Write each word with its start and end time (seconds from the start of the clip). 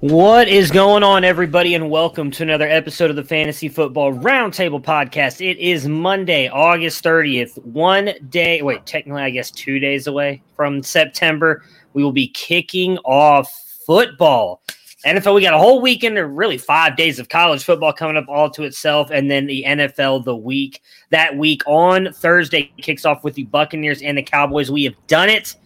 What 0.00 0.46
is 0.46 0.70
going 0.70 1.02
on, 1.02 1.24
everybody, 1.24 1.74
and 1.74 1.90
welcome 1.90 2.30
to 2.30 2.44
another 2.44 2.68
episode 2.68 3.10
of 3.10 3.16
the 3.16 3.24
Fantasy 3.24 3.68
Football 3.68 4.12
Roundtable 4.12 4.80
Podcast. 4.80 5.44
It 5.44 5.58
is 5.58 5.88
Monday, 5.88 6.48
August 6.48 7.02
30th, 7.02 7.60
one 7.64 8.10
day, 8.28 8.62
wait, 8.62 8.86
technically, 8.86 9.22
I 9.22 9.30
guess 9.30 9.50
two 9.50 9.80
days 9.80 10.06
away 10.06 10.40
from 10.54 10.84
September. 10.84 11.64
We 11.94 12.04
will 12.04 12.12
be 12.12 12.28
kicking 12.28 12.98
off 12.98 13.52
football. 13.86 14.62
NFL, 15.04 15.34
we 15.34 15.42
got 15.42 15.54
a 15.54 15.58
whole 15.58 15.82
weekend, 15.82 16.16
or 16.16 16.28
really 16.28 16.58
five 16.58 16.96
days 16.96 17.18
of 17.18 17.28
college 17.28 17.64
football 17.64 17.92
coming 17.92 18.16
up 18.16 18.28
all 18.28 18.50
to 18.50 18.62
itself, 18.62 19.10
and 19.10 19.28
then 19.28 19.46
the 19.46 19.64
NFL 19.66 20.24
the 20.24 20.36
week. 20.36 20.80
That 21.10 21.36
week 21.36 21.62
on 21.66 22.12
Thursday 22.12 22.70
kicks 22.76 23.04
off 23.04 23.24
with 23.24 23.34
the 23.34 23.46
Buccaneers 23.46 24.00
and 24.02 24.16
the 24.16 24.22
Cowboys. 24.22 24.70
We 24.70 24.84
have 24.84 24.94
done 25.08 25.28
it. 25.28 25.56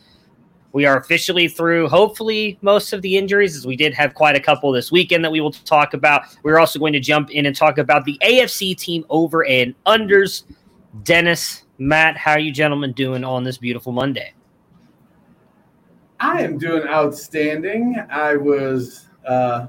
We 0.73 0.87
are 0.87 0.99
officially 0.99 1.49
through, 1.49 1.89
hopefully, 1.89 2.59
most 2.63 2.93
of 2.93 3.03
the 3.03 3.19
injuries, 3.19 3.57
as 3.57 3.67
we 3.67 3.77
did 3.77 3.93
have 3.95 4.15
quite 4.15 4.35
a 4.37 4.41
couple 4.41 4.73
this 4.73 4.91
weekend 4.91 5.23
that 5.25 5.31
we 5.31 5.41
will 5.41 5.53
talk 5.53 5.93
about. 5.93 6.23
We're 6.43 6.59
also 6.59 6.79
going 6.79 6.95
to 6.95 7.01
jump 7.01 7.31
in 7.31 7.45
and 7.45 7.55
talk 7.55 7.77
about 7.77 8.05
the 8.05 8.19
AFC 8.23 8.77
team 8.77 9.05
over 9.11 9.45
and 9.47 9.75
unders. 9.85 10.45
Dennis, 11.05 11.65
Matt, 11.79 12.17
how 12.17 12.33
are 12.33 12.39
you 12.39 12.53
gentlemen 12.53 12.93
doing 12.93 13.23
on 13.23 13.45
this 13.45 13.59
beautiful 13.59 13.93
Monday? 13.93 14.33
I 16.21 16.41
am 16.43 16.57
doing 16.57 16.87
outstanding. 16.87 17.97
I 18.09 18.37
was, 18.37 19.09
uh, 19.27 19.67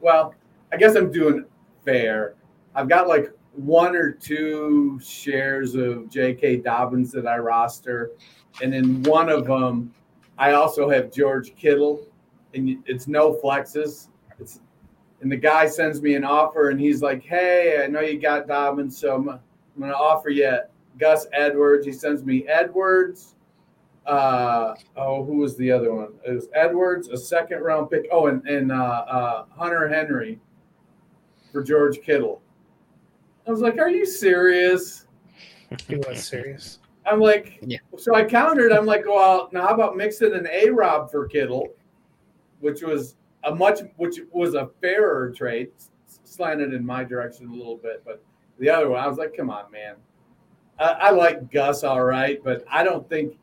well, 0.00 0.34
I 0.72 0.76
guess 0.76 0.96
I'm 0.96 1.12
doing 1.12 1.44
fair. 1.84 2.34
I've 2.74 2.88
got 2.88 3.06
like 3.06 3.30
one 3.52 3.94
or 3.94 4.10
two 4.10 4.98
shares 5.04 5.74
of 5.74 6.08
J.K. 6.08 6.58
Dobbins 6.58 7.12
that 7.12 7.26
I 7.26 7.38
roster, 7.38 8.12
and 8.62 8.72
then 8.72 9.02
one 9.02 9.28
of 9.28 9.46
them 9.46 9.92
I 10.42 10.54
also 10.54 10.90
have 10.90 11.12
George 11.12 11.54
Kittle, 11.54 12.04
and 12.52 12.82
it's 12.84 13.06
no 13.06 13.32
flexes. 13.32 14.08
It's 14.40 14.58
and 15.20 15.30
the 15.30 15.36
guy 15.36 15.68
sends 15.68 16.02
me 16.02 16.16
an 16.16 16.24
offer, 16.24 16.70
and 16.70 16.80
he's 16.80 17.00
like, 17.00 17.22
"Hey, 17.22 17.80
I 17.80 17.86
know 17.86 18.00
you 18.00 18.18
got 18.18 18.48
Dobbins, 18.48 18.98
so 18.98 19.14
I'm, 19.14 19.28
I'm 19.28 19.40
going 19.78 19.92
to 19.92 19.96
offer 19.96 20.30
you 20.30 20.58
Gus 20.98 21.28
Edwards." 21.32 21.86
He 21.86 21.92
sends 21.92 22.24
me 22.24 22.44
Edwards. 22.48 23.36
Uh, 24.04 24.74
oh, 24.96 25.22
who 25.22 25.36
was 25.36 25.56
the 25.58 25.70
other 25.70 25.94
one? 25.94 26.08
It 26.26 26.32
was 26.32 26.48
Edwards, 26.56 27.06
a 27.06 27.16
second 27.16 27.60
round 27.60 27.88
pick. 27.88 28.08
Oh, 28.10 28.26
and 28.26 28.44
and 28.48 28.72
uh, 28.72 28.74
uh, 28.74 29.44
Hunter 29.56 29.88
Henry 29.88 30.40
for 31.52 31.62
George 31.62 32.00
Kittle. 32.02 32.42
I 33.46 33.52
was 33.52 33.60
like, 33.60 33.78
"Are 33.78 33.90
you 33.90 34.04
serious?" 34.04 35.06
He 35.86 35.98
was 35.98 36.26
serious. 36.26 36.80
I'm 37.06 37.20
like, 37.20 37.58
yeah. 37.66 37.78
So 37.98 38.14
I 38.14 38.24
countered. 38.24 38.72
I'm 38.72 38.86
like, 38.86 39.04
well, 39.06 39.48
now 39.52 39.66
how 39.66 39.74
about 39.74 39.96
mixing 39.96 40.34
an 40.34 40.46
A 40.50 40.70
Rob 40.70 41.10
for 41.10 41.26
Kittle, 41.26 41.68
which 42.60 42.82
was 42.82 43.16
a 43.44 43.54
much, 43.54 43.80
which 43.96 44.20
was 44.30 44.54
a 44.54 44.70
fairer 44.80 45.32
trade, 45.36 45.70
slanted 46.24 46.72
in 46.74 46.84
my 46.84 47.04
direction 47.04 47.48
a 47.48 47.54
little 47.54 47.76
bit, 47.76 48.02
but 48.04 48.22
the 48.58 48.70
other 48.70 48.88
one, 48.88 49.00
I 49.00 49.08
was 49.08 49.18
like, 49.18 49.36
come 49.36 49.50
on, 49.50 49.70
man. 49.70 49.96
I, 50.78 50.84
I 50.84 51.10
like 51.10 51.50
Gus 51.50 51.84
all 51.84 52.04
right, 52.04 52.42
but 52.42 52.64
I 52.70 52.84
don't 52.84 53.08
think. 53.08 53.38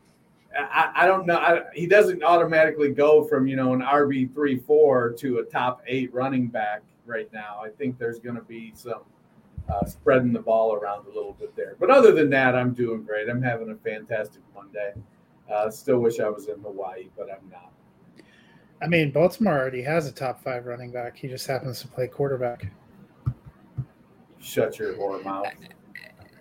I, 0.58 0.91
I 0.96 1.06
don't 1.06 1.28
know. 1.28 1.38
I, 1.38 1.62
he 1.76 1.86
doesn't 1.86 2.24
automatically 2.24 2.90
go 2.90 3.24
from 3.24 3.46
you 3.46 3.56
know 3.56 3.74
an 3.74 3.81
RB 3.81 4.34
three 4.34 4.58
four 4.58 5.12
to 5.14 5.40
a 5.40 5.44
top 5.44 5.81
eight 5.86 6.12
running 6.14 6.47
back 6.47 6.81
right 7.06 7.31
now. 7.31 7.62
I 7.64 7.70
think 7.70 8.00
there's 8.00 8.20
going 8.20 8.36
to 8.36 8.41
be 8.41 8.72
some 8.76 9.02
uh, 9.69 9.85
spreading 9.85 10.34
the 10.34 10.40
ball 10.40 10.74
around 10.74 11.06
a 11.06 11.09
little 11.09 11.34
bit 11.34 11.56
there. 11.56 11.75
But 11.80 11.90
other 11.90 12.12
than 12.12 12.30
that, 12.31 12.56
I'm 12.56 12.74
doing 12.74 13.03
great. 13.03 13.30
I'm 13.30 13.41
having 13.41 13.69
a 13.69 13.75
fantastic 13.75 14.41
Monday. 14.53 14.94
Uh, 15.52 15.69
still 15.69 16.00
wish 16.00 16.19
I 16.19 16.30
was 16.30 16.47
in 16.47 16.59
Hawaii, 16.59 17.09
but 17.18 17.30
I'm 17.31 17.50
not. 17.50 17.72
I 18.81 18.88
mean, 18.88 19.12
Baltimore 19.12 19.58
already 19.58 19.81
has 19.81 20.08
a 20.08 20.12
top 20.12 20.41
five 20.44 20.66
running 20.66 20.91
back. 20.91 21.18
He 21.18 21.28
just 21.28 21.46
happens 21.47 21.81
to 21.81 21.88
play 21.88 22.08
quarterback. 22.08 22.72
Shut 24.40 24.79
your 24.79 24.94
whore 24.94 25.24
mouth. 25.24 25.47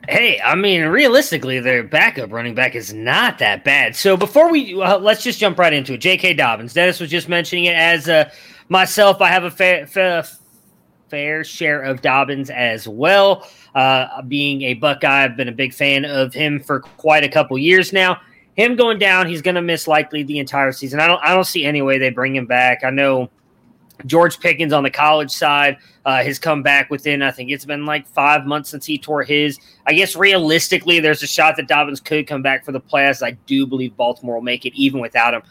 Hey, 0.09 0.41
I 0.41 0.55
mean, 0.55 0.83
realistically, 0.87 1.61
their 1.61 1.83
backup 1.83 2.33
running 2.33 2.55
back 2.55 2.75
is 2.75 2.95
not 2.95 3.39
that 3.39 3.65
bad. 3.65 3.97
So 3.97 4.17
before 4.17 4.51
we 4.51 4.81
uh, 4.81 4.99
let's 4.99 5.23
just 5.23 5.39
jump 5.39 5.59
right 5.59 5.73
into 5.73 5.95
it. 5.95 5.99
J.K. 5.99 6.35
Dobbins. 6.35 6.73
Dennis 6.73 7.01
was 7.01 7.11
just 7.11 7.29
mentioning 7.29 7.65
it 7.65 7.75
as 7.75 8.09
uh, 8.09 8.31
myself. 8.69 9.21
I 9.21 9.29
have 9.29 9.45
a 9.45 9.51
fa- 9.51 9.87
fa- 9.87 10.27
fair 11.09 11.45
share 11.45 11.83
of 11.83 12.03
Dobbins 12.03 12.51
as 12.51 12.87
well. 12.89 13.49
Uh, 13.75 14.23
being 14.23 14.63
a 14.63 14.75
Buckeye, 14.75 15.25
I've 15.25 15.37
been 15.37 15.49
a 15.49 15.53
big 15.53 15.73
fan 15.73 16.05
of 16.05 16.35
him 16.35 16.61
for 16.61 16.81
quite 16.81 17.25
a 17.25 17.29
couple 17.29 17.59
years 17.59 17.93
now. 17.93 18.21
Him 18.55 18.75
going 18.75 18.99
down, 18.99 19.29
he's 19.29 19.43
going 19.43 19.55
to 19.55 19.63
miss 19.63 19.87
likely 19.87 20.25
the 20.25 20.39
entire 20.39 20.73
season. 20.73 20.99
I 20.99 21.07
don't, 21.07 21.23
I 21.23 21.35
don't 21.35 21.45
see 21.45 21.65
any 21.65 21.81
way 21.81 21.99
they 21.99 22.11
bring 22.11 22.35
him 22.35 22.47
back. 22.47 22.83
I 22.83 22.91
know 22.91 23.31
George 24.07 24.41
Pickens 24.41 24.73
on 24.73 24.83
the 24.83 24.91
college 24.91 25.31
side 25.31 25.79
uh, 26.05 26.23
has 26.23 26.39
come 26.39 26.63
back 26.63 26.91
within, 26.91 27.23
I 27.23 27.31
think 27.31 27.51
it's 27.51 27.65
been 27.65 27.87
like 27.87 28.07
five 28.09 28.47
months 28.47 28.71
since 28.71 28.85
he 28.85 28.99
tore 28.99 29.23
his. 29.23 29.59
I 29.87 29.93
guess 29.93 30.17
realistically, 30.17 30.99
there's 30.99 31.23
a 31.23 31.27
shot 31.27 31.57
that 31.57 31.69
Dobbins 31.69 32.01
could 32.01 32.27
come 32.27 32.43
back 32.43 32.65
for 32.65 32.73
the 32.73 32.81
playoffs. 32.81 33.23
I 33.25 33.33
do 33.47 33.67
believe 33.67 33.97
Baltimore 33.97 34.37
will 34.37 34.43
make 34.43 34.67
it 34.67 34.75
even 34.75 35.01
without 35.01 35.35
him 35.35 35.43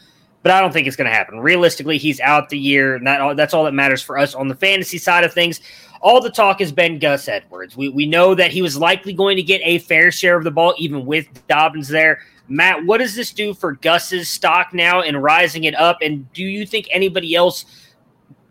but 0.43 0.51
I 0.51 0.61
don't 0.61 0.71
think 0.71 0.87
it's 0.87 0.95
going 0.95 1.09
to 1.09 1.15
happen. 1.15 1.39
Realistically, 1.39 1.97
he's 1.97 2.19
out 2.19 2.49
the 2.49 2.57
year, 2.57 2.95
and 2.95 3.07
that, 3.07 3.37
that's 3.37 3.53
all 3.53 3.65
that 3.65 3.73
matters 3.73 4.01
for 4.01 4.17
us 4.17 4.35
on 4.35 4.47
the 4.47 4.55
fantasy 4.55 4.97
side 4.97 5.23
of 5.23 5.33
things. 5.33 5.59
All 6.01 6.21
the 6.21 6.29
talk 6.29 6.59
has 6.59 6.71
been 6.71 6.99
Gus 6.99 7.27
Edwards. 7.27 7.75
We, 7.75 7.89
we 7.89 8.05
know 8.05 8.35
that 8.35 8.51
he 8.51 8.61
was 8.61 8.77
likely 8.77 9.13
going 9.13 9.35
to 9.37 9.43
get 9.43 9.61
a 9.63 9.79
fair 9.79 10.11
share 10.11 10.37
of 10.37 10.43
the 10.43 10.51
ball, 10.51 10.75
even 10.77 11.05
with 11.05 11.27
Dobbins 11.47 11.87
there. 11.87 12.21
Matt, 12.47 12.85
what 12.85 12.99
does 12.99 13.15
this 13.15 13.33
do 13.33 13.53
for 13.53 13.73
Gus's 13.73 14.29
stock 14.29 14.73
now 14.73 15.01
and 15.01 15.21
rising 15.21 15.65
it 15.65 15.75
up? 15.75 15.97
And 16.01 16.31
do 16.33 16.43
you 16.43 16.65
think 16.65 16.87
anybody 16.91 17.35
else 17.35 17.65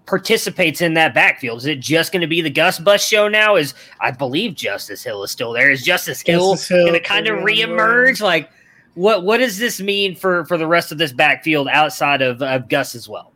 participates 0.06 0.80
in 0.80 0.94
that 0.94 1.14
backfield? 1.14 1.58
Is 1.58 1.66
it 1.66 1.80
just 1.80 2.12
going 2.12 2.20
to 2.20 2.26
be 2.26 2.42
the 2.42 2.50
Gus 2.50 2.78
Bus 2.78 3.02
show 3.04 3.28
now? 3.28 3.56
Is 3.56 3.74
I 4.00 4.10
believe 4.10 4.54
Justice 4.54 5.02
Hill 5.02 5.22
is 5.22 5.30
still 5.30 5.52
there? 5.52 5.70
Is 5.70 5.82
Justice 5.82 6.20
Hill, 6.20 6.56
Hill 6.56 6.86
going 6.86 6.92
to 6.92 7.00
kind 7.00 7.26
of 7.26 7.38
reemerge? 7.38 8.20
Like, 8.20 8.50
what 8.96 9.24
what 9.24 9.38
does 9.38 9.58
this 9.58 9.80
mean 9.80 10.16
for 10.16 10.44
for 10.46 10.56
the 10.58 10.66
rest 10.66 10.90
of 10.90 10.98
this 10.98 11.12
backfield 11.12 11.68
outside 11.68 12.22
of, 12.22 12.42
of 12.42 12.68
Gus 12.68 12.94
as 12.94 13.08
well? 13.08 13.32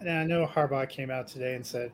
And 0.00 0.10
I 0.10 0.24
know 0.24 0.46
Harbaugh 0.46 0.88
came 0.88 1.10
out 1.10 1.28
today 1.28 1.54
and 1.54 1.66
said, 1.66 1.92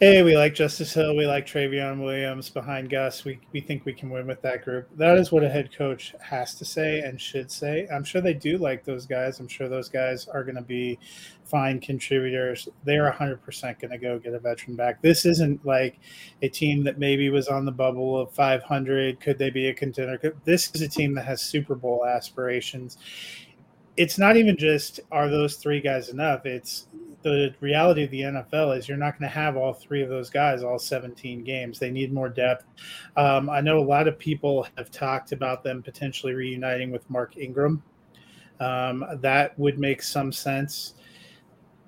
"Hey, 0.00 0.24
we 0.24 0.36
like 0.36 0.54
Justice 0.54 0.92
Hill, 0.92 1.16
we 1.16 1.24
like 1.24 1.46
Trayveon 1.46 2.02
Williams 2.02 2.50
behind 2.50 2.90
Gus. 2.90 3.24
We 3.24 3.38
we 3.52 3.60
think 3.60 3.84
we 3.84 3.92
can 3.92 4.10
win 4.10 4.26
with 4.26 4.42
that 4.42 4.64
group." 4.64 4.88
That 4.96 5.18
is 5.18 5.30
what 5.30 5.44
a 5.44 5.48
head 5.48 5.70
coach 5.72 6.14
has 6.20 6.56
to 6.56 6.64
say 6.64 7.00
and 7.00 7.20
should 7.20 7.52
say. 7.52 7.86
I'm 7.92 8.02
sure 8.02 8.20
they 8.20 8.34
do 8.34 8.58
like 8.58 8.84
those 8.84 9.06
guys. 9.06 9.38
I'm 9.38 9.46
sure 9.46 9.68
those 9.68 9.88
guys 9.88 10.26
are 10.26 10.42
going 10.42 10.56
to 10.56 10.62
be 10.62 10.98
fine 11.44 11.80
contributors. 11.80 12.68
They're 12.84 13.08
100% 13.12 13.78
going 13.78 13.90
to 13.92 13.98
go 13.98 14.18
get 14.18 14.34
a 14.34 14.40
veteran 14.40 14.74
back. 14.74 15.00
This 15.00 15.24
isn't 15.24 15.64
like 15.64 16.00
a 16.42 16.48
team 16.48 16.82
that 16.84 16.98
maybe 16.98 17.30
was 17.30 17.46
on 17.46 17.64
the 17.64 17.72
bubble 17.72 18.18
of 18.18 18.32
500. 18.32 19.20
Could 19.20 19.38
they 19.38 19.50
be 19.50 19.68
a 19.68 19.74
contender? 19.74 20.34
This 20.44 20.72
is 20.74 20.80
a 20.80 20.88
team 20.88 21.14
that 21.14 21.26
has 21.26 21.40
Super 21.40 21.76
Bowl 21.76 22.04
aspirations. 22.04 22.98
It's 23.96 24.18
not 24.18 24.36
even 24.36 24.56
just 24.56 24.98
are 25.12 25.28
those 25.28 25.54
three 25.54 25.80
guys 25.80 26.08
enough? 26.08 26.46
It's 26.46 26.88
the 27.24 27.54
reality 27.60 28.04
of 28.04 28.10
the 28.10 28.20
NFL 28.20 28.76
is 28.76 28.86
you're 28.86 28.98
not 28.98 29.18
going 29.18 29.28
to 29.28 29.34
have 29.34 29.56
all 29.56 29.72
three 29.72 30.02
of 30.02 30.10
those 30.10 30.30
guys 30.30 30.62
all 30.62 30.78
17 30.78 31.42
games. 31.42 31.78
They 31.78 31.90
need 31.90 32.12
more 32.12 32.28
depth. 32.28 32.66
Um, 33.16 33.48
I 33.50 33.60
know 33.60 33.78
a 33.78 33.80
lot 33.80 34.06
of 34.06 34.18
people 34.18 34.66
have 34.76 34.90
talked 34.90 35.32
about 35.32 35.64
them 35.64 35.82
potentially 35.82 36.34
reuniting 36.34 36.92
with 36.92 37.08
Mark 37.08 37.36
Ingram. 37.38 37.82
Um, 38.60 39.04
that 39.14 39.58
would 39.58 39.78
make 39.78 40.02
some 40.02 40.32
sense 40.32 40.94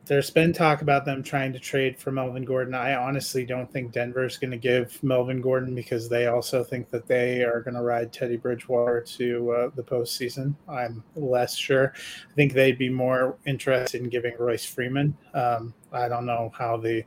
there's 0.06 0.31
been 0.31 0.53
talk 0.53 0.82
about 0.82 1.05
them 1.05 1.23
trying 1.23 1.53
to 1.53 1.58
trade 1.58 1.99
for 1.99 2.12
Melvin 2.12 2.44
Gordon. 2.44 2.75
I 2.75 2.94
honestly 2.94 3.44
don't 3.44 3.70
think 3.70 3.91
Denver's 3.91 4.38
going 4.38 4.53
to 4.53 4.56
give 4.56 5.03
Melvin 5.03 5.41
Gordon 5.41 5.75
because 5.75 6.08
they 6.08 6.26
also 6.26 6.62
think 6.62 6.91
that 6.91 7.08
they 7.08 7.43
are 7.43 7.61
going 7.61 7.75
to 7.75 7.82
ride 7.82 8.12
Teddy 8.12 8.37
Bridgewater 8.37 9.00
to 9.00 9.50
uh, 9.50 9.70
the 9.75 9.82
postseason. 9.82 10.55
I'm 10.69 11.03
less 11.17 11.56
sure. 11.56 11.93
I 12.31 12.35
think 12.35 12.53
they'd 12.53 12.79
be 12.79 12.88
more 12.88 13.37
interested 13.47 14.00
in 14.00 14.08
giving 14.08 14.35
Royce 14.38 14.64
Freeman. 14.64 15.17
Um, 15.35 15.75
I 15.93 16.09
don't 16.09 16.26
know 16.26 16.52
how 16.56 16.76
the 16.76 17.02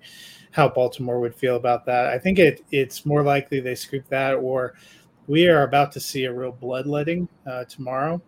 how 0.51 0.67
Baltimore 0.67 1.21
would 1.21 1.35
feel 1.35 1.55
about 1.55 1.85
that. 1.85 2.07
I 2.07 2.19
think 2.19 2.37
it 2.37 2.65
it's 2.71 3.05
more 3.05 3.23
likely 3.23 3.61
they 3.61 3.75
scoop 3.75 4.07
that 4.09 4.33
or 4.33 4.73
we 5.27 5.47
are 5.47 5.63
about 5.63 5.91
to 5.93 5.99
see 5.99 6.25
a 6.25 6.33
real 6.33 6.51
bloodletting 6.51 7.29
uh, 7.45 7.63
tomorrow 7.65 8.21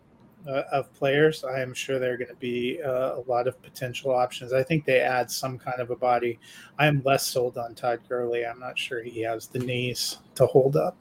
uh, 0.48 0.64
of 0.72 0.94
players, 0.94 1.44
I 1.44 1.62
am 1.62 1.74
sure 1.74 2.00
there 2.00 2.14
are 2.14 2.18
going 2.18 2.30
to 2.30 2.36
be 2.36 2.80
uh, 2.84 3.16
a 3.16 3.24
lot 3.28 3.48
of 3.48 3.62
potential 3.62 4.12
options. 4.12 4.54
I 4.54 4.64
think 4.64 4.86
they 4.86 5.00
add 5.00 5.30
some 5.30 5.58
kind 5.58 5.80
of 5.80 5.90
a 5.92 5.96
body. 5.96 6.40
I 6.80 6.88
am 6.88 7.02
less 7.06 7.26
sold 7.26 7.58
on 7.58 7.76
Todd 7.76 8.00
Gurley. 8.08 8.46
I'm 8.46 8.60
not 8.60 8.78
sure 8.78 9.02
he 9.02 9.22
has 9.22 9.48
the 9.48 9.60
knees 9.60 10.20
to 10.36 10.46
hold 10.46 10.76
up. 10.76 10.98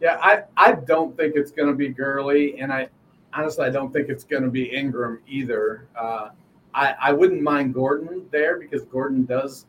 Yeah, 0.00 0.18
I, 0.22 0.44
I 0.56 0.72
don't 0.72 1.16
think 1.16 1.34
it's 1.36 1.50
going 1.50 1.68
to 1.68 1.74
be 1.74 1.88
Gurley, 1.88 2.58
and 2.60 2.72
I 2.72 2.88
honestly 3.34 3.66
I 3.66 3.70
don't 3.70 3.92
think 3.92 4.08
it's 4.08 4.24
going 4.24 4.44
to 4.44 4.50
be 4.50 4.64
Ingram 4.64 5.20
either. 5.26 5.88
Uh, 5.96 6.30
I 6.74 6.94
I 7.00 7.12
wouldn't 7.12 7.42
mind 7.42 7.74
Gordon 7.74 8.26
there 8.30 8.58
because 8.58 8.84
Gordon 8.84 9.24
does 9.24 9.66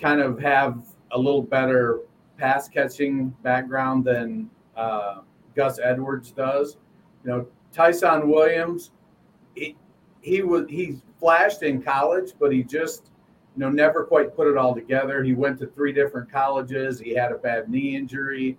kind 0.00 0.20
of 0.20 0.38
have 0.40 0.84
a 1.10 1.18
little 1.18 1.42
better 1.42 2.00
pass 2.38 2.68
catching 2.68 3.30
background 3.42 4.04
than 4.04 4.48
uh, 4.76 5.20
Gus 5.56 5.78
Edwards 5.82 6.30
does. 6.30 6.76
You 7.24 7.30
know, 7.30 7.46
Ty'Son 7.72 8.28
Williams, 8.28 8.90
he, 9.54 9.76
he 10.20 10.42
was 10.42 10.66
he 10.68 11.00
flashed 11.18 11.62
in 11.62 11.82
college, 11.82 12.32
but 12.38 12.52
he 12.52 12.62
just 12.62 13.10
you 13.56 13.60
know 13.60 13.70
never 13.70 14.04
quite 14.04 14.34
put 14.34 14.48
it 14.48 14.56
all 14.56 14.74
together. 14.74 15.22
He 15.22 15.34
went 15.34 15.58
to 15.60 15.66
three 15.66 15.92
different 15.92 16.30
colleges. 16.30 16.98
He 16.98 17.14
had 17.14 17.32
a 17.32 17.38
bad 17.38 17.68
knee 17.68 17.96
injury. 17.96 18.58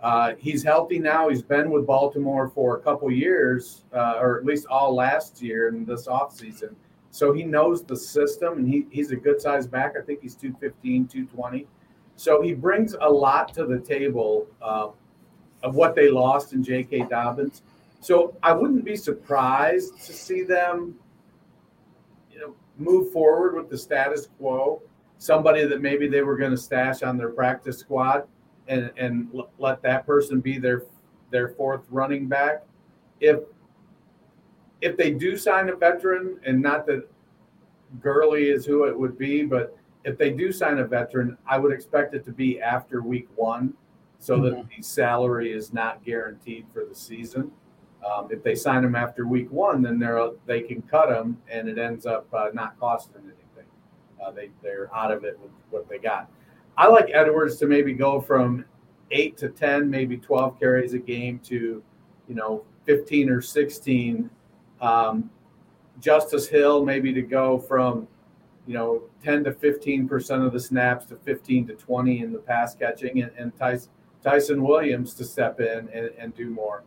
Uh, 0.00 0.34
he's 0.38 0.62
healthy 0.62 0.98
now. 0.98 1.30
He's 1.30 1.42
been 1.42 1.70
with 1.70 1.86
Baltimore 1.86 2.48
for 2.48 2.76
a 2.76 2.80
couple 2.80 3.10
years, 3.10 3.84
uh, 3.94 4.18
or 4.20 4.38
at 4.38 4.44
least 4.44 4.66
all 4.66 4.94
last 4.94 5.40
year 5.40 5.68
and 5.68 5.86
this 5.86 6.06
offseason. 6.06 6.74
So 7.10 7.32
he 7.32 7.44
knows 7.44 7.84
the 7.84 7.96
system, 7.96 8.58
and 8.58 8.68
he, 8.68 8.86
he's 8.90 9.12
a 9.12 9.16
good 9.16 9.40
size 9.40 9.66
back. 9.66 9.94
I 9.96 10.02
think 10.02 10.20
he's 10.20 10.34
215, 10.34 11.06
220. 11.06 11.66
So 12.16 12.42
he 12.42 12.52
brings 12.52 12.94
a 13.00 13.08
lot 13.08 13.54
to 13.54 13.66
the 13.66 13.78
table 13.78 14.46
uh, 14.60 14.88
of 15.62 15.74
what 15.74 15.94
they 15.94 16.10
lost 16.10 16.52
in 16.52 16.62
J.K. 16.62 17.06
Dobbins. 17.08 17.62
So 18.04 18.36
I 18.42 18.52
wouldn't 18.52 18.84
be 18.84 18.96
surprised 18.96 20.04
to 20.04 20.12
see 20.12 20.42
them, 20.42 20.94
you 22.30 22.38
know, 22.38 22.54
move 22.76 23.10
forward 23.12 23.54
with 23.54 23.70
the 23.70 23.78
status 23.78 24.28
quo. 24.36 24.82
Somebody 25.16 25.64
that 25.64 25.80
maybe 25.80 26.06
they 26.06 26.20
were 26.20 26.36
going 26.36 26.50
to 26.50 26.58
stash 26.58 27.02
on 27.02 27.16
their 27.16 27.30
practice 27.30 27.78
squad, 27.78 28.28
and 28.68 28.92
and 28.98 29.30
let 29.58 29.80
that 29.84 30.04
person 30.06 30.40
be 30.40 30.58
their 30.58 30.82
their 31.30 31.48
fourth 31.48 31.86
running 31.88 32.26
back. 32.28 32.64
If 33.20 33.40
if 34.82 34.98
they 34.98 35.10
do 35.12 35.38
sign 35.38 35.70
a 35.70 35.74
veteran, 35.74 36.38
and 36.44 36.60
not 36.60 36.84
that 36.88 37.08
Gurley 38.02 38.50
is 38.50 38.66
who 38.66 38.84
it 38.84 38.98
would 38.98 39.16
be, 39.16 39.44
but 39.46 39.78
if 40.04 40.18
they 40.18 40.28
do 40.28 40.52
sign 40.52 40.76
a 40.76 40.86
veteran, 40.86 41.38
I 41.46 41.56
would 41.58 41.72
expect 41.72 42.14
it 42.14 42.26
to 42.26 42.32
be 42.32 42.60
after 42.60 43.00
week 43.00 43.28
one, 43.34 43.72
so 44.18 44.36
mm-hmm. 44.36 44.56
that 44.56 44.68
the 44.76 44.82
salary 44.82 45.54
is 45.54 45.72
not 45.72 46.04
guaranteed 46.04 46.66
for 46.70 46.84
the 46.84 46.94
season. 46.94 47.50
Um, 48.04 48.28
if 48.30 48.42
they 48.42 48.54
sign 48.54 48.84
him 48.84 48.94
after 48.94 49.26
week 49.26 49.50
one, 49.50 49.80
then 49.80 49.98
they're 49.98 50.30
they 50.46 50.60
can 50.60 50.82
cut 50.82 51.10
him, 51.10 51.38
and 51.50 51.68
it 51.68 51.78
ends 51.78 52.04
up 52.04 52.26
uh, 52.34 52.48
not 52.52 52.78
costing 52.78 53.22
anything. 53.22 53.70
Uh, 54.22 54.30
they 54.30 54.50
they're 54.62 54.94
out 54.94 55.10
of 55.10 55.24
it 55.24 55.38
with 55.40 55.50
what 55.70 55.88
they 55.88 55.98
got. 55.98 56.30
I 56.76 56.88
like 56.88 57.10
Edwards 57.12 57.56
to 57.58 57.66
maybe 57.66 57.92
go 57.94 58.20
from 58.20 58.64
eight 59.10 59.36
to 59.38 59.48
ten, 59.48 59.88
maybe 59.88 60.16
twelve 60.16 60.58
carries 60.58 60.92
a 60.92 60.98
game 60.98 61.38
to, 61.44 61.82
you 62.28 62.34
know, 62.34 62.64
fifteen 62.84 63.30
or 63.30 63.40
sixteen. 63.40 64.28
Um, 64.80 65.30
Justice 66.00 66.48
Hill 66.48 66.84
maybe 66.84 67.12
to 67.12 67.22
go 67.22 67.58
from, 67.58 68.08
you 68.66 68.74
know, 68.74 69.04
ten 69.22 69.44
to 69.44 69.52
fifteen 69.52 70.08
percent 70.08 70.42
of 70.42 70.52
the 70.52 70.60
snaps 70.60 71.06
to 71.06 71.16
fifteen 71.16 71.66
to 71.68 71.74
twenty 71.74 72.20
in 72.20 72.32
the 72.32 72.38
pass 72.40 72.74
catching, 72.74 73.22
and, 73.22 73.30
and 73.38 73.52
Ty'Son, 73.56 74.62
Williams 74.62 75.14
to 75.14 75.24
step 75.24 75.60
in 75.60 75.88
and, 75.94 76.10
and 76.18 76.34
do 76.34 76.50
more. 76.50 76.82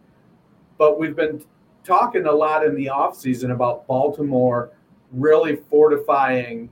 But 0.78 1.00
we've 1.00 1.16
been 1.16 1.44
talking 1.84 2.26
a 2.26 2.32
lot 2.32 2.66
in 2.66 2.76
the 2.76 2.88
offseason 2.88 3.52
about 3.52 3.88
Baltimore 3.88 4.72
really 5.12 5.56
fortifying 5.56 6.70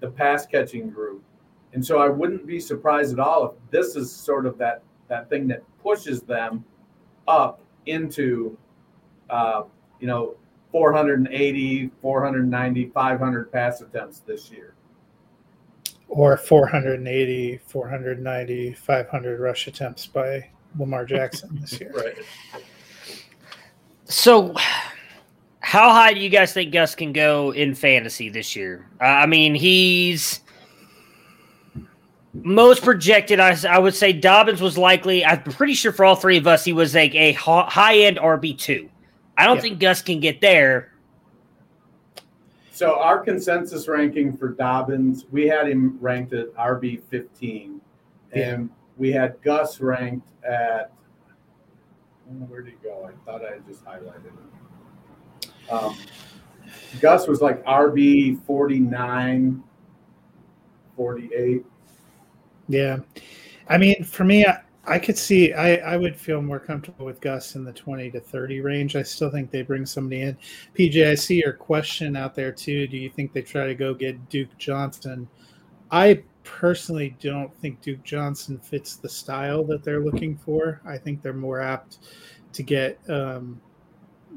the 0.00 0.10
pass 0.10 0.46
catching 0.46 0.90
group. 0.90 1.22
And 1.72 1.84
so 1.84 1.98
I 1.98 2.08
wouldn't 2.08 2.46
be 2.46 2.58
surprised 2.58 3.12
at 3.12 3.20
all 3.20 3.46
if 3.46 3.52
this 3.70 3.96
is 3.96 4.10
sort 4.10 4.46
of 4.46 4.58
that 4.58 4.82
that 5.08 5.30
thing 5.30 5.46
that 5.48 5.62
pushes 5.82 6.22
them 6.22 6.64
up 7.28 7.60
into 7.86 8.56
uh, 9.30 9.62
you 10.00 10.06
know 10.06 10.36
480, 10.72 11.90
490, 12.02 12.86
500 12.90 13.52
pass 13.52 13.80
attempts 13.80 14.20
this 14.20 14.50
year. 14.50 14.74
Or 16.08 16.36
480, 16.36 17.60
490, 17.66 18.72
500 18.74 19.40
rush 19.40 19.66
attempts 19.66 20.06
by 20.06 20.50
Lamar 20.78 21.04
Jackson 21.04 21.58
this 21.60 21.80
year. 21.80 21.92
right. 21.96 22.16
So, 24.08 24.54
how 25.60 25.90
high 25.90 26.14
do 26.14 26.20
you 26.20 26.28
guys 26.28 26.52
think 26.52 26.72
Gus 26.72 26.94
can 26.94 27.12
go 27.12 27.52
in 27.52 27.74
fantasy 27.74 28.28
this 28.28 28.54
year? 28.54 28.88
Uh, 29.00 29.04
I 29.04 29.26
mean, 29.26 29.54
he's 29.54 30.40
most 32.32 32.82
projected. 32.84 33.40
I, 33.40 33.56
I 33.68 33.78
would 33.78 33.94
say 33.94 34.12
Dobbins 34.12 34.60
was 34.60 34.78
likely. 34.78 35.24
I'm 35.24 35.42
pretty 35.42 35.74
sure 35.74 35.92
for 35.92 36.04
all 36.04 36.14
three 36.14 36.36
of 36.36 36.46
us, 36.46 36.64
he 36.64 36.72
was 36.72 36.94
like 36.94 37.14
a 37.16 37.32
high 37.32 37.96
end 37.98 38.18
RB 38.18 38.56
two. 38.56 38.88
I 39.36 39.44
don't 39.44 39.56
yeah. 39.56 39.62
think 39.62 39.80
Gus 39.80 40.02
can 40.02 40.20
get 40.20 40.40
there. 40.40 40.92
So 42.70 43.00
our 43.00 43.18
consensus 43.18 43.88
ranking 43.88 44.36
for 44.36 44.50
Dobbins, 44.50 45.24
we 45.32 45.48
had 45.48 45.68
him 45.68 45.98
ranked 46.00 46.32
at 46.32 46.54
RB 46.54 47.02
15, 47.10 47.80
and 48.32 48.70
we 48.98 49.10
had 49.10 49.40
Gus 49.42 49.80
ranked 49.80 50.28
at 50.44 50.92
where'd 52.26 52.66
he 52.66 52.74
go? 52.82 53.08
I 53.08 53.12
thought 53.24 53.44
I 53.44 53.54
had 53.54 53.66
just 53.66 53.84
highlighted 53.84 54.24
him. 54.24 54.50
Um, 55.70 55.96
Gus 57.00 57.26
was 57.26 57.40
like 57.40 57.64
RB 57.64 58.42
49, 58.44 59.62
48. 60.96 61.64
Yeah. 62.68 62.98
I 63.68 63.78
mean, 63.78 64.04
for 64.04 64.24
me, 64.24 64.44
I, 64.46 64.60
I 64.84 64.98
could 64.98 65.18
see, 65.18 65.52
I, 65.52 65.76
I 65.76 65.96
would 65.96 66.16
feel 66.16 66.40
more 66.40 66.60
comfortable 66.60 67.06
with 67.06 67.20
Gus 67.20 67.56
in 67.56 67.64
the 67.64 67.72
20 67.72 68.10
to 68.12 68.20
30 68.20 68.60
range. 68.60 68.96
I 68.96 69.02
still 69.02 69.30
think 69.30 69.50
they 69.50 69.62
bring 69.62 69.84
somebody 69.84 70.22
in. 70.22 70.38
PJ, 70.78 71.08
I 71.08 71.14
see 71.14 71.36
your 71.36 71.52
question 71.52 72.16
out 72.16 72.34
there 72.34 72.52
too. 72.52 72.86
Do 72.86 72.96
you 72.96 73.10
think 73.10 73.32
they 73.32 73.42
try 73.42 73.66
to 73.66 73.74
go 73.74 73.94
get 73.94 74.28
Duke 74.28 74.56
Johnson? 74.58 75.28
I 75.90 76.22
personally 76.46 77.16
don't 77.20 77.54
think 77.58 77.82
Duke 77.82 78.02
Johnson 78.04 78.58
fits 78.58 78.96
the 78.96 79.08
style 79.08 79.64
that 79.64 79.82
they're 79.82 80.00
looking 80.00 80.36
for. 80.36 80.80
I 80.86 80.96
think 80.96 81.20
they're 81.20 81.34
more 81.34 81.60
apt 81.60 81.98
to 82.52 82.62
get 82.62 82.98
um, 83.10 83.60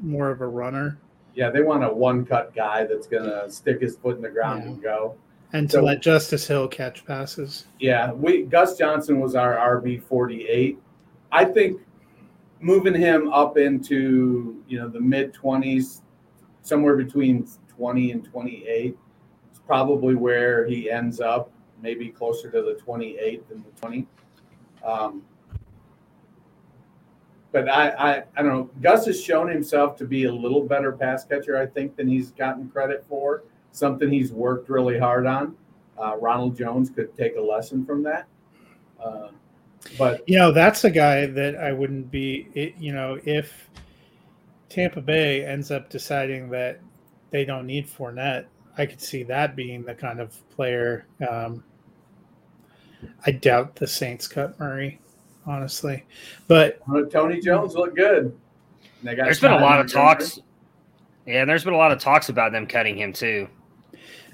more 0.02 0.30
of 0.30 0.40
a 0.40 0.46
runner. 0.46 0.98
Yeah, 1.34 1.50
they 1.50 1.62
want 1.62 1.84
a 1.84 1.88
one 1.88 2.26
cut 2.26 2.54
guy 2.54 2.84
that's 2.84 3.06
going 3.06 3.24
to 3.24 3.50
stick 3.50 3.80
his 3.80 3.96
foot 3.96 4.16
in 4.16 4.22
the 4.22 4.28
ground 4.28 4.64
yeah. 4.64 4.70
and 4.70 4.82
go. 4.82 5.16
And 5.52 5.70
to 5.70 5.80
let 5.80 6.02
Justice 6.02 6.46
Hill 6.46 6.68
catch 6.68 7.04
passes. 7.06 7.66
Yeah, 7.78 8.12
we 8.12 8.42
Gus 8.42 8.76
Johnson 8.76 9.18
was 9.18 9.34
our 9.34 9.56
RB 9.80 10.02
forty 10.02 10.46
eight. 10.46 10.78
I 11.32 11.44
think 11.44 11.80
moving 12.60 12.94
him 12.94 13.32
up 13.32 13.56
into 13.56 14.62
you 14.68 14.78
know 14.78 14.88
the 14.88 15.00
mid 15.00 15.32
twenties, 15.32 16.02
somewhere 16.62 16.94
between 16.94 17.48
twenty 17.68 18.12
and 18.12 18.24
twenty 18.24 18.64
eight, 18.66 18.96
is 19.52 19.60
probably 19.66 20.14
where 20.14 20.66
he 20.66 20.88
ends 20.88 21.20
up 21.20 21.50
maybe 21.82 22.08
closer 22.08 22.50
to 22.50 22.62
the 22.62 22.74
28 22.74 23.48
than 23.48 23.62
the 23.62 23.80
20. 23.80 24.06
Um, 24.84 25.22
but 27.52 27.68
I, 27.68 27.90
I, 27.90 28.22
I 28.36 28.42
don't 28.42 28.48
know. 28.48 28.70
Gus 28.80 29.06
has 29.06 29.22
shown 29.22 29.48
himself 29.48 29.96
to 29.96 30.04
be 30.04 30.24
a 30.24 30.32
little 30.32 30.62
better 30.62 30.92
pass 30.92 31.24
catcher, 31.24 31.56
I 31.56 31.66
think, 31.66 31.96
than 31.96 32.08
he's 32.08 32.30
gotten 32.30 32.68
credit 32.68 33.04
for. 33.08 33.42
Something 33.72 34.10
he's 34.10 34.32
worked 34.32 34.68
really 34.68 34.98
hard 34.98 35.26
on. 35.26 35.56
Uh, 35.98 36.16
Ronald 36.16 36.56
Jones 36.56 36.90
could 36.90 37.14
take 37.16 37.36
a 37.36 37.40
lesson 37.40 37.84
from 37.84 38.02
that. 38.04 38.26
Uh, 39.02 39.28
but 39.98 40.28
you 40.28 40.38
know, 40.38 40.52
that's 40.52 40.84
a 40.84 40.90
guy 40.90 41.26
that 41.26 41.56
I 41.56 41.72
wouldn't 41.72 42.10
be. 42.10 42.48
It, 42.54 42.74
you 42.78 42.92
know, 42.92 43.18
if 43.24 43.70
Tampa 44.68 45.00
Bay 45.00 45.44
ends 45.44 45.70
up 45.70 45.90
deciding 45.90 46.50
that 46.50 46.80
they 47.30 47.44
don't 47.44 47.66
need 47.66 47.88
Fournette, 47.88 48.46
I 48.78 48.86
could 48.86 49.00
see 49.00 49.22
that 49.24 49.56
being 49.56 49.84
the 49.84 49.94
kind 49.94 50.20
of 50.20 50.48
player. 50.50 51.06
Um, 51.28 51.64
I 53.26 53.32
doubt 53.32 53.76
the 53.76 53.86
Saints 53.86 54.28
cut 54.28 54.58
Murray, 54.58 55.00
honestly, 55.46 56.04
but 56.48 56.80
Tony 57.10 57.40
Jones 57.40 57.74
looked 57.74 57.96
good. 57.96 58.36
There's 59.02 59.40
been 59.40 59.52
a 59.52 59.60
lot 59.60 59.80
of 59.80 59.90
talks. 59.90 60.38
Yeah, 61.26 61.44
there's 61.44 61.64
been 61.64 61.74
a 61.74 61.78
lot 61.78 61.92
of 61.92 61.98
talks 61.98 62.28
about 62.28 62.52
them 62.52 62.66
cutting 62.66 62.96
him 62.98 63.12
too. 63.12 63.48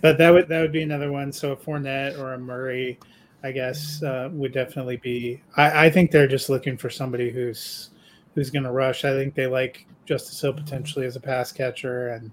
But 0.02 0.18
that 0.18 0.30
would 0.30 0.48
that 0.48 0.60
would 0.60 0.72
be 0.72 0.82
another 0.82 1.10
one. 1.12 1.32
So 1.32 1.52
a 1.52 1.56
Fournette 1.56 2.18
or 2.18 2.34
a 2.34 2.38
Murray, 2.38 2.98
I 3.42 3.52
guess, 3.52 4.02
uh, 4.02 4.28
would 4.32 4.52
definitely 4.52 4.96
be. 4.98 5.42
I, 5.56 5.86
I 5.86 5.90
think 5.90 6.10
they're 6.10 6.26
just 6.26 6.48
looking 6.48 6.76
for 6.76 6.90
somebody 6.90 7.30
who's 7.30 7.90
who's 8.34 8.50
going 8.50 8.64
to 8.64 8.72
rush. 8.72 9.04
I 9.04 9.12
think 9.12 9.34
they 9.34 9.46
like 9.46 9.86
Justice 10.04 10.40
Hill 10.40 10.52
potentially 10.52 11.06
as 11.06 11.16
a 11.16 11.20
pass 11.20 11.52
catcher, 11.52 12.08
and 12.10 12.30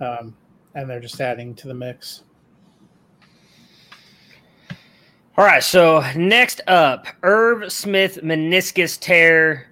um, 0.00 0.36
and 0.74 0.88
they're 0.88 1.00
just 1.00 1.20
adding 1.20 1.54
to 1.56 1.68
the 1.68 1.74
mix. 1.74 2.24
All 5.36 5.44
right, 5.44 5.64
so 5.64 6.00
next 6.14 6.60
up, 6.68 7.08
Irv 7.24 7.72
Smith 7.72 8.20
meniscus 8.22 8.98
tear. 9.00 9.66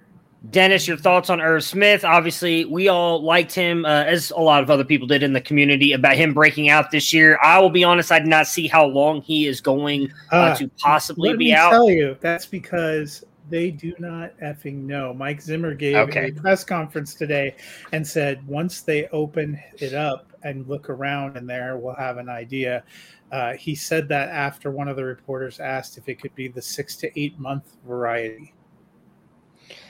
Dennis, 0.49 0.89
your 0.89 0.97
thoughts 0.97 1.29
on 1.29 1.39
Irv 1.39 1.63
Smith? 1.63 2.03
Obviously, 2.03 2.65
we 2.65 2.89
all 2.89 3.23
liked 3.23 3.55
him, 3.55 3.85
uh, 3.85 4.03
as 4.03 4.29
a 4.31 4.41
lot 4.41 4.61
of 4.61 4.69
other 4.69 4.83
people 4.83 5.07
did 5.07 5.23
in 5.23 5.31
the 5.31 5.39
community, 5.39 5.93
about 5.93 6.17
him 6.17 6.33
breaking 6.33 6.67
out 6.67 6.91
this 6.91 7.13
year. 7.13 7.39
I 7.41 7.59
will 7.59 7.69
be 7.69 7.85
honest; 7.85 8.11
I 8.11 8.19
did 8.19 8.27
not 8.27 8.45
see 8.45 8.67
how 8.67 8.85
long 8.85 9.21
he 9.21 9.47
is 9.47 9.61
going 9.61 10.11
uh, 10.33 10.35
uh, 10.35 10.55
to 10.57 10.69
possibly 10.79 11.29
let 11.29 11.37
be 11.37 11.45
me 11.45 11.53
out. 11.53 11.69
Tell 11.69 11.89
you, 11.89 12.17
that's 12.19 12.45
because 12.45 13.23
they 13.49 13.71
do 13.71 13.93
not 13.99 14.37
effing 14.39 14.83
know. 14.83 15.13
Mike 15.13 15.41
Zimmer 15.41 15.73
gave 15.73 15.95
okay. 15.95 16.29
a 16.29 16.41
press 16.41 16.63
conference 16.63 17.13
today 17.13 17.55
and 17.91 18.05
said 18.05 18.45
once 18.47 18.81
they 18.81 19.07
open 19.07 19.59
it 19.79 19.93
up 19.93 20.31
and 20.43 20.67
look 20.67 20.89
around 20.89 21.37
in 21.37 21.45
there, 21.45 21.77
we'll 21.77 21.95
have 21.95 22.17
an 22.17 22.29
idea. 22.29 22.83
Uh, 23.31 23.53
he 23.53 23.75
said 23.75 24.07
that 24.09 24.29
after 24.29 24.71
one 24.71 24.87
of 24.87 24.95
the 24.95 25.03
reporters 25.03 25.59
asked 25.59 25.97
if 25.97 26.07
it 26.07 26.21
could 26.21 26.33
be 26.35 26.47
the 26.47 26.61
six 26.61 26.95
to 26.97 27.19
eight 27.19 27.37
month 27.39 27.77
variety. 27.85 28.53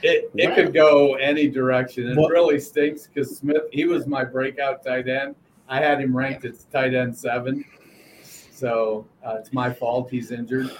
It, 0.02 0.30
it 0.34 0.48
wow. 0.48 0.54
could 0.54 0.74
go 0.74 1.14
any 1.14 1.48
direction. 1.48 2.10
It 2.10 2.16
well, 2.16 2.28
really 2.28 2.60
stinks 2.60 3.06
because 3.06 3.36
Smith, 3.36 3.64
he 3.72 3.84
was 3.84 4.06
my 4.06 4.24
breakout 4.24 4.84
tight 4.84 5.08
end. 5.08 5.34
I 5.68 5.80
had 5.80 6.00
him 6.00 6.16
ranked 6.16 6.44
as 6.44 6.64
tight 6.64 6.94
end 6.94 7.16
seven. 7.16 7.64
So 8.50 9.06
uh, 9.26 9.36
it's 9.40 9.52
my 9.52 9.72
fault 9.72 10.10
he's 10.10 10.30
injured. 10.30 10.70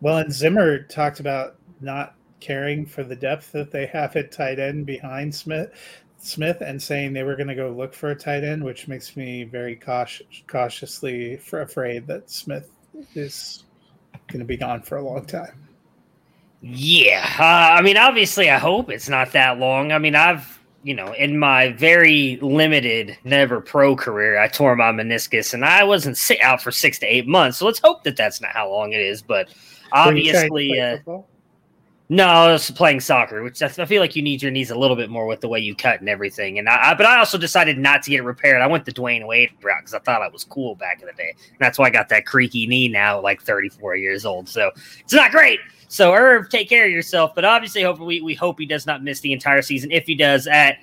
Well, 0.00 0.18
and 0.18 0.32
Zimmer 0.32 0.82
talked 0.82 1.20
about 1.20 1.56
not 1.80 2.14
caring 2.40 2.86
for 2.86 3.04
the 3.04 3.16
depth 3.16 3.52
that 3.52 3.70
they 3.70 3.86
have 3.86 4.16
at 4.16 4.32
tight 4.32 4.58
end 4.58 4.86
behind 4.86 5.34
Smith. 5.34 5.70
Smith 6.18 6.60
and 6.60 6.82
saying 6.82 7.12
they 7.12 7.22
were 7.22 7.36
going 7.36 7.48
to 7.48 7.54
go 7.54 7.70
look 7.70 7.94
for 7.94 8.10
a 8.10 8.14
tight 8.14 8.44
end, 8.44 8.62
which 8.62 8.88
makes 8.88 9.16
me 9.16 9.44
very 9.44 9.74
cautious, 9.74 10.26
cautiously 10.46 11.40
afraid 11.52 12.06
that 12.06 12.30
Smith 12.30 12.70
is 13.14 13.64
going 14.28 14.40
to 14.40 14.44
be 14.44 14.56
gone 14.56 14.82
for 14.82 14.98
a 14.98 15.02
long 15.02 15.24
time. 15.24 15.68
Yeah, 16.62 17.26
uh, 17.38 17.78
I 17.78 17.80
mean, 17.80 17.96
obviously, 17.96 18.50
I 18.50 18.58
hope 18.58 18.90
it's 18.90 19.08
not 19.08 19.32
that 19.32 19.58
long. 19.58 19.92
I 19.92 19.98
mean, 19.98 20.14
I've 20.14 20.60
you 20.82 20.94
know, 20.94 21.12
in 21.12 21.38
my 21.38 21.72
very 21.72 22.38
limited, 22.40 23.16
never 23.24 23.60
pro 23.60 23.94
career, 23.94 24.38
I 24.38 24.48
tore 24.48 24.74
my 24.76 24.92
meniscus, 24.92 25.52
and 25.52 25.64
I 25.64 25.84
wasn't 25.84 26.18
out 26.42 26.62
for 26.62 26.70
six 26.70 26.98
to 27.00 27.06
eight 27.06 27.26
months. 27.26 27.58
So 27.58 27.66
let's 27.66 27.80
hope 27.80 28.04
that 28.04 28.16
that's 28.16 28.40
not 28.40 28.52
how 28.52 28.70
long 28.70 28.92
it 28.92 29.00
is. 29.00 29.20
But 29.20 29.52
obviously, 29.92 30.80
uh, 30.80 30.98
no, 32.12 32.26
I 32.26 32.50
was 32.50 32.68
playing 32.72 32.98
soccer, 32.98 33.40
which 33.40 33.62
I 33.62 33.68
feel 33.68 34.02
like 34.02 34.16
you 34.16 34.22
need 34.22 34.42
your 34.42 34.50
knees 34.50 34.72
a 34.72 34.74
little 34.74 34.96
bit 34.96 35.10
more 35.10 35.26
with 35.26 35.40
the 35.40 35.46
way 35.46 35.60
you 35.60 35.76
cut 35.76 36.00
and 36.00 36.08
everything. 36.08 36.58
And 36.58 36.68
I, 36.68 36.92
but 36.94 37.06
I 37.06 37.18
also 37.18 37.38
decided 37.38 37.78
not 37.78 38.02
to 38.02 38.10
get 38.10 38.18
it 38.18 38.24
repaired. 38.24 38.60
I 38.60 38.66
went 38.66 38.84
the 38.84 38.92
Dwayne 38.92 39.28
Wade 39.28 39.52
route 39.62 39.82
because 39.82 39.94
I 39.94 40.00
thought 40.00 40.20
I 40.20 40.26
was 40.26 40.42
cool 40.42 40.74
back 40.74 41.00
in 41.00 41.06
the 41.06 41.12
day. 41.12 41.36
And 41.38 41.58
that's 41.60 41.78
why 41.78 41.86
I 41.86 41.90
got 41.90 42.08
that 42.08 42.26
creaky 42.26 42.66
knee 42.66 42.88
now, 42.88 43.20
like 43.20 43.40
34 43.40 43.94
years 43.94 44.26
old. 44.26 44.48
So 44.48 44.72
it's 44.98 45.12
not 45.12 45.30
great. 45.30 45.60
So 45.86 46.12
Irv, 46.12 46.48
take 46.48 46.68
care 46.68 46.84
of 46.84 46.90
yourself. 46.90 47.32
But 47.32 47.44
obviously, 47.44 47.84
hopefully, 47.84 48.20
we, 48.20 48.22
we 48.22 48.34
hope 48.34 48.58
he 48.58 48.66
does 48.66 48.86
not 48.86 49.04
miss 49.04 49.20
the 49.20 49.32
entire 49.32 49.62
season. 49.62 49.92
If 49.92 50.06
he 50.06 50.16
does, 50.16 50.48
at 50.48 50.78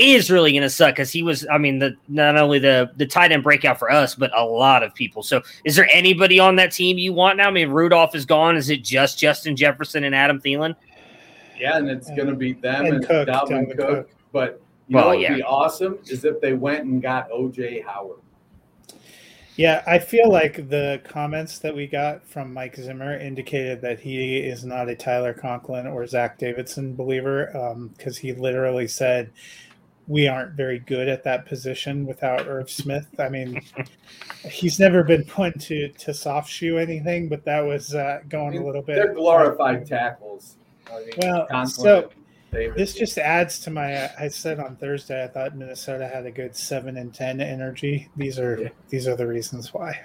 is 0.00 0.30
really 0.30 0.52
going 0.52 0.62
to 0.62 0.70
suck 0.70 0.94
because 0.94 1.12
he 1.12 1.22
was, 1.22 1.46
I 1.50 1.58
mean, 1.58 1.78
the 1.78 1.94
not 2.08 2.36
only 2.36 2.58
the 2.58 2.90
the 2.96 3.06
tight 3.06 3.32
end 3.32 3.42
breakout 3.42 3.78
for 3.78 3.90
us, 3.90 4.14
but 4.14 4.36
a 4.36 4.44
lot 4.44 4.82
of 4.82 4.94
people. 4.94 5.22
So, 5.22 5.42
is 5.64 5.76
there 5.76 5.88
anybody 5.92 6.38
on 6.38 6.56
that 6.56 6.72
team 6.72 6.98
you 6.98 7.12
want 7.12 7.36
now? 7.36 7.48
I 7.48 7.50
mean, 7.50 7.70
Rudolph 7.70 8.14
is 8.14 8.24
gone. 8.24 8.56
Is 8.56 8.70
it 8.70 8.82
just 8.82 9.18
Justin 9.18 9.56
Jefferson 9.56 10.04
and 10.04 10.14
Adam 10.14 10.40
Thielen? 10.40 10.74
Yeah, 11.58 11.76
and 11.76 11.90
it's 11.90 12.08
going 12.08 12.28
to 12.28 12.34
be 12.34 12.54
them 12.54 12.86
and, 12.86 12.94
and 12.96 13.06
Cook, 13.06 13.28
Dalvin 13.28 13.76
Cook. 13.76 13.86
Cook. 13.86 14.10
But 14.32 14.62
you 14.88 14.96
well, 14.96 15.04
know 15.04 15.08
what 15.10 15.20
yeah. 15.20 15.30
would 15.30 15.36
be 15.36 15.42
awesome 15.42 15.98
is 16.06 16.24
if 16.24 16.40
they 16.40 16.54
went 16.54 16.84
and 16.84 17.02
got 17.02 17.30
OJ 17.30 17.84
Howard. 17.84 18.20
Yeah, 19.56 19.82
I 19.86 19.98
feel 19.98 20.30
like 20.30 20.70
the 20.70 21.02
comments 21.04 21.58
that 21.58 21.76
we 21.76 21.86
got 21.86 22.26
from 22.26 22.54
Mike 22.54 22.76
Zimmer 22.76 23.18
indicated 23.18 23.82
that 23.82 24.00
he 24.00 24.38
is 24.38 24.64
not 24.64 24.88
a 24.88 24.96
Tyler 24.96 25.34
Conklin 25.34 25.86
or 25.86 26.06
Zach 26.06 26.38
Davidson 26.38 26.94
believer 26.94 27.46
because 27.94 28.16
um, 28.16 28.22
he 28.22 28.32
literally 28.32 28.88
said 28.88 29.30
we 30.10 30.26
aren't 30.26 30.54
very 30.54 30.80
good 30.80 31.08
at 31.08 31.22
that 31.22 31.46
position 31.46 32.04
without 32.04 32.48
Irv 32.48 32.68
Smith. 32.68 33.06
I 33.20 33.28
mean, 33.28 33.62
he's 34.42 34.80
never 34.80 35.04
been 35.04 35.24
put 35.24 35.60
to 35.60 35.88
to 35.88 36.12
soft 36.12 36.50
shoe 36.50 36.78
anything, 36.78 37.28
but 37.28 37.44
that 37.44 37.60
was 37.60 37.94
uh, 37.94 38.18
going 38.28 38.48
I 38.48 38.50
mean, 38.50 38.62
a 38.62 38.66
little 38.66 38.82
bit. 38.82 38.96
They're 38.96 39.14
glorified 39.14 39.86
tackles. 39.86 40.56
I 40.92 40.98
mean, 40.98 41.10
well, 41.18 41.66
so 41.66 42.10
this 42.50 42.92
just 42.94 43.18
adds 43.18 43.60
to 43.60 43.70
my. 43.70 44.10
I 44.18 44.26
said 44.26 44.58
on 44.58 44.74
Thursday 44.74 45.22
I 45.22 45.28
thought 45.28 45.56
Minnesota 45.56 46.08
had 46.08 46.26
a 46.26 46.32
good 46.32 46.56
seven 46.56 46.96
and 46.96 47.14
ten 47.14 47.40
energy. 47.40 48.08
These 48.16 48.40
are 48.40 48.62
yeah. 48.62 48.68
these 48.88 49.06
are 49.06 49.14
the 49.14 49.28
reasons 49.28 49.72
why. 49.72 50.00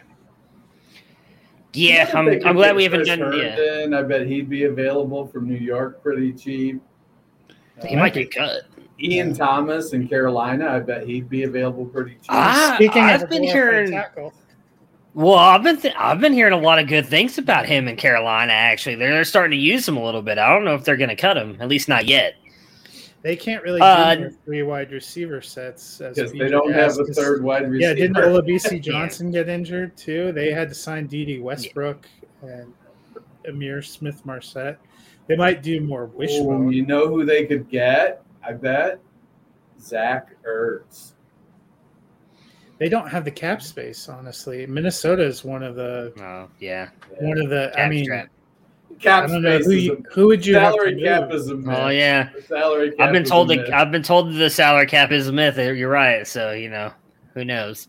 Yeah, 1.73 2.09
I'm, 2.13 2.29
I'm 2.45 2.55
glad 2.55 2.75
we 2.75 2.83
haven't 2.83 3.07
done. 3.07 3.19
Yeah. 3.35 3.97
I 3.97 4.01
bet 4.03 4.27
he'd 4.27 4.49
be 4.49 4.65
available 4.65 5.25
from 5.25 5.49
New 5.49 5.57
York 5.57 6.01
pretty 6.03 6.31
cheap. 6.31 6.79
He 7.83 7.95
uh, 7.95 7.99
might 7.99 8.13
get 8.13 8.31
cut. 8.31 8.61
Ian 8.99 9.29
yeah. 9.29 9.35
Thomas 9.35 9.93
in 9.93 10.07
Carolina, 10.07 10.69
I 10.69 10.79
bet 10.79 11.05
he'd 11.07 11.29
be 11.29 11.43
available 11.43 11.85
pretty 11.85 12.11
cheap. 12.11 12.25
Ah, 12.29 12.73
Speaking 12.75 13.03
I've 13.03 13.29
been 13.29 13.43
hearing. 13.43 13.91
Tackle. 13.91 14.33
Well, 15.13 15.35
I've 15.35 15.63
been 15.63 15.77
th- 15.77 15.95
I've 15.97 16.19
been 16.19 16.33
hearing 16.33 16.53
a 16.53 16.59
lot 16.59 16.77
of 16.77 16.87
good 16.87 17.05
things 17.05 17.37
about 17.37 17.65
him 17.65 17.87
in 17.87 17.95
Carolina. 17.95 18.51
Actually, 18.51 18.95
they're, 18.95 19.11
they're 19.11 19.23
starting 19.23 19.57
to 19.57 19.63
use 19.63 19.87
him 19.87 19.95
a 19.95 20.03
little 20.03 20.21
bit. 20.21 20.37
I 20.37 20.53
don't 20.53 20.65
know 20.65 20.75
if 20.75 20.83
they're 20.83 20.97
going 20.97 21.09
to 21.09 21.15
cut 21.15 21.37
him, 21.37 21.57
at 21.61 21.69
least 21.69 21.87
not 21.87 22.05
yet. 22.05 22.35
They 23.21 23.35
can't 23.35 23.63
really 23.63 23.81
uh, 23.81 24.15
do 24.15 24.29
three 24.45 24.61
wide 24.61 24.91
receiver 24.91 25.41
sets 25.41 25.97
because 25.97 26.31
they 26.31 26.47
don't 26.47 26.71
have 26.71 26.99
a 26.99 27.05
third 27.05 27.43
wide 27.43 27.69
receiver. 27.69 27.89
Yeah, 27.89 27.93
didn't 27.93 28.17
Olabisi 28.17 28.79
Johnson 28.83 29.31
yeah. 29.31 29.39
get 29.41 29.49
injured 29.49 29.97
too? 29.97 30.31
They 30.31 30.51
had 30.51 30.69
to 30.69 30.75
sign 30.75 31.07
Dede 31.07 31.41
Westbrook 31.41 32.05
yeah. 32.43 32.49
and 32.49 32.73
Ihmir 33.47 33.83
Smith-Marsette. 33.83 34.79
They 35.27 35.35
might 35.35 35.63
do 35.63 35.81
more 35.81 36.05
wishbone. 36.05 36.67
Oh, 36.67 36.69
you 36.69 36.85
know 36.85 37.07
who 37.07 37.25
they 37.25 37.45
could 37.45 37.67
get? 37.67 38.23
I 38.45 38.53
bet 38.53 38.99
Zach 39.79 40.35
Ertz. 40.47 41.13
They 42.77 42.89
don't 42.89 43.07
have 43.09 43.23
the 43.23 43.31
cap 43.31 43.61
space, 43.61 44.09
honestly. 44.09 44.65
Minnesota 44.67 45.23
is 45.23 45.43
one 45.43 45.63
of 45.63 45.75
the. 45.75 46.13
Oh 46.19 46.49
yeah. 46.59 46.89
One 47.19 47.39
of 47.39 47.49
the. 47.49 47.71
Cap 47.73 47.85
I 47.85 47.89
mean. 47.89 48.05
Strap. 48.05 48.29
Cap 48.99 49.29
space. 49.29 49.65
Who, 49.65 49.71
you, 49.71 50.03
who, 50.11 50.27
would 50.27 50.45
you 50.45 50.53
salary 50.53 51.01
cap 51.01 51.31
is 51.31 51.49
a 51.49 51.55
myth. 51.55 51.77
Oh 51.77 51.89
yeah. 51.89 52.29
The 52.35 52.41
salary 52.43 52.91
cap 52.91 53.07
I've 53.07 53.13
been 53.13 53.23
told 53.23 53.49
that 53.49 53.73
I've 53.73 53.91
been 53.91 54.03
told 54.03 54.29
that 54.29 54.37
the 54.37 54.49
salary 54.49 54.87
cap 54.87 55.11
is 55.11 55.27
a 55.27 55.31
myth. 55.31 55.57
You're 55.57 55.89
right. 55.89 56.27
So 56.27 56.51
you 56.51 56.69
know, 56.69 56.91
who 57.33 57.45
knows? 57.45 57.87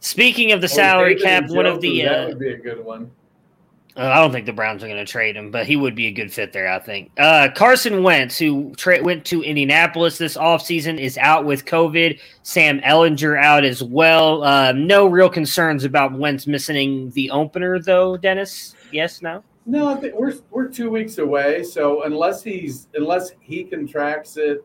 Speaking 0.00 0.50
of 0.52 0.60
the 0.60 0.66
oh, 0.66 0.68
salary 0.68 1.16
cap, 1.16 1.48
one 1.48 1.66
of 1.66 1.80
the 1.80 2.06
uh, 2.06 2.12
that 2.12 2.28
would 2.28 2.38
be 2.40 2.50
a 2.50 2.58
good 2.58 2.84
one. 2.84 3.10
Uh, 3.94 4.06
I 4.06 4.16
don't 4.20 4.32
think 4.32 4.46
the 4.46 4.52
Browns 4.52 4.82
are 4.82 4.86
going 4.88 5.04
to 5.04 5.10
trade 5.10 5.36
him, 5.36 5.50
but 5.50 5.66
he 5.66 5.76
would 5.76 5.94
be 5.94 6.06
a 6.06 6.10
good 6.10 6.32
fit 6.32 6.52
there, 6.52 6.72
I 6.72 6.78
think. 6.78 7.10
Uh, 7.18 7.48
Carson 7.54 8.02
Wentz, 8.02 8.38
who 8.38 8.74
tra- 8.76 9.02
went 9.02 9.26
to 9.26 9.42
Indianapolis 9.42 10.16
this 10.16 10.36
offseason, 10.36 10.98
is 10.98 11.18
out 11.18 11.44
with 11.44 11.66
COVID. 11.66 12.18
Sam 12.42 12.80
Ehlinger 12.80 13.38
out 13.38 13.64
as 13.64 13.82
well. 13.82 14.44
Uh, 14.44 14.72
no 14.72 15.06
real 15.06 15.28
concerns 15.28 15.84
about 15.84 16.12
Wentz 16.14 16.46
missing 16.46 17.10
the 17.10 17.30
opener, 17.30 17.78
though, 17.78 18.16
Dennis? 18.16 18.74
Yes, 18.92 19.20
no? 19.20 19.44
No, 19.66 19.88
I 19.88 19.96
think 19.96 20.14
we're, 20.14 20.34
we're 20.50 20.68
two 20.68 20.90
weeks 20.90 21.18
away. 21.18 21.62
So 21.62 22.02
unless 22.02 22.42
he's 22.42 22.88
unless 22.94 23.30
he 23.40 23.62
contracts 23.62 24.36
it 24.36 24.64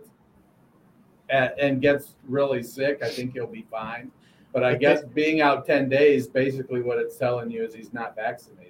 and, 1.30 1.52
and 1.60 1.82
gets 1.82 2.16
really 2.28 2.64
sick, 2.64 3.04
I 3.04 3.10
think 3.10 3.34
he'll 3.34 3.46
be 3.46 3.66
fine. 3.70 4.12
But 4.54 4.64
I 4.64 4.76
guess 4.76 5.04
being 5.04 5.42
out 5.42 5.68
10 5.68 5.88
days, 5.88 6.28
basically 6.28 6.82
what 6.82 6.98
it's 6.98 7.18
telling 7.18 7.52
you 7.52 7.64
is 7.64 7.76
he's 7.76 7.94
not 7.94 8.16
vaccinated. 8.16 8.67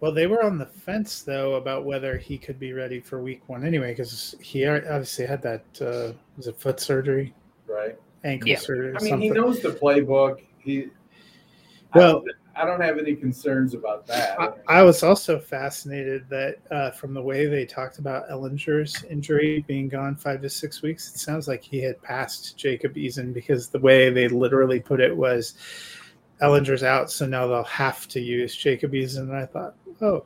Well, 0.00 0.12
they 0.12 0.26
were 0.26 0.44
on 0.44 0.58
the 0.58 0.66
fence 0.66 1.22
though 1.22 1.54
about 1.54 1.84
whether 1.84 2.16
he 2.16 2.38
could 2.38 2.58
be 2.58 2.72
ready 2.72 3.00
for 3.00 3.20
week 3.20 3.42
one 3.48 3.64
anyway, 3.64 3.92
because 3.92 4.34
he 4.40 4.66
obviously 4.66 5.26
had 5.26 5.42
that 5.42 5.64
uh, 5.80 6.12
was 6.36 6.46
it 6.46 6.58
foot 6.58 6.78
surgery, 6.78 7.34
right? 7.66 7.98
Ankle 8.24 8.48
yeah. 8.48 8.58
surgery. 8.58 8.90
I 8.90 9.02
mean, 9.02 9.10
something. 9.10 9.20
he 9.20 9.30
knows 9.30 9.60
the 9.60 9.70
playbook. 9.70 10.42
He 10.58 10.90
well, 11.94 12.22
I 12.54 12.64
don't 12.64 12.80
have 12.80 12.98
any 12.98 13.14
concerns 13.14 13.74
about 13.74 14.06
that. 14.08 14.38
I, 14.40 14.80
I 14.80 14.82
was 14.82 15.02
also 15.02 15.38
fascinated 15.38 16.28
that 16.28 16.56
uh, 16.70 16.90
from 16.90 17.14
the 17.14 17.22
way 17.22 17.46
they 17.46 17.64
talked 17.64 17.98
about 17.98 18.28
Ehlinger's 18.28 19.04
injury 19.04 19.64
being 19.68 19.88
gone 19.88 20.16
five 20.16 20.42
to 20.42 20.50
six 20.50 20.82
weeks, 20.82 21.14
it 21.14 21.18
sounds 21.18 21.46
like 21.46 21.62
he 21.62 21.78
had 21.78 22.00
passed 22.02 22.58
Jacob 22.58 22.94
Eason 22.96 23.32
because 23.32 23.68
the 23.68 23.78
way 23.78 24.10
they 24.10 24.28
literally 24.28 24.80
put 24.80 25.00
it 25.00 25.16
was 25.16 25.54
Ehlinger's 26.40 26.82
out, 26.82 27.10
so 27.10 27.26
now 27.26 27.46
they'll 27.46 27.64
have 27.64 28.06
to 28.08 28.20
use 28.20 28.54
Jacoby's. 28.54 29.16
And 29.16 29.34
I 29.34 29.46
thought, 29.46 29.74
oh, 30.00 30.24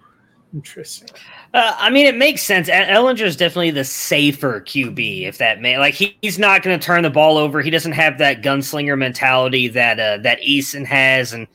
interesting. 0.55 1.09
Uh, 1.55 1.75
I 1.79 1.91
mean, 1.91 2.07
it 2.07 2.17
makes 2.17 2.43
sense. 2.43 2.69
Ehlinger 2.69 3.23
is 3.23 3.37
definitely 3.37 3.71
the 3.71 3.85
safer 3.85 4.61
QB, 4.61 5.23
if 5.23 5.39
that 5.39 5.61
may. 5.61 5.79
Like 5.79 5.95
he, 5.95 6.17
he's 6.23 6.39
not 6.39 6.63
going 6.63 6.79
to 6.79 6.85
turn 6.85 7.03
the 7.03 7.11
ball 7.11 7.39
over. 7.39 7.61
He 7.61 7.71
doesn't 7.71 7.93
have 7.93 8.19
that 8.19 8.43
gunslinger 8.43 8.99
mentality 8.99 9.69
that 9.69 9.99
uh, 9.99 10.19
that 10.19 10.41
Eason 10.41 10.85
has, 10.87 11.33
and 11.33 11.47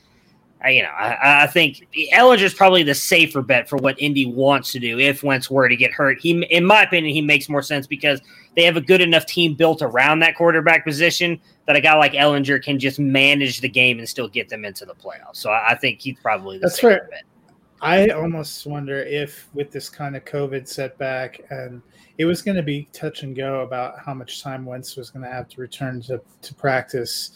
uh, 0.65 0.69
you 0.69 0.81
know, 0.81 0.89
I, 0.89 1.43
I 1.43 1.47
think 1.47 1.87
is 1.93 2.53
probably 2.53 2.83
the 2.83 2.95
safer 2.95 3.41
bet 3.41 3.69
for 3.69 3.77
what 3.77 3.99
Indy 4.01 4.25
wants 4.25 4.71
to 4.71 4.79
do. 4.79 4.97
If 4.97 5.23
Wentz 5.23 5.51
were 5.51 5.69
to 5.69 5.75
get 5.75 5.91
hurt, 5.91 6.19
he, 6.19 6.43
in 6.49 6.65
my 6.65 6.83
opinion, 6.83 7.13
he 7.13 7.21
makes 7.21 7.47
more 7.47 7.61
sense 7.61 7.85
because 7.85 8.21
they 8.55 8.63
have 8.63 8.75
a 8.75 8.81
good 8.81 9.01
enough 9.01 9.25
team 9.27 9.53
built 9.53 9.81
around 9.81 10.19
that 10.19 10.35
quarterback 10.35 10.83
position 10.83 11.39
that 11.67 11.75
a 11.75 11.81
guy 11.81 11.95
like 11.95 12.13
Ehlinger 12.13 12.63
can 12.63 12.79
just 12.79 12.99
manage 12.99 13.61
the 13.61 13.69
game 13.69 13.99
and 13.99 14.09
still 14.09 14.27
get 14.27 14.49
them 14.49 14.65
into 14.65 14.85
the 14.85 14.95
playoffs. 14.95 15.35
So 15.35 15.51
I, 15.51 15.71
I 15.71 15.75
think 15.75 16.01
he's 16.01 16.17
probably 16.21 16.57
the 16.57 16.63
That's 16.63 16.75
safer 16.75 16.89
fair. 16.89 17.07
bet. 17.11 17.23
I 17.79 18.07
almost 18.07 18.65
wonder 18.65 19.03
if, 19.03 19.49
with 19.53 19.69
this 19.69 19.87
kind 19.87 20.15
of 20.15 20.25
COVID 20.25 20.67
setback, 20.67 21.41
and 21.51 21.83
it 22.17 22.25
was 22.25 22.41
going 22.41 22.57
to 22.57 22.63
be 22.63 22.89
touch 22.91 23.21
and 23.21 23.35
go 23.35 23.61
about 23.61 23.99
how 23.99 24.15
much 24.15 24.41
time 24.41 24.65
Wentz 24.65 24.95
was 24.95 25.11
going 25.11 25.23
to 25.23 25.31
have 25.31 25.47
to 25.49 25.61
return 25.61 26.01
to, 26.03 26.19
to 26.41 26.55
practice, 26.55 27.33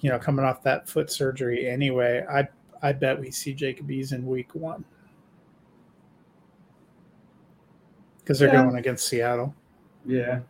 you 0.00 0.08
know, 0.08 0.18
coming 0.18 0.46
off 0.46 0.62
that 0.62 0.88
foot 0.88 1.12
surgery 1.12 1.68
anyway. 1.68 2.24
I 2.30 2.48
I 2.82 2.92
bet 2.92 3.20
we 3.20 3.30
see 3.30 3.54
Jacob 3.54 3.88
Eason 3.88 4.12
in 4.14 4.26
week 4.26 4.54
one 4.54 4.84
because 8.18 8.38
they're 8.38 8.48
Yeah. 8.48 8.62
going 8.64 8.76
against 8.76 9.06
Seattle. 9.06 9.54
Yeah. 10.04 10.40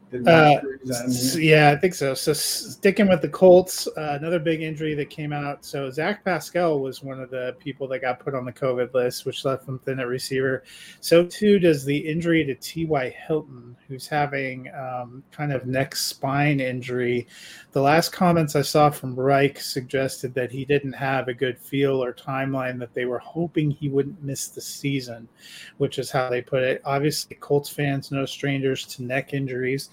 The 0.00 0.01
Uh, 0.14 0.58
injuries 0.62 1.00
on 1.00 1.06
S- 1.06 1.34
here. 1.34 1.56
Yeah, 1.56 1.70
I 1.70 1.76
think 1.76 1.94
so. 1.94 2.14
So 2.14 2.32
sticking 2.32 3.08
with 3.08 3.22
the 3.22 3.28
Colts, 3.28 3.86
uh, 3.86 4.18
another 4.20 4.38
big 4.38 4.62
injury 4.62 4.94
that 4.94 5.10
came 5.10 5.32
out. 5.32 5.64
So 5.64 5.90
Zach 5.90 6.24
Pascal 6.24 6.80
was 6.80 7.02
one 7.02 7.20
of 7.20 7.30
the 7.30 7.56
people 7.58 7.88
that 7.88 8.00
got 8.00 8.20
put 8.20 8.34
on 8.34 8.44
the 8.44 8.52
COVID 8.52 8.92
list, 8.94 9.24
which 9.24 9.44
left 9.44 9.66
him 9.66 9.78
thin 9.78 10.00
at 10.00 10.06
receiver. 10.06 10.64
So 11.00 11.24
too 11.24 11.58
does 11.58 11.84
the 11.84 11.96
injury 11.96 12.44
to 12.44 12.54
T.Y. 12.54 13.14
Hilton, 13.26 13.76
who's 13.88 14.06
having 14.06 14.70
um, 14.74 15.22
kind 15.30 15.52
of 15.52 15.66
neck 15.66 15.96
spine 15.96 16.60
injury. 16.60 17.26
The 17.72 17.80
last 17.80 18.10
comments 18.12 18.54
I 18.54 18.62
saw 18.62 18.90
from 18.90 19.18
Reich 19.18 19.60
suggested 19.60 20.34
that 20.34 20.50
he 20.50 20.64
didn't 20.64 20.92
have 20.92 21.28
a 21.28 21.34
good 21.34 21.58
feel 21.58 22.02
or 22.02 22.12
timeline 22.12 22.78
that 22.80 22.94
they 22.94 23.06
were 23.06 23.18
hoping 23.18 23.70
he 23.70 23.88
wouldn't 23.88 24.22
miss 24.22 24.48
the 24.48 24.60
season, 24.60 25.28
which 25.78 25.98
is 25.98 26.10
how 26.10 26.28
they 26.28 26.42
put 26.42 26.62
it. 26.62 26.82
Obviously, 26.84 27.36
Colts 27.36 27.68
fans 27.68 28.10
no 28.10 28.26
strangers 28.26 28.84
to 28.86 29.02
neck 29.02 29.32
injuries 29.32 29.90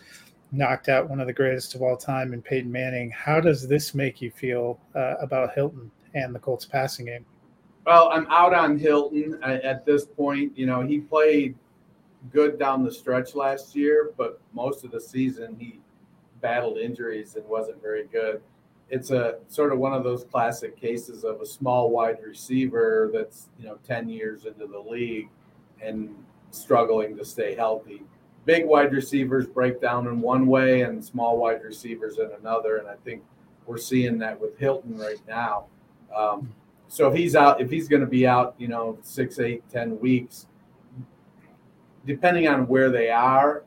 knocked 0.51 0.89
out 0.89 1.10
one 1.10 1.20
of 1.20 1.27
the 1.27 1.34
greatest 1.34 1.75
of 1.75 1.82
all 1.82 1.96
time 1.98 2.34
in 2.34 2.41
Peyton 2.41 2.72
Manning. 2.72 3.12
How 3.12 3.39
does 3.39 3.68
this 3.68 3.94
make 3.94 4.22
you 4.22 4.32
feel 4.32 4.79
uh, 4.96 5.15
about 5.20 5.53
Hilton 5.53 5.91
and 6.13 6.34
the 6.34 6.39
Colts 6.39 6.65
passing 6.65 7.06
game? 7.06 7.25
Well, 7.86 8.10
I'm 8.12 8.27
out 8.27 8.53
on 8.53 8.77
Hilton 8.77 9.39
I- 9.44 9.60
at 9.60 9.86
this 9.86 10.06
point. 10.06 10.58
You 10.58 10.65
know, 10.65 10.82
he 10.82 11.00
played 11.00 11.56
good 12.32 12.60
down 12.60 12.84
the 12.84 12.91
stretch 12.91 13.36
last 13.36 13.75
year, 13.75 14.12
but 14.18 14.41
most 14.53 14.84
of 14.84 14.91
the 14.91 15.00
season 15.00 15.56
he 15.58 15.79
battled 16.41 16.77
injuries 16.77 17.36
and 17.36 17.46
wasn't 17.46 17.82
very 17.82 18.06
good. 18.06 18.41
It's 18.89 19.12
a 19.12 19.39
sort 19.48 19.72
of 19.72 19.77
one 19.79 19.94
of 19.94 20.03
those 20.03 20.24
classic 20.24 20.75
cases 20.79 21.24
of 21.24 21.41
a 21.41 21.46
small 21.46 21.91
wide 21.91 22.18
receiver 22.25 23.10
that's, 23.13 23.50
you 23.60 23.68
know, 23.68 23.77
10 23.86 24.10
years 24.10 24.46
into 24.46 24.65
the 24.65 24.79
league 24.79 25.29
and 25.82 26.15
struggling 26.51 27.15
to 27.18 27.24
stay 27.24 27.56
healthy. 27.56 28.01
Big 28.50 28.65
wide 28.65 28.91
receivers 28.91 29.46
break 29.46 29.79
down 29.79 30.08
in 30.08 30.22
one 30.22 30.48
way 30.48 30.82
and 30.82 31.06
small 31.06 31.38
wide 31.38 31.63
receivers 31.63 32.18
in 32.18 32.32
another. 32.39 32.77
And 32.77 32.88
I 32.88 32.96
think 33.06 33.22
we're 33.68 33.77
seeing 33.77 34.18
that 34.18 34.41
with 34.41 34.58
Hilton 34.58 34.98
right 34.98 35.22
now. 35.27 35.65
Um, 36.18 36.51
so 36.88 37.08
if 37.08 37.15
he's 37.15 37.36
out, 37.36 37.62
if 37.62 37.70
he's 37.70 37.88
going 37.88 38.02
to 38.02 38.08
be 38.08 38.26
out, 38.26 38.56
you 38.58 38.67
know, 38.67 38.97
six, 39.04 39.38
eight, 39.38 39.62
ten 39.69 40.00
weeks, 40.00 40.47
depending 42.08 42.47
on 42.47 42.67
where 42.67 42.89
they 42.89 43.12
are, 43.12 43.65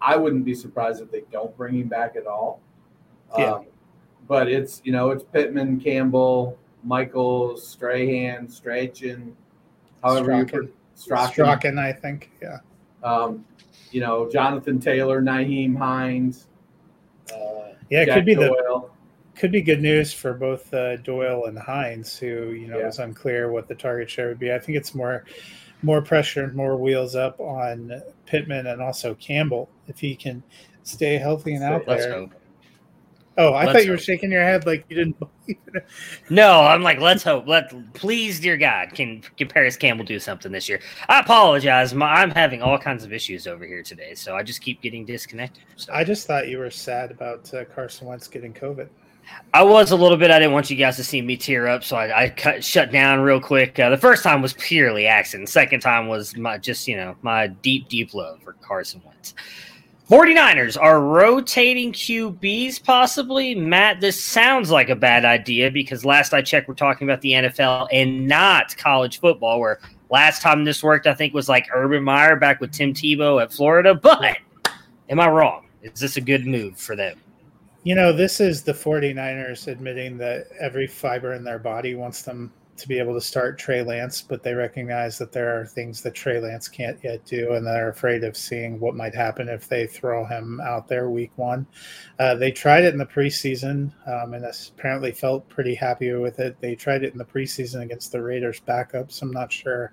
I 0.00 0.14
wouldn't 0.14 0.44
be 0.44 0.54
surprised 0.54 1.02
if 1.02 1.10
they 1.10 1.24
don't 1.32 1.56
bring 1.56 1.74
him 1.74 1.88
back 1.88 2.14
at 2.14 2.28
all. 2.28 2.60
Yeah. 3.36 3.54
Um, 3.54 3.66
but 4.28 4.48
it's 4.48 4.80
you 4.84 4.92
know 4.92 5.10
it's 5.10 5.24
Pittman, 5.24 5.80
Campbell, 5.80 6.56
Michaels, 6.84 7.66
Strahan, 7.66 8.48
Strachan, 8.48 9.36
however 10.04 10.36
you 10.36 10.46
Strachan. 10.46 10.68
put 10.68 10.74
Strachan. 10.94 11.32
Strachan, 11.32 11.78
I 11.80 11.92
think. 11.92 12.30
Yeah. 12.40 12.58
Um, 13.08 13.44
you 13.90 14.00
know 14.00 14.28
Jonathan 14.30 14.78
Taylor, 14.78 15.22
Nyheim 15.22 15.76
Hines. 15.76 16.46
Uh, 17.32 17.72
Yeah, 17.90 18.02
it 18.02 18.06
Jack 18.06 18.14
could 18.16 18.26
be 18.26 18.34
the 18.34 18.88
could 19.36 19.52
be 19.52 19.62
good 19.62 19.80
news 19.80 20.12
for 20.12 20.34
both 20.34 20.72
uh, 20.74 20.96
Doyle 20.96 21.44
and 21.46 21.56
Hines, 21.58 22.18
who 22.18 22.50
you 22.52 22.66
know 22.68 22.78
Yeah. 22.78 22.86
it's 22.88 22.98
unclear 22.98 23.50
what 23.52 23.68
the 23.68 23.74
target 23.74 24.10
share 24.10 24.28
would 24.28 24.38
be. 24.38 24.52
I 24.52 24.58
think 24.58 24.76
it's 24.76 24.94
more 24.94 25.24
more 25.82 26.02
pressure 26.02 26.42
and 26.44 26.54
more 26.54 26.76
wheels 26.76 27.14
up 27.14 27.38
on 27.38 28.02
Pittman 28.26 28.66
and 28.66 28.82
also 28.82 29.14
Campbell 29.14 29.68
if 29.86 30.00
he 30.00 30.16
can 30.16 30.42
stay 30.82 31.16
healthy 31.18 31.54
and 31.54 31.62
out 31.62 31.86
Let's 31.86 32.04
there. 32.04 32.14
hope. 32.14 32.34
Oh, 33.38 33.52
I 33.52 33.66
Let's 33.66 33.72
thought 33.72 33.84
you 33.84 33.92
were 33.92 33.98
shaking 33.98 34.32
your 34.32 34.42
head 34.42 34.66
like 34.66 34.84
you 34.88 34.96
didn't 34.96 35.16
believe 35.46 35.60
it. 35.72 35.86
No, 36.28 36.60
I'm 36.60 36.82
like, 36.82 36.98
let's 36.98 37.22
hope. 37.22 37.46
Let 37.46 37.72
please, 37.94 38.40
dear 38.40 38.56
God, 38.56 38.92
can 38.94 39.22
can 39.36 39.46
Parris 39.46 39.76
Campbell 39.76 40.04
do 40.04 40.18
something 40.18 40.50
this 40.50 40.68
year? 40.68 40.80
I 41.08 41.20
apologize. 41.20 41.94
My, 41.94 42.14
I'm 42.14 42.32
having 42.32 42.62
all 42.62 42.76
kinds 42.78 43.04
of 43.04 43.12
issues 43.12 43.46
over 43.46 43.64
here 43.64 43.84
today, 43.84 44.14
so 44.14 44.34
I 44.34 44.42
just 44.42 44.60
keep 44.60 44.82
getting 44.82 45.06
disconnected. 45.06 45.62
So. 45.76 45.92
I 45.92 46.02
just 46.02 46.26
thought 46.26 46.48
you 46.48 46.58
were 46.58 46.70
sad 46.70 47.12
about 47.12 47.54
uh, 47.54 47.64
Carson 47.64 48.08
Wentz 48.08 48.26
getting 48.26 48.52
COVID. 48.52 48.88
I 49.54 49.62
was 49.62 49.92
a 49.92 49.96
little 49.96 50.16
bit. 50.16 50.32
I 50.32 50.38
didn't 50.40 50.52
want 50.52 50.68
you 50.68 50.76
guys 50.76 50.96
to 50.96 51.04
see 51.04 51.22
me 51.22 51.36
tear 51.36 51.68
up, 51.68 51.84
so 51.84 51.96
I, 51.96 52.24
I 52.24 52.28
cut 52.30 52.64
shut 52.64 52.90
down 52.90 53.20
real 53.20 53.40
quick. 53.40 53.78
Uh, 53.78 53.90
the 53.90 53.96
first 53.96 54.24
time 54.24 54.42
was 54.42 54.54
purely 54.54 55.06
accident. 55.06 55.48
Second 55.48 55.78
time 55.78 56.08
was 56.08 56.36
my 56.36 56.58
just 56.58 56.88
you 56.88 56.96
know 56.96 57.14
my 57.22 57.46
deep 57.46 57.88
deep 57.88 58.14
love 58.14 58.42
for 58.42 58.54
Carson 58.54 59.00
Wentz. 59.04 59.34
49ers 60.08 60.80
are 60.80 61.02
rotating 61.02 61.92
QBs 61.92 62.82
possibly. 62.82 63.54
Matt, 63.54 64.00
this 64.00 64.22
sounds 64.22 64.70
like 64.70 64.88
a 64.88 64.96
bad 64.96 65.26
idea 65.26 65.70
because 65.70 66.02
last 66.02 66.32
I 66.32 66.40
checked, 66.40 66.66
we're 66.66 66.74
talking 66.74 67.06
about 67.06 67.20
the 67.20 67.32
NFL 67.32 67.88
and 67.92 68.26
not 68.26 68.74
college 68.78 69.20
football. 69.20 69.60
Where 69.60 69.80
last 70.08 70.40
time 70.40 70.64
this 70.64 70.82
worked, 70.82 71.06
I 71.06 71.12
think 71.12 71.34
was 71.34 71.46
like 71.46 71.66
Urban 71.74 72.02
Meyer 72.02 72.36
back 72.36 72.58
with 72.58 72.72
Tim 72.72 72.94
Tebow 72.94 73.42
at 73.42 73.52
Florida. 73.52 73.94
But 73.94 74.38
am 75.10 75.20
I 75.20 75.28
wrong? 75.28 75.66
Is 75.82 76.00
this 76.00 76.16
a 76.16 76.22
good 76.22 76.46
move 76.46 76.78
for 76.78 76.96
them? 76.96 77.18
You 77.84 77.94
know, 77.94 78.10
this 78.10 78.40
is 78.40 78.62
the 78.62 78.72
49ers 78.72 79.66
admitting 79.66 80.16
that 80.18 80.46
every 80.58 80.86
fiber 80.86 81.34
in 81.34 81.44
their 81.44 81.58
body 81.58 81.94
wants 81.94 82.22
them 82.22 82.50
to 82.78 82.88
be 82.88 82.98
able 82.98 83.14
to 83.14 83.20
start 83.20 83.58
Trey 83.58 83.82
Lance, 83.82 84.22
but 84.22 84.42
they 84.42 84.54
recognize 84.54 85.18
that 85.18 85.32
there 85.32 85.60
are 85.60 85.66
things 85.66 86.02
that 86.02 86.14
Trey 86.14 86.40
Lance 86.40 86.68
can't 86.68 86.98
yet 87.02 87.24
do, 87.24 87.52
and 87.52 87.66
they're 87.66 87.90
afraid 87.90 88.24
of 88.24 88.36
seeing 88.36 88.80
what 88.80 88.94
might 88.94 89.14
happen 89.14 89.48
if 89.48 89.68
they 89.68 89.86
throw 89.86 90.24
him 90.24 90.60
out 90.60 90.88
there 90.88 91.10
week 91.10 91.32
one. 91.36 91.66
Uh, 92.18 92.34
they 92.34 92.50
tried 92.50 92.84
it 92.84 92.92
in 92.92 92.98
the 92.98 93.06
preseason 93.06 93.92
um, 94.06 94.34
and 94.34 94.44
apparently 94.76 95.12
felt 95.12 95.48
pretty 95.48 95.74
happy 95.74 96.12
with 96.14 96.38
it. 96.38 96.56
They 96.60 96.74
tried 96.74 97.02
it 97.02 97.12
in 97.12 97.18
the 97.18 97.24
preseason 97.24 97.82
against 97.82 98.12
the 98.12 98.22
Raiders 98.22 98.60
backups. 98.66 99.20
I'm 99.22 99.32
not 99.32 99.52
sure 99.52 99.92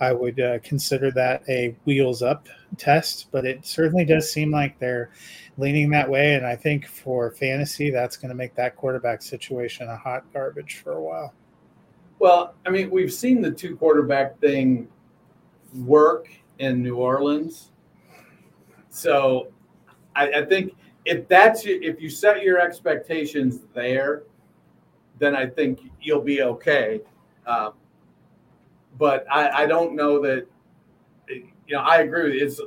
I 0.00 0.12
would 0.12 0.40
uh, 0.40 0.58
consider 0.60 1.10
that 1.12 1.42
a 1.48 1.76
wheels 1.84 2.22
up 2.22 2.48
test, 2.76 3.26
but 3.32 3.44
it 3.44 3.66
certainly 3.66 4.04
does 4.04 4.32
seem 4.32 4.50
like 4.50 4.78
they're 4.78 5.10
leaning 5.58 5.90
that 5.90 6.08
way. 6.08 6.34
And 6.34 6.46
I 6.46 6.56
think 6.56 6.86
for 6.86 7.30
fantasy, 7.32 7.90
that's 7.90 8.16
going 8.16 8.30
to 8.30 8.34
make 8.34 8.54
that 8.54 8.76
quarterback 8.76 9.22
situation 9.22 9.88
a 9.88 9.96
hot 9.96 10.24
garbage 10.32 10.80
for 10.82 10.92
a 10.92 11.02
while. 11.02 11.34
Well, 12.20 12.54
I 12.66 12.70
mean, 12.70 12.90
we've 12.90 13.12
seen 13.12 13.40
the 13.40 13.50
two 13.50 13.76
quarterback 13.76 14.38
thing 14.40 14.86
work 15.74 16.28
in 16.58 16.82
New 16.82 16.96
Orleans. 16.96 17.72
So 18.90 19.48
I, 20.14 20.30
I 20.30 20.44
think 20.44 20.74
if 21.06 21.26
that's 21.28 21.62
if 21.64 21.98
you 21.98 22.10
set 22.10 22.42
your 22.42 22.60
expectations 22.60 23.60
there, 23.72 24.24
then 25.18 25.34
I 25.34 25.46
think 25.46 25.80
you'll 26.02 26.20
be 26.20 26.42
okay. 26.42 27.00
Um, 27.46 27.72
but 28.98 29.24
I, 29.32 29.62
I 29.62 29.66
don't 29.66 29.96
know 29.96 30.20
that 30.20 30.46
you 31.26 31.46
know 31.70 31.80
I 31.80 32.02
agree 32.02 32.24
with 32.24 32.34
you. 32.34 32.44
It's 32.44 32.60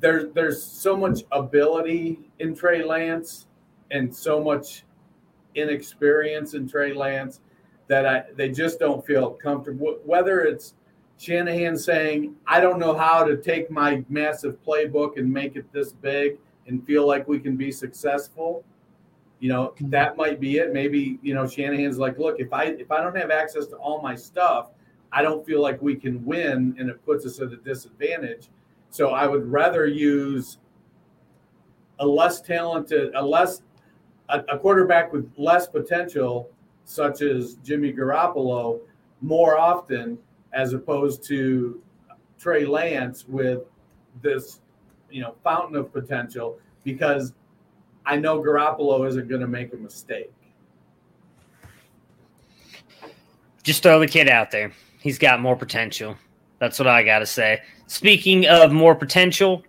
there's 0.00 0.30
there's 0.34 0.62
so 0.62 0.94
much 0.94 1.22
ability 1.32 2.30
in 2.40 2.54
Trey 2.54 2.84
Lance 2.84 3.46
and 3.90 4.14
so 4.14 4.44
much 4.44 4.84
inexperience 5.54 6.52
in 6.52 6.68
Trey 6.68 6.92
Lance 6.92 7.40
that 7.88 8.06
I 8.06 8.24
they 8.36 8.50
just 8.50 8.78
don't 8.78 9.04
feel 9.04 9.30
comfortable. 9.30 9.98
Whether 10.04 10.40
it's 10.40 10.74
Shanahan 11.18 11.76
saying, 11.76 12.36
"I 12.46 12.60
don't 12.60 12.78
know 12.78 12.96
how 12.96 13.24
to 13.24 13.36
take 13.36 13.70
my 13.70 14.04
massive 14.08 14.56
playbook 14.64 15.18
and 15.18 15.32
make 15.32 15.56
it 15.56 15.70
this 15.72 15.92
big 15.92 16.38
and 16.66 16.84
feel 16.84 17.06
like 17.06 17.28
we 17.28 17.38
can 17.38 17.56
be 17.56 17.70
successful," 17.70 18.64
you 19.40 19.48
know 19.48 19.68
mm-hmm. 19.68 19.90
that 19.90 20.16
might 20.16 20.40
be 20.40 20.58
it. 20.58 20.72
Maybe 20.72 21.18
you 21.22 21.34
know 21.34 21.46
Shanahan's 21.46 21.98
like, 21.98 22.18
look, 22.18 22.40
if 22.40 22.52
I 22.52 22.64
if 22.64 22.90
I 22.90 23.00
don't 23.00 23.16
have 23.16 23.30
access 23.30 23.66
to 23.68 23.76
all 23.76 24.02
my 24.02 24.14
stuff, 24.14 24.70
I 25.12 25.22
don't 25.22 25.44
feel 25.46 25.62
like 25.62 25.80
we 25.80 25.96
can 25.96 26.24
win, 26.24 26.74
and 26.78 26.90
it 26.90 27.04
puts 27.04 27.24
us 27.24 27.40
at 27.40 27.52
a 27.52 27.56
disadvantage. 27.56 28.48
So 28.90 29.10
I 29.10 29.26
would 29.26 29.46
rather 29.46 29.86
use 29.86 30.58
a 31.98 32.06
less 32.06 32.40
talented, 32.40 33.14
a 33.14 33.24
less 33.24 33.62
a, 34.28 34.40
a 34.48 34.58
quarterback 34.58 35.12
with 35.12 35.30
less 35.36 35.66
potential, 35.66 36.50
such 36.86 37.20
as 37.20 37.56
Jimmy 37.62 37.92
Garoppolo, 37.92 38.80
more 39.20 39.58
often 39.58 40.16
as 40.54 40.72
opposed 40.72 41.22
to 41.24 41.82
Trey 42.38 42.64
Lance 42.64 43.26
with 43.28 43.62
this, 44.22 44.60
you 45.10 45.20
know, 45.20 45.34
fountain 45.44 45.76
of 45.76 45.92
potential 45.92 46.58
because 46.84 47.34
I 48.06 48.16
know 48.16 48.40
Garoppolo 48.40 49.06
isn't 49.08 49.28
going 49.28 49.40
to 49.40 49.48
make 49.48 49.74
a 49.74 49.76
mistake. 49.76 50.32
Just 53.64 53.82
throw 53.82 53.98
the 53.98 54.06
kid 54.06 54.28
out 54.28 54.52
there. 54.52 54.72
He's 55.00 55.18
got 55.18 55.40
more 55.40 55.56
potential. 55.56 56.16
That's 56.60 56.78
what 56.78 56.86
I 56.86 57.02
got 57.02 57.18
to 57.18 57.26
say. 57.26 57.60
Speaking 57.88 58.46
of 58.46 58.72
more 58.72 58.94
potential, 58.94 59.64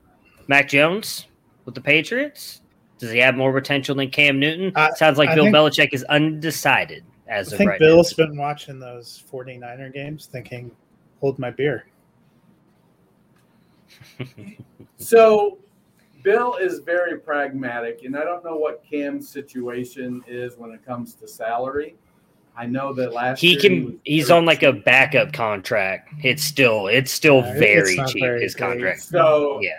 Mac 0.47 0.69
Jones 0.69 1.25
with 1.65 1.73
the 1.73 1.81
Patriots. 1.81 2.61
Does 2.97 3.11
he 3.11 3.19
have 3.19 3.35
more 3.35 3.53
potential 3.53 3.95
than 3.95 4.09
Cam 4.09 4.39
Newton? 4.39 4.71
I- 4.75 4.91
Sounds 4.91 5.17
like 5.17 5.29
I 5.29 5.35
Bill 5.35 5.45
think- 5.45 5.55
Belichick 5.55 5.89
is 5.93 6.03
undecided 6.05 7.03
as 7.27 7.51
I 7.51 7.55
of 7.55 7.57
think 7.59 7.69
right 7.71 7.79
Bill's 7.79 8.13
been 8.13 8.37
watching 8.37 8.79
those 8.79 9.23
49er 9.31 9.93
games 9.93 10.25
thinking, 10.27 10.71
hold 11.19 11.37
my 11.39 11.51
beer. 11.51 11.85
So 14.97 15.59
Bill 16.23 16.55
is 16.55 16.79
very 16.79 17.19
pragmatic, 17.19 18.01
and 18.03 18.17
I 18.17 18.23
don't 18.23 18.43
know 18.43 18.57
what 18.57 18.83
Cam's 18.89 19.29
situation 19.29 20.23
is 20.27 20.57
when 20.57 20.71
it 20.71 20.83
comes 20.85 21.13
to 21.15 21.27
salary. 21.27 21.95
I 22.57 22.65
know 22.65 22.91
that 22.93 23.13
last 23.13 23.39
He 23.39 23.51
year 23.51 23.59
can. 23.59 23.85
was 23.85 23.93
He's 24.03 24.31
on 24.31 24.43
like 24.43 24.63
a 24.63 24.73
backup 24.73 25.31
contract. 25.33 26.09
It's 26.23 26.43
still. 26.43 26.87
It's 26.87 27.11
still 27.11 27.41
Yeah, 27.41 27.59
very 27.59 27.95
not 27.95 28.09
cheap. 28.09 28.23
very 28.23 28.41
his 28.41 28.55
great. 28.55 28.67
contract. 28.71 29.01
So 29.03 29.59
Yeah. 29.61 29.77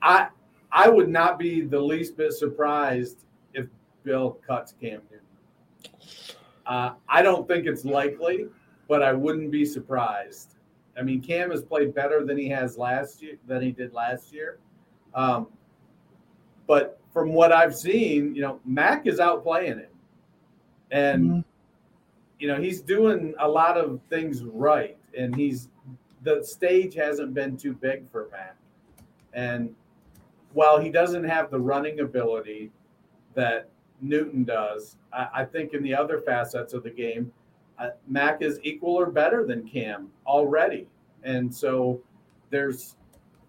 I 0.00 0.28
I 0.74 0.88
would 0.88 1.08
not 1.08 1.38
be 1.38 1.60
the 1.60 1.80
least 1.80 2.16
bit 2.16 2.32
surprised 2.32 3.24
if 3.54 3.66
Bill 4.02 4.32
cuts 4.46 4.74
Cam 4.80 5.00
Newton. 5.10 5.94
Uh, 6.66 6.94
I 7.08 7.22
don't 7.22 7.46
think 7.46 7.66
it's 7.66 7.84
likely, 7.84 8.48
but 8.88 9.00
I 9.00 9.12
wouldn't 9.12 9.52
be 9.52 9.64
surprised. 9.64 10.56
I 10.98 11.02
mean, 11.02 11.20
Cam 11.20 11.52
has 11.52 11.62
played 11.62 11.94
better 11.94 12.24
than 12.24 12.36
he 12.36 12.48
has 12.48 12.76
last 12.76 13.22
year 13.22 13.36
than 13.46 13.62
he 13.62 13.70
did 13.70 13.92
last 13.92 14.32
year. 14.32 14.58
Um, 15.14 15.46
but 16.66 16.98
from 17.12 17.32
what 17.32 17.52
I've 17.52 17.76
seen, 17.76 18.34
you 18.34 18.42
know, 18.42 18.60
Mac 18.64 19.06
is 19.06 19.20
outplaying 19.20 19.78
him, 19.78 19.90
and 20.90 21.30
Mhm. 21.30 21.44
you 22.40 22.48
know 22.48 22.60
he's 22.60 22.80
doing 22.80 23.34
a 23.38 23.48
lot 23.48 23.76
of 23.76 24.00
things 24.08 24.42
right, 24.42 24.98
and 25.16 25.36
he's 25.36 25.68
the 26.22 26.42
stage 26.42 26.94
hasn't 26.94 27.32
been 27.32 27.56
too 27.56 27.74
big 27.74 28.10
for 28.10 28.28
Mac, 28.32 28.56
and 29.34 29.74
while 30.54 30.80
he 30.80 30.88
doesn't 30.88 31.24
have 31.24 31.50
the 31.50 31.58
running 31.58 32.00
ability 32.00 32.70
that 33.34 33.68
Newton 34.00 34.44
does, 34.44 34.96
I, 35.12 35.28
I 35.34 35.44
think 35.44 35.74
in 35.74 35.82
the 35.82 35.94
other 35.94 36.20
facets 36.20 36.72
of 36.72 36.82
the 36.82 36.90
game, 36.90 37.30
uh, 37.78 37.90
Mac 38.06 38.40
is 38.40 38.60
equal 38.62 38.94
or 38.94 39.06
better 39.06 39.44
than 39.44 39.68
Cam 39.68 40.08
already. 40.26 40.86
And 41.24 41.52
so 41.52 42.00
there's, 42.50 42.96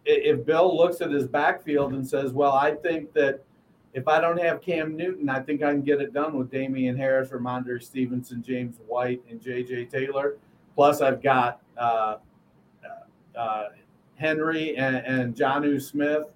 if 0.05 0.45
Bill 0.45 0.75
looks 0.75 1.01
at 1.01 1.11
his 1.11 1.27
backfield 1.27 1.93
and 1.93 2.05
says, 2.07 2.33
well, 2.33 2.53
I 2.53 2.71
think 2.71 3.13
that 3.13 3.43
if 3.93 4.07
I 4.07 4.19
don't 4.19 4.41
have 4.41 4.61
Cam 4.61 4.97
Newton, 4.97 5.29
I 5.29 5.39
think 5.39 5.63
I 5.63 5.71
can 5.71 5.81
get 5.81 6.01
it 6.01 6.13
done 6.13 6.37
with 6.37 6.51
Damien 6.51 6.97
Harris, 6.97 7.29
Rhamondre 7.29 7.81
Stevenson, 7.81 8.43
James 8.43 8.77
White, 8.87 9.21
and 9.29 9.39
JJ 9.39 9.89
Taylor. 9.89 10.37
Plus, 10.75 11.01
I've 11.01 11.21
got 11.21 11.61
uh, 11.77 12.17
uh, 13.37 13.65
Henry 14.15 14.75
and, 14.75 14.97
and 14.97 15.35
Jonnu 15.35 15.81
Smith 15.81 16.34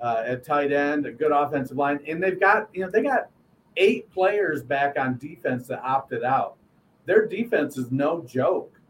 uh, 0.00 0.24
at 0.26 0.44
tight 0.44 0.72
end, 0.72 1.06
a 1.06 1.12
good 1.12 1.32
offensive 1.32 1.76
line, 1.76 2.00
and 2.06 2.22
they've 2.22 2.40
got 2.40 2.68
you 2.72 2.82
know 2.82 2.90
they 2.90 3.02
got 3.02 3.28
eight 3.76 4.10
players 4.10 4.62
back 4.62 4.98
on 4.98 5.18
defense 5.18 5.66
that 5.68 5.82
opted 5.82 6.24
out. 6.24 6.56
Their 7.06 7.26
defense 7.26 7.76
is 7.76 7.90
no 7.90 8.22
joke. 8.22 8.80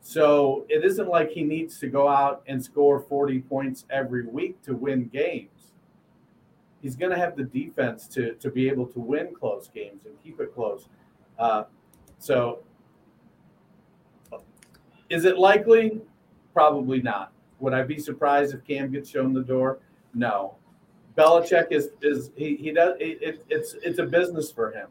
So 0.00 0.66
it 0.68 0.84
isn't 0.84 1.08
like 1.08 1.30
he 1.30 1.42
needs 1.42 1.78
to 1.80 1.88
go 1.88 2.08
out 2.08 2.42
and 2.46 2.62
score 2.62 3.00
40 3.00 3.40
points 3.40 3.86
every 3.88 4.26
week 4.26 4.60
to 4.62 4.74
win 4.74 5.06
games. 5.06 5.72
He's 6.82 6.94
going 6.94 7.10
to 7.10 7.16
have 7.16 7.36
the 7.36 7.44
defense 7.44 8.06
to, 8.08 8.34
to 8.34 8.50
be 8.50 8.68
able 8.68 8.86
to 8.88 9.00
win 9.00 9.34
close 9.34 9.70
games 9.74 10.04
and 10.04 10.14
keep 10.22 10.40
it 10.40 10.54
close. 10.54 10.88
Uh, 11.38 11.64
so 12.18 12.58
is 15.08 15.24
it 15.24 15.38
likely? 15.38 16.02
Probably 16.52 17.00
not. 17.00 17.32
Would 17.60 17.72
I 17.72 17.82
be 17.82 17.98
surprised 17.98 18.52
if 18.52 18.62
Cam 18.64 18.92
gets 18.92 19.08
shown 19.08 19.32
the 19.32 19.42
door? 19.42 19.78
No. 20.14 20.56
Belichick 21.16 21.68
is 21.70 21.90
is 22.02 22.30
he 22.34 22.56
he 22.56 22.72
does 22.72 22.96
it, 22.98 23.22
it, 23.22 23.44
it's 23.48 23.74
it's 23.82 23.98
a 23.98 24.04
business 24.04 24.50
for 24.50 24.72
him. 24.72 24.88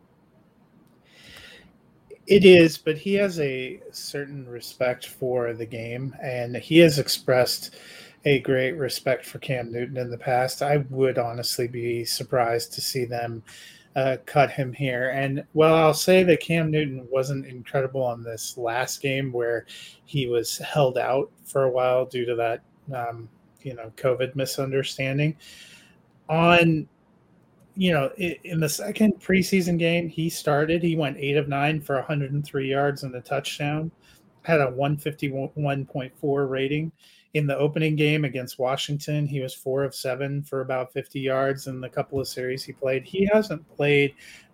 It 2.26 2.46
is, 2.46 2.78
but 2.78 2.98
he 2.98 3.16
has 3.16 3.38
a 3.42 3.82
certain 3.92 4.48
respect 4.48 5.08
for 5.08 5.54
the 5.54 5.66
game, 5.66 6.16
and 6.22 6.56
he 6.56 6.78
has 6.80 6.98
expressed 6.98 7.76
a 8.24 8.40
great 8.40 8.74
respect 8.74 9.26
for 9.26 9.40
Cam 9.40 9.70
Newton 9.70 9.98
in 9.98 10.10
the 10.10 10.18
past. 10.18 10.62
I 10.62 10.78
would 10.90 11.18
honestly 11.18 11.68
be 11.68 12.06
surprised 12.06 12.72
to 12.74 12.82
see 12.82 13.04
them 13.04 13.44
uh, 13.96 14.18
cut 14.26 14.50
him 14.50 14.74
here. 14.74 15.10
And 15.10 15.44
well, 15.54 15.76
I'll 15.76 15.94
say 15.94 16.24
that 16.24 16.40
Cam 16.40 16.72
Newton 16.72 17.08
wasn't 17.12 17.46
incredible 17.46 18.04
on 18.04 18.24
this 18.24 18.58
last 18.58 19.02
game 19.02 19.32
where 19.32 19.66
he 20.06 20.28
was 20.28 20.58
held 20.58 20.98
out 20.98 21.30
for 21.44 21.64
a 21.64 21.70
while 21.70 22.06
due 22.06 22.26
to 22.26 22.36
that, 22.36 22.62
um, 22.96 23.30
you 23.64 23.76
know, 23.76 23.92
COVID 23.98 24.36
misunderstanding. 24.36 25.36
On 26.30 26.88
you 27.76 27.92
know, 27.92 28.12
in 28.18 28.60
the 28.60 28.70
second 28.70 29.14
preseason 29.20 29.80
game, 29.80 30.08
he 30.08 30.30
started. 30.30 30.84
He 30.84 30.96
went 30.96 31.18
eight 31.18 31.38
of 31.38 31.48
nine 31.48 31.82
for 31.82 31.96
103 31.96 32.70
yards 32.70 33.04
and 33.04 33.16
a 33.16 33.22
touchdown. 33.22 33.92
Had 34.44 34.62
a 34.62 34.72
151.4 34.72 36.50
rating. 36.50 36.92
In 37.34 37.48
the 37.48 37.58
opening 37.58 37.96
game 37.96 38.26
against 38.26 38.60
Washington, 38.60 39.26
he 39.26 39.40
was 39.40 39.56
four 39.56 39.84
of 39.84 39.96
seven 39.96 40.44
for 40.44 40.62
about 40.62 40.94
50 40.94 41.20
yards 41.20 41.66
in 41.66 41.82
the 41.82 41.90
couple 41.90 42.20
of 42.20 42.28
series 42.28 42.64
he 42.64 42.74
played. 42.74 43.04
He 43.04 43.28
hasn't 43.34 43.68
played 43.76 44.14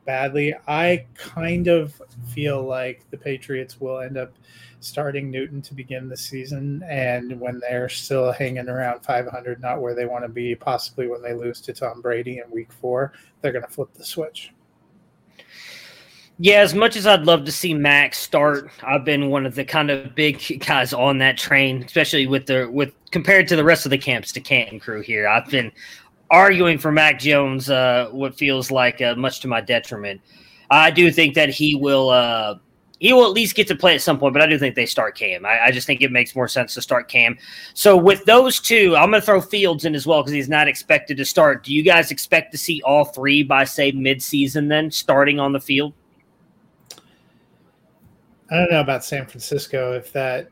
badly. 0.09 0.55
I 0.67 1.05
kind 1.13 1.67
of 1.67 2.01
feel 2.33 2.63
like 2.63 3.05
the 3.11 3.17
Patriots 3.17 3.79
will 3.79 3.99
end 3.99 4.17
up 4.17 4.33
starting 4.79 5.29
Newton 5.29 5.61
to 5.61 5.75
begin 5.75 6.09
the 6.09 6.17
season, 6.17 6.81
and 6.89 7.39
when 7.39 7.59
they're 7.59 7.89
still 7.89 8.31
hanging 8.31 8.67
around 8.67 9.01
500, 9.01 9.61
not 9.61 9.79
where 9.79 9.93
they 9.93 10.07
want 10.07 10.23
to 10.23 10.27
be, 10.27 10.55
possibly 10.55 11.05
when 11.05 11.21
they 11.21 11.35
lose 11.35 11.61
to 11.61 11.73
Tom 11.73 12.01
Brady 12.01 12.41
in 12.43 12.49
Week 12.49 12.71
Four, 12.71 13.13
they're 13.41 13.51
going 13.51 13.63
to 13.63 13.69
flip 13.69 13.93
the 13.93 14.03
switch. 14.03 14.51
Yeah, 16.39 16.61
as 16.61 16.73
much 16.73 16.95
as 16.95 17.05
I'd 17.05 17.25
love 17.25 17.45
to 17.45 17.51
see 17.51 17.75
Max 17.75 18.17
start, 18.17 18.71
I've 18.81 19.05
been 19.05 19.29
one 19.29 19.45
of 19.45 19.53
the 19.53 19.63
kind 19.63 19.91
of 19.91 20.15
big 20.15 20.41
guys 20.65 20.91
on 20.91 21.19
that 21.19 21.37
train, 21.37 21.83
especially 21.83 22.25
with 22.25 22.47
the 22.47 22.67
with 22.71 22.95
compared 23.11 23.47
to 23.49 23.55
the 23.55 23.63
rest 23.63 23.85
of 23.85 23.91
the 23.91 23.97
camps 23.99 24.31
to 24.31 24.39
Canton 24.39 24.79
crew 24.79 25.01
here. 25.01 25.27
I've 25.27 25.51
been 25.51 25.71
arguing 26.31 26.77
for 26.77 26.91
Mac 26.91 27.19
Jones, 27.19 27.69
uh, 27.69 28.09
what 28.11 28.35
feels 28.35 28.71
like 28.71 29.01
uh, 29.01 29.15
much 29.15 29.39
to 29.41 29.47
my 29.47 29.61
detriment. 29.61 30.21
I 30.69 30.91
do 30.91 31.11
think 31.11 31.33
that 31.35 31.49
he 31.49 31.75
will 31.75 32.09
uh, 32.09 32.55
he 32.99 33.13
will 33.13 33.25
at 33.25 33.31
least 33.31 33.55
get 33.55 33.67
to 33.69 33.75
play 33.75 33.95
at 33.95 34.01
some 34.01 34.19
point, 34.19 34.33
but 34.33 34.41
I 34.41 34.45
do 34.45 34.59
think 34.59 34.75
they 34.75 34.85
start 34.85 35.15
Cam. 35.17 35.45
I, 35.45 35.65
I 35.65 35.71
just 35.71 35.87
think 35.87 36.01
it 36.01 36.11
makes 36.11 36.35
more 36.35 36.47
sense 36.47 36.73
to 36.73 36.81
start 36.81 37.07
Cam. 37.07 37.37
So 37.73 37.95
with 37.95 38.25
those 38.25 38.59
two, 38.59 38.95
I'm 38.95 39.09
going 39.09 39.21
to 39.21 39.25
throw 39.25 39.41
Fields 39.41 39.85
in 39.85 39.95
as 39.95 40.05
well 40.05 40.21
because 40.21 40.33
he's 40.33 40.49
not 40.49 40.67
expected 40.67 41.17
to 41.17 41.25
start. 41.25 41.63
Do 41.63 41.73
you 41.73 41.81
guys 41.81 42.11
expect 42.11 42.51
to 42.51 42.57
see 42.57 42.81
all 42.83 43.05
three 43.05 43.41
by 43.41 43.63
say 43.63 43.91
midseason 43.93 44.67
then 44.67 44.91
starting 44.91 45.39
on 45.39 45.53
the 45.53 45.61
field? 45.61 45.93
I 48.51 48.55
don't 48.55 48.71
know 48.71 48.81
about 48.81 49.05
San 49.05 49.25
Francisco 49.27 49.93
if 49.93 50.11
that 50.13 50.49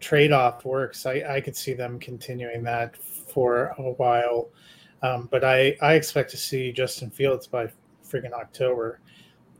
trade 0.00 0.32
off 0.32 0.64
works. 0.64 1.06
I, 1.06 1.22
I 1.28 1.40
could 1.40 1.56
see 1.56 1.72
them 1.72 1.98
continuing 1.98 2.62
that 2.64 2.96
for 2.96 3.74
a 3.78 3.92
while, 3.92 4.48
um, 5.02 5.28
but 5.30 5.44
I 5.44 5.76
I 5.82 5.94
expect 5.94 6.30
to 6.30 6.36
see 6.36 6.72
Justin 6.72 7.10
Fields 7.10 7.46
by 7.46 7.70
freaking 8.04 8.32
October, 8.32 9.00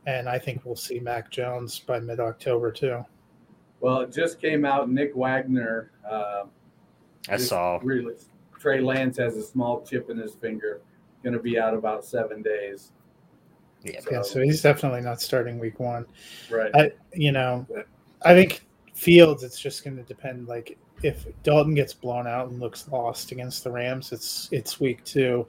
and 0.05 0.27
I 0.27 0.39
think 0.39 0.65
we'll 0.65 0.75
see 0.75 0.99
Mac 0.99 1.29
Jones 1.29 1.79
by 1.79 1.99
mid 1.99 2.19
October 2.19 2.71
too. 2.71 3.03
Well, 3.79 4.01
it 4.01 4.11
just 4.11 4.41
came 4.41 4.65
out. 4.65 4.89
Nick 4.89 5.15
Wagner. 5.15 5.91
Uh, 6.09 6.43
I 7.29 7.37
saw. 7.37 7.79
Really, 7.83 8.15
Trey 8.59 8.81
Lance 8.81 9.17
has 9.17 9.37
a 9.37 9.43
small 9.43 9.81
chip 9.81 10.09
in 10.09 10.17
his 10.17 10.33
finger. 10.33 10.81
Going 11.23 11.33
to 11.33 11.39
be 11.39 11.59
out 11.59 11.73
about 11.73 12.05
seven 12.05 12.41
days. 12.41 12.91
Yeah. 13.83 13.99
Yeah, 14.11 14.21
so 14.23 14.41
he's 14.41 14.61
definitely 14.61 15.01
not 15.01 15.21
starting 15.21 15.59
week 15.59 15.79
one. 15.79 16.05
right. 16.49 16.71
I 16.73 16.91
you 17.13 17.31
know, 17.31 17.67
I 18.23 18.33
think 18.33 18.65
Fields. 18.93 19.43
It's 19.43 19.59
just 19.59 19.83
going 19.83 19.97
to 19.97 20.03
depend. 20.03 20.47
Like 20.47 20.77
if 21.03 21.25
Dalton 21.43 21.75
gets 21.75 21.93
blown 21.93 22.27
out 22.27 22.49
and 22.49 22.59
looks 22.59 22.87
lost 22.89 23.31
against 23.31 23.63
the 23.63 23.71
Rams, 23.71 24.11
it's 24.11 24.49
it's 24.51 24.79
week 24.79 25.03
two. 25.03 25.47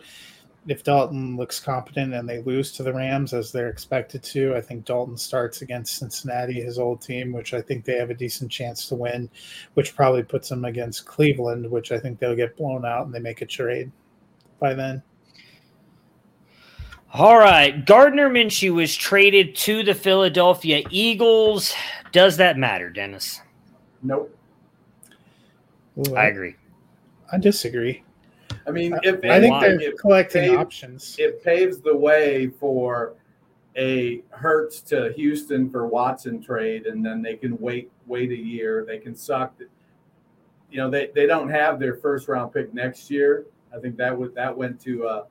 if 0.69 0.85
Dalton 0.85 1.37
looks 1.37 1.59
competent 1.59 2.13
and 2.13 2.29
they 2.29 2.43
lose 2.43 2.73
to 2.73 2.83
the 2.83 2.93
Rams 2.93 3.33
as 3.33 3.51
they're 3.51 3.71
expected 3.71 4.23
to, 4.25 4.55
I 4.55 4.61
think 4.61 4.85
Dalton 4.85 5.17
starts 5.17 5.63
against 5.63 5.97
Cincinnati, 5.97 6.61
his 6.61 6.79
old 6.79 7.01
team, 7.01 7.33
which 7.33 7.55
I 7.55 7.63
think 7.63 7.85
they 7.85 7.97
have 7.97 8.11
a 8.11 8.15
decent 8.15 8.51
chance 8.51 8.87
to 8.89 8.95
win, 8.95 9.31
which 9.75 9.97
probably 9.97 10.23
puts 10.23 10.51
them 10.51 10.67
against 10.67 11.07
Cleveland, 11.07 11.71
which 11.71 11.91
I 11.91 11.99
think 11.99 12.19
they'll 12.19 12.37
get 12.37 12.57
blown 12.57 12.85
out 12.85 13.07
and 13.07 13.15
they 13.15 13.19
make 13.19 13.41
a 13.41 13.47
trade 13.47 13.91
by 14.59 14.75
then. 14.75 15.03
All 17.15 17.39
right. 17.39 17.87
Gardner 17.87 18.29
Minshew 18.29 18.75
was 18.75 18.95
traded 18.95 19.57
to 19.57 19.83
the 19.83 19.95
Philadelphia 19.95 20.83
Eagles. 20.91 21.73
Does 22.13 22.37
that 22.37 22.59
matter, 22.59 22.91
Dennis? 22.91 23.41
Nope. 24.03 24.38
Ooh, 25.99 26.15
I 26.15 26.27
agree. 26.27 26.55
I 27.33 27.39
disagree. 27.39 28.03
I 28.67 28.71
mean, 28.71 28.95
if 29.03 29.17
I 29.25 29.41
think 29.41 29.55
anything, 29.55 29.79
they're 29.79 29.91
it 29.91 29.99
collecting 29.99 30.43
paves- 30.43 30.57
options. 30.57 31.17
it 31.19 31.43
paves 31.43 31.81
the 31.81 31.97
way 31.97 32.49
for 32.49 33.15
a 33.77 34.23
Hurts 34.31 34.81
to 34.83 35.13
Houston 35.15 35.71
for 35.71 35.87
Watson 35.87 36.43
trade, 36.43 36.87
and 36.87 37.05
then 37.05 37.23
they 37.23 37.37
can 37.37 37.59
wait 37.59 37.91
wait 38.07 38.31
a 38.31 38.37
year. 38.37 38.85
They 38.87 38.99
can 38.99 39.15
suck. 39.15 39.55
You 40.71 40.79
know, 40.79 40.91
they, 40.91 41.11
they 41.15 41.27
don't 41.27 41.49
have 41.49 41.79
their 41.81 41.95
first 41.95 42.29
round 42.29 42.53
pick 42.53 42.75
next 42.75 43.11
year. 43.11 43.47
I 43.75 43.79
think 43.79 43.97
that 43.97 44.17
would 44.17 44.35
that 44.35 44.55
went 44.57 44.81
to 44.83 45.07
uh, 45.07 45.25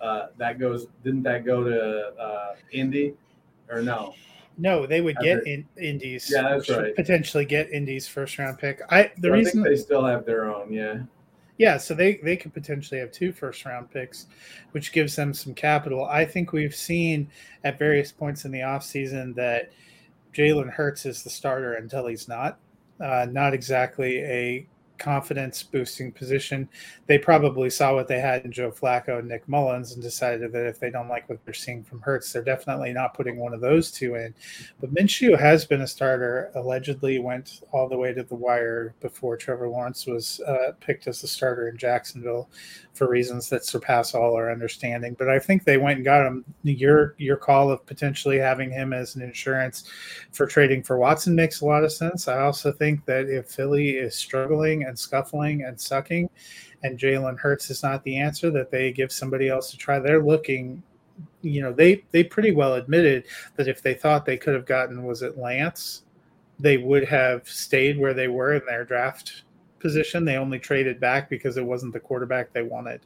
uh, 0.00 0.26
that 0.36 0.58
goes 0.58 0.86
didn't 1.02 1.22
that 1.24 1.44
go 1.44 1.64
to 1.64 2.08
uh, 2.20 2.54
Indy 2.70 3.14
or 3.70 3.82
no? 3.82 4.14
No, 4.62 4.86
they 4.86 5.00
would 5.00 5.16
get 5.16 5.44
in 5.44 5.66
Indies. 5.76 6.30
Yeah, 6.32 6.42
that's 6.42 6.70
right. 6.70 6.94
Potentially 6.94 7.44
get 7.44 7.72
Indies 7.72 8.06
first 8.06 8.38
round 8.38 8.58
pick. 8.58 8.80
I 8.90 9.10
the 9.18 9.28
I 9.28 9.32
reason 9.32 9.64
think 9.64 9.66
they 9.66 9.82
still 9.82 10.04
have 10.04 10.24
their 10.24 10.44
own. 10.54 10.72
Yeah. 10.72 11.00
Yeah, 11.58 11.78
so 11.78 11.94
they 11.94 12.18
they 12.22 12.36
could 12.36 12.54
potentially 12.54 13.00
have 13.00 13.10
two 13.10 13.32
first 13.32 13.64
round 13.64 13.90
picks, 13.90 14.26
which 14.70 14.92
gives 14.92 15.16
them 15.16 15.34
some 15.34 15.52
capital. 15.52 16.04
I 16.04 16.24
think 16.24 16.52
we've 16.52 16.76
seen 16.76 17.28
at 17.64 17.76
various 17.76 18.12
points 18.12 18.44
in 18.44 18.52
the 18.52 18.60
offseason 18.60 19.34
that 19.34 19.72
Jalen 20.32 20.70
Hurts 20.70 21.06
is 21.06 21.24
the 21.24 21.30
starter 21.30 21.74
until 21.74 22.06
he's 22.06 22.28
not. 22.28 22.60
Uh, 23.00 23.26
not 23.28 23.54
exactly 23.54 24.18
a 24.18 24.66
confidence 25.02 25.62
boosting 25.62 26.12
position. 26.12 26.68
They 27.06 27.18
probably 27.18 27.70
saw 27.70 27.94
what 27.94 28.06
they 28.06 28.20
had 28.20 28.44
in 28.44 28.52
Joe 28.52 28.70
Flacco 28.70 29.18
and 29.18 29.28
Nick 29.28 29.48
Mullens 29.48 29.92
and 29.92 30.02
decided 30.02 30.52
that 30.52 30.66
if 30.66 30.78
they 30.78 30.90
don't 30.90 31.08
like 31.08 31.28
what 31.28 31.44
they're 31.44 31.54
seeing 31.54 31.82
from 31.82 32.00
Hurts, 32.00 32.32
they're 32.32 32.44
definitely 32.44 32.92
not 32.92 33.14
putting 33.14 33.36
one 33.36 33.52
of 33.52 33.60
those 33.60 33.90
two 33.90 34.14
in. 34.14 34.32
But 34.80 34.94
Minshew 34.94 35.38
has 35.38 35.64
been 35.64 35.80
a 35.80 35.86
starter. 35.86 36.52
Allegedly, 36.54 37.18
went 37.18 37.62
all 37.72 37.88
the 37.88 37.98
way 37.98 38.14
to 38.14 38.22
the 38.22 38.34
wire 38.34 38.94
before 39.00 39.36
Trevor 39.36 39.68
Lawrence 39.68 40.06
was 40.06 40.40
uh, 40.46 40.72
picked 40.80 41.08
as 41.08 41.20
the 41.20 41.28
starter 41.28 41.68
in 41.68 41.76
Jacksonville 41.76 42.48
for 42.94 43.08
reasons 43.08 43.48
that 43.48 43.64
surpass 43.64 44.14
all 44.14 44.36
our 44.36 44.52
understanding. 44.52 45.16
But 45.18 45.28
I 45.28 45.38
think 45.38 45.64
they 45.64 45.78
went 45.78 45.96
and 45.96 46.04
got 46.04 46.26
him. 46.26 46.44
Your 46.62 47.14
your 47.18 47.36
call 47.36 47.70
of 47.70 47.84
potentially 47.86 48.38
having 48.38 48.70
him 48.70 48.92
as 48.92 49.16
an 49.16 49.22
insurance 49.22 49.84
for 50.30 50.46
trading 50.46 50.82
for 50.82 50.98
Watson 50.98 51.34
makes 51.34 51.60
a 51.60 51.66
lot 51.66 51.84
of 51.84 51.92
sense. 51.92 52.28
I 52.28 52.40
also 52.40 52.70
think 52.70 53.04
that 53.06 53.28
if 53.28 53.50
Philly 53.50 53.90
is 53.90 54.14
struggling 54.14 54.84
and 54.84 54.91
scuffling 54.98 55.64
and 55.64 55.80
sucking, 55.80 56.30
and 56.82 56.98
Jalen 56.98 57.38
Hurts 57.38 57.70
is 57.70 57.82
not 57.82 58.02
the 58.04 58.18
answer, 58.18 58.50
that 58.50 58.70
they 58.70 58.92
give 58.92 59.12
somebody 59.12 59.48
else 59.48 59.70
to 59.70 59.76
try. 59.76 59.98
They're 59.98 60.22
looking 60.22 60.82
you 61.42 61.60
know 61.60 61.72
they 61.72 62.04
they 62.10 62.24
pretty 62.24 62.52
well 62.52 62.74
admitted 62.74 63.24
that 63.56 63.68
if 63.68 63.82
they 63.82 63.94
thought 63.94 64.24
they 64.24 64.36
could 64.36 64.54
have 64.54 64.66
gotten 64.66 65.04
was 65.04 65.22
it 65.22 65.38
Lance, 65.38 66.04
they 66.58 66.78
would 66.78 67.04
have 67.04 67.46
stayed 67.48 67.98
where 67.98 68.14
they 68.14 68.28
were 68.28 68.54
in 68.54 68.62
their 68.66 68.84
draft 68.84 69.42
position. 69.78 70.24
They 70.24 70.36
only 70.36 70.58
traded 70.58 71.00
back 71.00 71.28
because 71.28 71.56
it 71.56 71.64
wasn't 71.64 71.92
the 71.92 72.00
quarterback 72.00 72.52
they 72.52 72.62
wanted, 72.62 73.00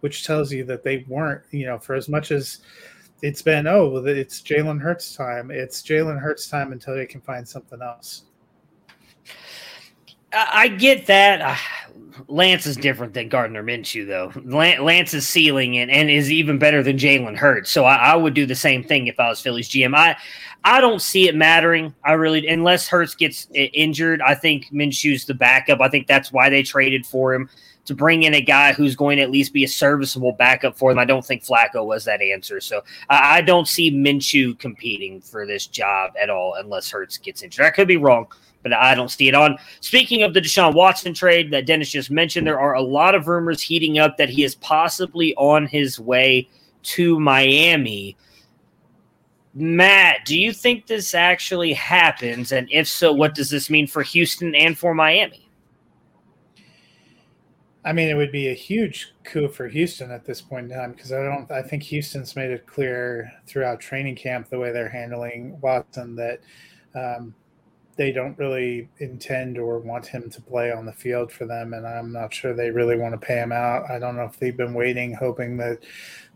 which 0.00 0.26
tells 0.26 0.50
you 0.50 0.64
that 0.64 0.82
they 0.82 1.04
weren't, 1.06 1.42
you 1.50 1.66
know, 1.66 1.78
for 1.78 1.94
as 1.94 2.08
much 2.08 2.32
as 2.32 2.60
it's 3.20 3.42
been, 3.42 3.68
oh, 3.68 3.98
it's 4.04 4.40
Jalen 4.40 4.80
Hurts 4.80 5.14
time. 5.14 5.50
It's 5.52 5.82
Jalen 5.82 6.18
Hurts 6.18 6.48
time 6.48 6.72
until 6.72 6.96
they 6.96 7.06
can 7.06 7.20
find 7.20 7.46
something 7.46 7.80
else. 7.80 8.24
I, 10.32 10.68
get 10.68 11.06
that. 11.06 11.40
Uh, 11.40 11.56
Lance 12.28 12.66
is 12.66 12.76
different 12.76 13.14
than 13.14 13.28
Gardner 13.28 13.62
Minshew, 13.62 14.06
though. 14.06 14.32
Lan- 14.44 14.84
Lance's 14.84 15.28
ceiling 15.28 15.78
and, 15.78 15.90
and 15.90 16.10
is 16.10 16.30
even 16.30 16.58
better 16.58 16.82
than 16.82 16.96
Jalen 16.96 17.36
Hurts. 17.36 17.70
So 17.70 17.84
I, 17.84 17.96
I 17.96 18.16
would 18.16 18.34
do 18.34 18.46
the 18.46 18.54
same 18.54 18.84
thing 18.84 19.06
if 19.06 19.18
I 19.18 19.28
was 19.28 19.40
Philly's 19.40 19.68
GM. 19.68 19.94
I 19.94 20.16
I 20.64 20.80
don't 20.80 21.02
see 21.02 21.28
it 21.28 21.34
mattering. 21.34 21.92
I 22.04 22.12
really, 22.12 22.46
unless 22.46 22.86
Hurts 22.86 23.14
gets 23.14 23.48
injured, 23.52 24.22
I 24.22 24.34
think 24.34 24.66
Minshew's 24.72 25.24
the 25.24 25.34
backup. 25.34 25.80
I 25.80 25.88
think 25.88 26.06
that's 26.06 26.32
why 26.32 26.50
they 26.50 26.62
traded 26.62 27.04
for 27.04 27.34
him 27.34 27.50
to 27.84 27.94
bring 27.94 28.22
in 28.22 28.34
a 28.34 28.40
guy 28.40 28.72
who's 28.72 28.94
going 28.94 29.16
to 29.16 29.24
at 29.24 29.30
least 29.30 29.52
be 29.52 29.64
a 29.64 29.68
serviceable 29.68 30.32
backup 30.32 30.78
for 30.78 30.90
them. 30.92 31.00
I 31.00 31.04
don't 31.04 31.24
think 31.24 31.44
Flacco 31.44 31.84
was 31.84 32.04
that 32.04 32.22
answer. 32.22 32.60
So 32.60 32.82
I, 33.10 33.38
I 33.38 33.40
don't 33.40 33.66
see 33.66 33.90
Minshew 33.90 34.56
competing 34.58 35.20
for 35.20 35.46
this 35.46 35.66
job 35.66 36.12
at 36.20 36.30
all 36.30 36.54
unless 36.54 36.90
Hurts 36.90 37.18
gets 37.18 37.42
injured. 37.42 37.66
I 37.66 37.70
could 37.70 37.88
be 37.88 37.96
wrong, 37.96 38.28
but 38.62 38.72
I 38.72 38.94
don't 38.94 39.10
see 39.10 39.28
it 39.28 39.34
on. 39.34 39.58
Speaking 39.80 40.22
of 40.22 40.34
the 40.34 40.40
Deshaun 40.40 40.74
Watson 40.74 41.14
trade 41.14 41.50
that 41.50 41.66
Dennis 41.66 41.90
just 41.90 42.10
mentioned, 42.10 42.46
there 42.46 42.60
are 42.60 42.74
a 42.74 42.82
lot 42.82 43.14
of 43.14 43.28
rumors 43.28 43.60
heating 43.60 43.98
up 43.98 44.16
that 44.16 44.28
he 44.28 44.44
is 44.44 44.54
possibly 44.56 45.34
on 45.36 45.66
his 45.66 45.98
way 45.98 46.48
to 46.82 47.18
Miami. 47.20 48.16
Matt, 49.54 50.24
do 50.24 50.38
you 50.38 50.52
think 50.52 50.86
this 50.86 51.14
actually 51.14 51.72
happens? 51.74 52.52
And 52.52 52.68
if 52.70 52.88
so, 52.88 53.12
what 53.12 53.34
does 53.34 53.50
this 53.50 53.68
mean 53.68 53.86
for 53.86 54.02
Houston 54.02 54.54
and 54.54 54.78
for 54.78 54.94
Miami? 54.94 55.48
I 57.84 57.92
mean, 57.92 58.08
it 58.08 58.14
would 58.14 58.30
be 58.30 58.48
a 58.48 58.54
huge 58.54 59.12
coup 59.24 59.48
for 59.48 59.66
Houston 59.66 60.10
at 60.12 60.24
this 60.24 60.40
point 60.40 60.70
in 60.70 60.78
time 60.78 60.92
because 60.92 61.12
I 61.12 61.22
don't. 61.24 61.50
I 61.50 61.62
think 61.62 61.82
Houston's 61.82 62.36
made 62.36 62.52
it 62.52 62.66
clear 62.66 63.30
throughout 63.46 63.80
training 63.80 64.14
camp 64.14 64.48
the 64.48 64.58
way 64.58 64.70
they're 64.70 64.88
handling 64.88 65.60
Watson 65.60 66.14
that 66.14 66.40
um, 66.94 67.34
they 67.96 68.12
don't 68.12 68.38
really 68.38 68.88
intend 68.98 69.58
or 69.58 69.78
want 69.78 70.06
him 70.06 70.30
to 70.30 70.40
play 70.40 70.72
on 70.72 70.86
the 70.86 70.92
field 70.92 71.30
for 71.30 71.44
them, 71.44 71.74
and 71.74 71.86
I'm 71.86 72.12
not 72.12 72.32
sure 72.32 72.54
they 72.54 72.70
really 72.70 72.96
want 72.96 73.12
to 73.12 73.26
pay 73.26 73.36
him 73.36 73.52
out. 73.52 73.90
I 73.90 73.98
don't 73.98 74.16
know 74.16 74.24
if 74.24 74.38
they've 74.38 74.56
been 74.56 74.74
waiting, 74.74 75.12
hoping 75.14 75.56
that 75.58 75.80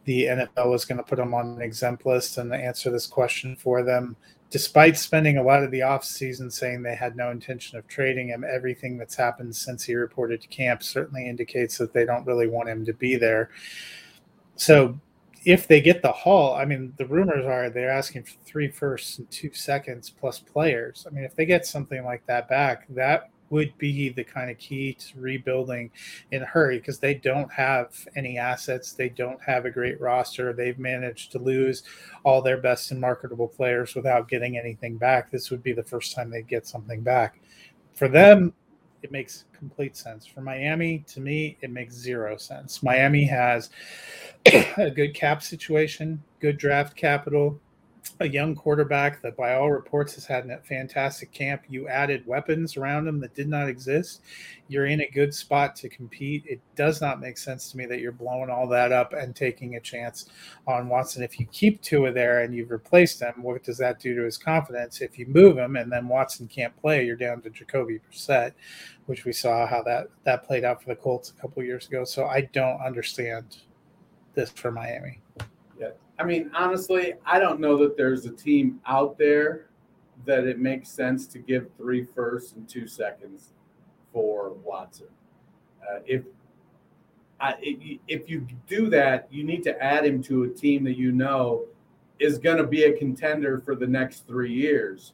the 0.05 0.25
NFL 0.25 0.71
was 0.71 0.85
going 0.85 0.99
to 0.99 1.05
put 1.05 1.19
him 1.19 1.35
on 1.35 1.57
an 1.57 1.63
exempt 1.63 2.07
list 2.07 2.39
and 2.39 2.55
answer 2.55 2.91
this 2.91 3.07
question 3.07 3.57
for 3.57 3.83
them. 3.83 4.17
Despite 4.51 4.97
spending 4.97 5.39
a 5.39 5.43
lot 5.43 5.65
of 5.65 5.73
the 5.73 5.81
offseason 5.81 6.53
saying 6.53 6.83
they 6.83 6.95
had 6.95 7.17
no 7.17 7.31
intention 7.31 7.79
of 7.79 7.89
trading 7.89 8.29
him, 8.29 8.45
everything 8.45 8.97
that's 8.97 9.17
happened 9.17 9.57
since 9.57 9.83
he 9.83 9.95
reported 9.95 10.41
to 10.43 10.49
camp 10.49 10.85
certainly 10.85 11.29
indicates 11.29 11.79
that 11.79 11.93
they 11.93 12.05
don't 12.05 12.27
really 12.27 12.47
want 12.47 12.69
him 12.69 12.85
to 12.85 12.93
be 12.93 13.17
there. 13.17 13.51
So 14.55 15.01
if 15.47 15.69
they 15.69 15.81
get 15.81 16.03
the 16.03 16.11
haul, 16.11 16.55
I 16.55 16.65
mean, 16.65 16.93
the 16.99 17.07
rumors 17.07 17.47
are 17.47 17.71
they're 17.71 17.89
asking 17.89 18.25
for 18.25 18.35
three 18.45 18.69
firsts 18.69 19.19
and 19.19 19.31
two 19.31 19.53
seconds 19.53 20.11
plus 20.11 20.41
players. 20.41 21.07
I 21.09 21.15
mean, 21.15 21.23
if 21.23 21.37
they 21.37 21.47
get 21.47 21.65
something 21.65 22.05
like 22.05 22.27
that 22.27 22.49
back, 22.49 22.85
that 22.91 23.31
would 23.51 23.73
be 23.79 24.09
the 24.09 24.25
kind 24.25 24.51
of 24.51 24.59
key 24.59 24.95
to 24.95 25.21
rebuilding 25.21 25.93
in 26.33 26.43
a 26.43 26.47
hurry 26.47 26.79
because 26.79 26.99
they 26.99 27.15
don't 27.15 27.51
have 27.53 27.95
any 28.17 28.39
assets. 28.39 28.93
They 28.93 29.09
don't 29.09 29.41
have 29.41 29.67
a 29.67 29.71
great 29.71 30.01
roster. 30.01 30.53
They've 30.53 30.81
managed 30.81 31.31
to 31.31 31.39
lose 31.39 31.85
all 32.25 32.43
their 32.43 32.61
best 32.61 32.91
and 32.91 33.01
marketable 33.01 33.47
players 33.47 33.95
without 33.95 34.29
getting 34.29 34.59
anything 34.59 34.99
back. 34.99 35.31
This 35.31 35.53
would 35.53 35.63
be 35.63 35.73
the 35.73 35.85
first 35.85 36.13
time 36.13 36.29
they 36.29 36.43
get 36.43 36.67
something 36.67 37.03
back. 37.03 37.39
For 37.95 38.09
them, 38.09 38.53
it 39.03 39.13
makes 39.13 39.45
complete 39.53 39.97
sense. 39.97 40.27
For 40.27 40.41
Miami, 40.41 41.05
to 41.09 41.21
me, 41.21 41.57
it 41.61 41.71
makes 41.71 41.95
zero 41.95 42.37
sense. 42.37 42.83
Miami 42.83 43.25
has 43.25 43.71
a 44.77 44.91
good 44.91 45.15
cap 45.15 45.43
situation, 45.43 46.23
good 46.41 46.59
draft 46.59 46.97
capital, 46.97 47.61
a 48.21 48.29
young 48.29 48.55
quarterback 48.55 49.21
that, 49.23 49.37
by 49.37 49.55
all 49.55 49.71
reports, 49.71 50.15
has 50.15 50.27
had 50.27 50.49
a 50.49 50.59
fantastic 50.59 51.33
camp. 51.33 51.63
You 51.69 51.89
added 51.89 52.27
weapons 52.27 52.77
around 52.77 53.07
him 53.07 53.21
that 53.21 53.35
did 53.35 53.49
not 53.49 53.69
exist. 53.69 54.23
You're 54.69 54.87
in 54.87 55.01
a 55.01 55.11
good 55.11 55.35
spot 55.35 55.77
to 55.77 55.89
compete. 55.89 56.45
It 56.47 56.61
does 56.75 57.01
not 57.01 57.21
make 57.21 57.39
sense 57.39 57.71
to 57.71 57.77
me 57.77 57.87
that 57.87 58.01
you're 58.01 58.13
blowing 58.13 58.51
all 58.51 58.67
that 58.69 58.93
up 58.93 59.13
and 59.13 59.35
taking 59.35 59.77
a 59.77 59.81
chance 59.81 60.31
on 60.67 60.89
Watson. 60.89 61.23
If 61.23 61.39
you 61.39 61.47
keep 61.53 61.83
Tua 61.83 62.13
there 62.13 62.43
and 62.43 62.55
you've 62.55 62.71
replaced 62.71 63.21
him, 63.21 63.35
what 63.43 63.63
does 63.63 63.79
that 63.79 64.01
do 64.01 64.15
to 64.15 64.23
his 64.25 64.39
confidence? 64.39 65.01
If 65.01 65.19
you 65.19 65.27
move 65.27 65.59
him 65.59 65.77
and 65.77 65.91
then 65.91 66.09
Watson 66.09 66.49
can't 66.49 66.77
play, 66.77 67.05
you're 67.05 67.17
down 67.17 67.43
to 67.43 67.51
Jacoby 67.51 68.01
Brissett, 68.11 68.53
which 69.07 69.25
we 69.25 69.33
saw 69.33 69.67
how 69.67 69.83
that 69.83 70.09
that 70.25 70.45
played 70.45 70.65
out 70.65 70.83
for 70.83 70.89
the 70.89 70.97
Colts 70.97 71.31
a 71.37 71.41
couple 71.41 71.63
years 71.63 71.87
ago. 71.87 72.05
So 72.05 72.27
I 72.27 72.43
don't 72.53 72.81
understand 72.81 73.59
this 74.35 74.51
for 74.51 74.71
Miami. 74.71 75.21
Yeah. 75.79 75.91
I 76.19 76.25
mean, 76.25 76.51
honestly, 76.55 77.15
I 77.25 77.39
don't 77.39 77.61
know 77.61 77.77
that 77.79 77.97
there's 77.97 78.25
a 78.25 78.33
team 78.33 78.81
out 78.87 79.19
there 79.19 79.67
that 80.25 80.47
it 80.47 80.59
makes 80.59 80.89
sense 80.89 81.27
to 81.27 81.39
give 81.39 81.69
three 81.77 82.05
firsts 82.05 82.53
and 82.53 82.69
two 82.69 82.87
seconds 82.87 83.53
for 84.13 84.55
Watson. 84.65 85.09
Uh, 85.83 86.01
if 86.07 86.23
I, 87.39 87.55
if 87.61 88.31
you 88.31 88.47
do 88.67 88.89
that, 88.91 89.29
you 89.31 89.45
need 89.45 89.63
to 89.65 89.83
add 89.83 90.07
him 90.07 90.23
to 90.23 90.45
a 90.45 90.49
team 90.49 90.85
that 90.85 90.97
you 90.97 91.13
know 91.13 91.67
is 92.19 92.39
going 92.39 92.57
to 92.57 92.67
be 92.67 92.85
a 92.85 92.97
contender 92.97 93.61
for 93.61 93.75
the 93.75 93.87
next 93.87 94.27
three 94.27 94.53
years. 94.53 95.13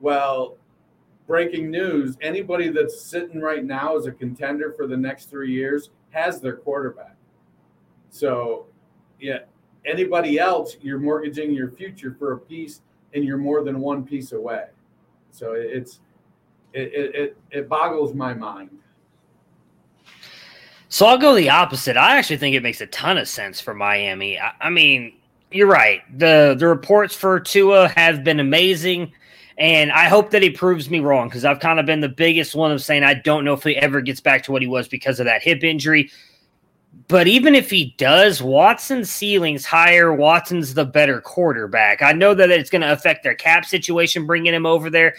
Well, 0.00 0.58
breaking 1.26 1.70
news: 1.70 2.18
anybody 2.20 2.68
that's 2.68 3.00
sitting 3.00 3.40
right 3.40 3.64
now 3.64 3.96
as 3.96 4.04
a 4.04 4.12
contender 4.12 4.74
for 4.76 4.86
the 4.86 4.96
next 4.96 5.30
three 5.30 5.52
years 5.52 5.88
has 6.10 6.38
their 6.40 6.56
quarterback. 6.56 7.16
So 8.10 8.66
yeah, 9.18 9.38
anybody 9.86 10.38
else, 10.38 10.76
you're 10.80 10.98
mortgaging 10.98 11.52
your 11.52 11.70
future 11.70 12.14
for 12.18 12.32
a 12.32 12.38
piece, 12.38 12.82
and 13.14 13.24
you're 13.24 13.38
more 13.38 13.62
than 13.62 13.80
one 13.80 14.04
piece 14.04 14.32
away. 14.32 14.66
So 15.30 15.52
it's 15.52 16.00
it 16.72 16.92
it, 17.14 17.36
it 17.50 17.68
boggles 17.68 18.14
my 18.14 18.34
mind. 18.34 18.70
So 20.88 21.06
I'll 21.06 21.18
go 21.18 21.34
the 21.34 21.50
opposite. 21.50 21.96
I 21.96 22.16
actually 22.16 22.36
think 22.36 22.54
it 22.54 22.62
makes 22.62 22.80
a 22.80 22.86
ton 22.86 23.18
of 23.18 23.26
sense 23.28 23.60
for 23.60 23.74
Miami. 23.74 24.38
I, 24.38 24.52
I 24.60 24.70
mean, 24.70 25.16
you're 25.50 25.66
right. 25.66 26.02
the 26.16 26.54
The 26.56 26.68
reports 26.68 27.16
for 27.16 27.40
Tua 27.40 27.88
have 27.88 28.22
been 28.22 28.38
amazing, 28.38 29.12
and 29.58 29.90
I 29.90 30.04
hope 30.04 30.30
that 30.30 30.42
he 30.42 30.50
proves 30.50 30.90
me 30.90 31.00
wrong 31.00 31.28
because 31.28 31.44
I've 31.44 31.58
kind 31.60 31.80
of 31.80 31.86
been 31.86 32.00
the 32.00 32.08
biggest 32.08 32.54
one 32.54 32.70
of 32.70 32.80
saying 32.82 33.02
I 33.02 33.14
don't 33.14 33.44
know 33.44 33.54
if 33.54 33.64
he 33.64 33.76
ever 33.76 34.00
gets 34.00 34.20
back 34.20 34.44
to 34.44 34.52
what 34.52 34.62
he 34.62 34.68
was 34.68 34.86
because 34.86 35.18
of 35.18 35.26
that 35.26 35.42
hip 35.42 35.64
injury. 35.64 36.10
But 37.08 37.26
even 37.26 37.54
if 37.54 37.70
he 37.70 37.94
does, 37.98 38.42
Watson's 38.42 39.10
ceiling's 39.10 39.64
higher. 39.64 40.12
Watson's 40.12 40.74
the 40.74 40.84
better 40.84 41.20
quarterback. 41.20 42.02
I 42.02 42.12
know 42.12 42.34
that 42.34 42.50
it's 42.50 42.70
going 42.70 42.82
to 42.82 42.92
affect 42.92 43.22
their 43.22 43.34
cap 43.34 43.64
situation 43.64 44.26
bringing 44.26 44.54
him 44.54 44.66
over 44.66 44.88
there. 44.88 45.14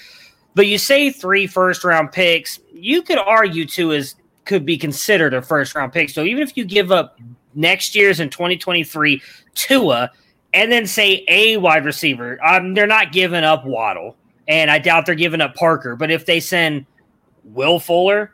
But 0.55 0.67
you 0.67 0.77
say 0.77 1.11
three 1.11 1.47
first 1.47 1.83
round 1.83 2.11
picks, 2.11 2.59
you 2.73 3.01
could 3.01 3.17
argue 3.17 3.65
Tua 3.65 3.95
is 3.95 4.15
could 4.45 4.65
be 4.65 4.77
considered 4.77 5.33
a 5.33 5.41
first 5.41 5.75
round 5.75 5.91
pick. 5.91 6.09
So 6.09 6.23
even 6.23 6.43
if 6.43 6.55
you 6.55 6.65
give 6.65 6.91
up 6.91 7.19
next 7.55 7.95
year's 7.95 8.19
in 8.19 8.29
2023 8.29 9.21
Tua 9.55 10.11
and 10.53 10.71
then 10.71 10.85
say 10.85 11.25
a 11.27 11.57
wide 11.57 11.83
receiver, 11.83 12.43
um, 12.45 12.73
they're 12.73 12.88
not 12.88 13.11
giving 13.11 13.43
up 13.43 13.65
Waddle, 13.65 14.15
and 14.47 14.71
I 14.71 14.79
doubt 14.79 15.05
they're 15.05 15.15
giving 15.15 15.41
up 15.41 15.55
Parker. 15.55 15.95
But 15.95 16.11
if 16.11 16.25
they 16.25 16.39
send 16.39 16.85
Will 17.43 17.79
Fuller, 17.79 18.31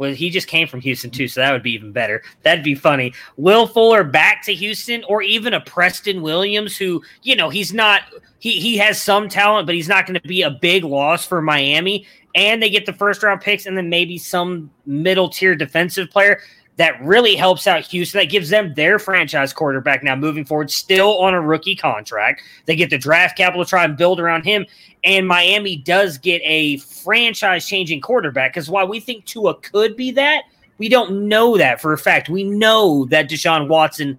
well, 0.00 0.14
he 0.14 0.30
just 0.30 0.48
came 0.48 0.66
from 0.66 0.80
Houston 0.80 1.10
too, 1.10 1.28
so 1.28 1.42
that 1.42 1.52
would 1.52 1.62
be 1.62 1.74
even 1.74 1.92
better. 1.92 2.22
That'd 2.42 2.64
be 2.64 2.74
funny. 2.74 3.12
Will 3.36 3.66
Fuller 3.66 4.02
back 4.02 4.42
to 4.44 4.54
Houston, 4.54 5.04
or 5.04 5.20
even 5.20 5.52
a 5.52 5.60
Preston 5.60 6.22
Williams, 6.22 6.74
who 6.74 7.02
you 7.22 7.36
know 7.36 7.50
he's 7.50 7.74
not 7.74 8.04
he 8.38 8.58
he 8.58 8.78
has 8.78 8.98
some 8.98 9.28
talent, 9.28 9.66
but 9.66 9.74
he's 9.74 9.88
not 9.88 10.06
going 10.06 10.18
to 10.18 10.26
be 10.26 10.40
a 10.40 10.50
big 10.50 10.84
loss 10.84 11.26
for 11.26 11.42
Miami 11.42 12.06
and 12.34 12.62
they 12.62 12.70
get 12.70 12.86
the 12.86 12.92
first 12.92 13.22
round 13.22 13.40
picks 13.40 13.66
and 13.66 13.76
then 13.76 13.88
maybe 13.88 14.16
some 14.16 14.70
middle 14.86 15.28
tier 15.28 15.54
defensive 15.54 16.10
player 16.10 16.40
that 16.80 16.98
really 17.02 17.36
helps 17.36 17.66
out 17.66 17.82
Houston. 17.88 18.20
That 18.20 18.30
gives 18.30 18.48
them 18.48 18.72
their 18.72 18.98
franchise 18.98 19.52
quarterback 19.52 20.02
now 20.02 20.16
moving 20.16 20.46
forward, 20.46 20.70
still 20.70 21.18
on 21.18 21.34
a 21.34 21.40
rookie 21.40 21.76
contract. 21.76 22.40
They 22.64 22.74
get 22.74 22.88
the 22.88 22.96
draft 22.96 23.36
capital 23.36 23.62
to 23.62 23.68
try 23.68 23.84
and 23.84 23.98
build 23.98 24.18
around 24.18 24.46
him. 24.46 24.64
And 25.04 25.28
Miami 25.28 25.76
does 25.76 26.16
get 26.16 26.40
a 26.42 26.78
franchise 26.78 27.66
changing 27.66 28.00
quarterback 28.00 28.54
because 28.54 28.70
while 28.70 28.88
we 28.88 28.98
think 28.98 29.26
Tua 29.26 29.56
could 29.56 29.94
be 29.94 30.10
that, 30.12 30.44
we 30.78 30.88
don't 30.88 31.28
know 31.28 31.58
that 31.58 31.82
for 31.82 31.92
a 31.92 31.98
fact. 31.98 32.30
We 32.30 32.44
know 32.44 33.04
that 33.10 33.28
Deshaun 33.28 33.68
Watson, 33.68 34.18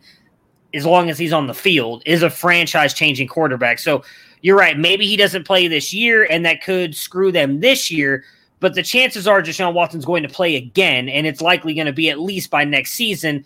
as 0.75 0.85
long 0.85 1.09
as 1.09 1.17
he's 1.17 1.33
on 1.33 1.47
the 1.47 1.55
field, 1.55 2.03
is 2.05 2.21
a 2.21 2.29
franchise 2.29 2.93
changing 2.93 3.27
quarterback. 3.27 3.79
So 3.79 4.03
you're 4.41 4.55
right. 4.55 4.77
Maybe 4.77 5.07
he 5.07 5.17
doesn't 5.17 5.47
play 5.47 5.67
this 5.67 5.91
year, 5.91 6.27
and 6.29 6.45
that 6.45 6.61
could 6.61 6.95
screw 6.95 7.31
them 7.31 7.59
this 7.59 7.89
year. 7.89 8.23
But 8.61 8.75
the 8.75 8.83
chances 8.83 9.27
are 9.27 9.41
Deshaun 9.41 9.73
Watson's 9.73 10.05
going 10.05 10.23
to 10.23 10.29
play 10.29 10.55
again, 10.55 11.09
and 11.09 11.27
it's 11.27 11.41
likely 11.41 11.73
going 11.73 11.87
to 11.87 11.93
be 11.93 12.09
at 12.09 12.19
least 12.19 12.49
by 12.49 12.63
next 12.63 12.91
season. 12.91 13.43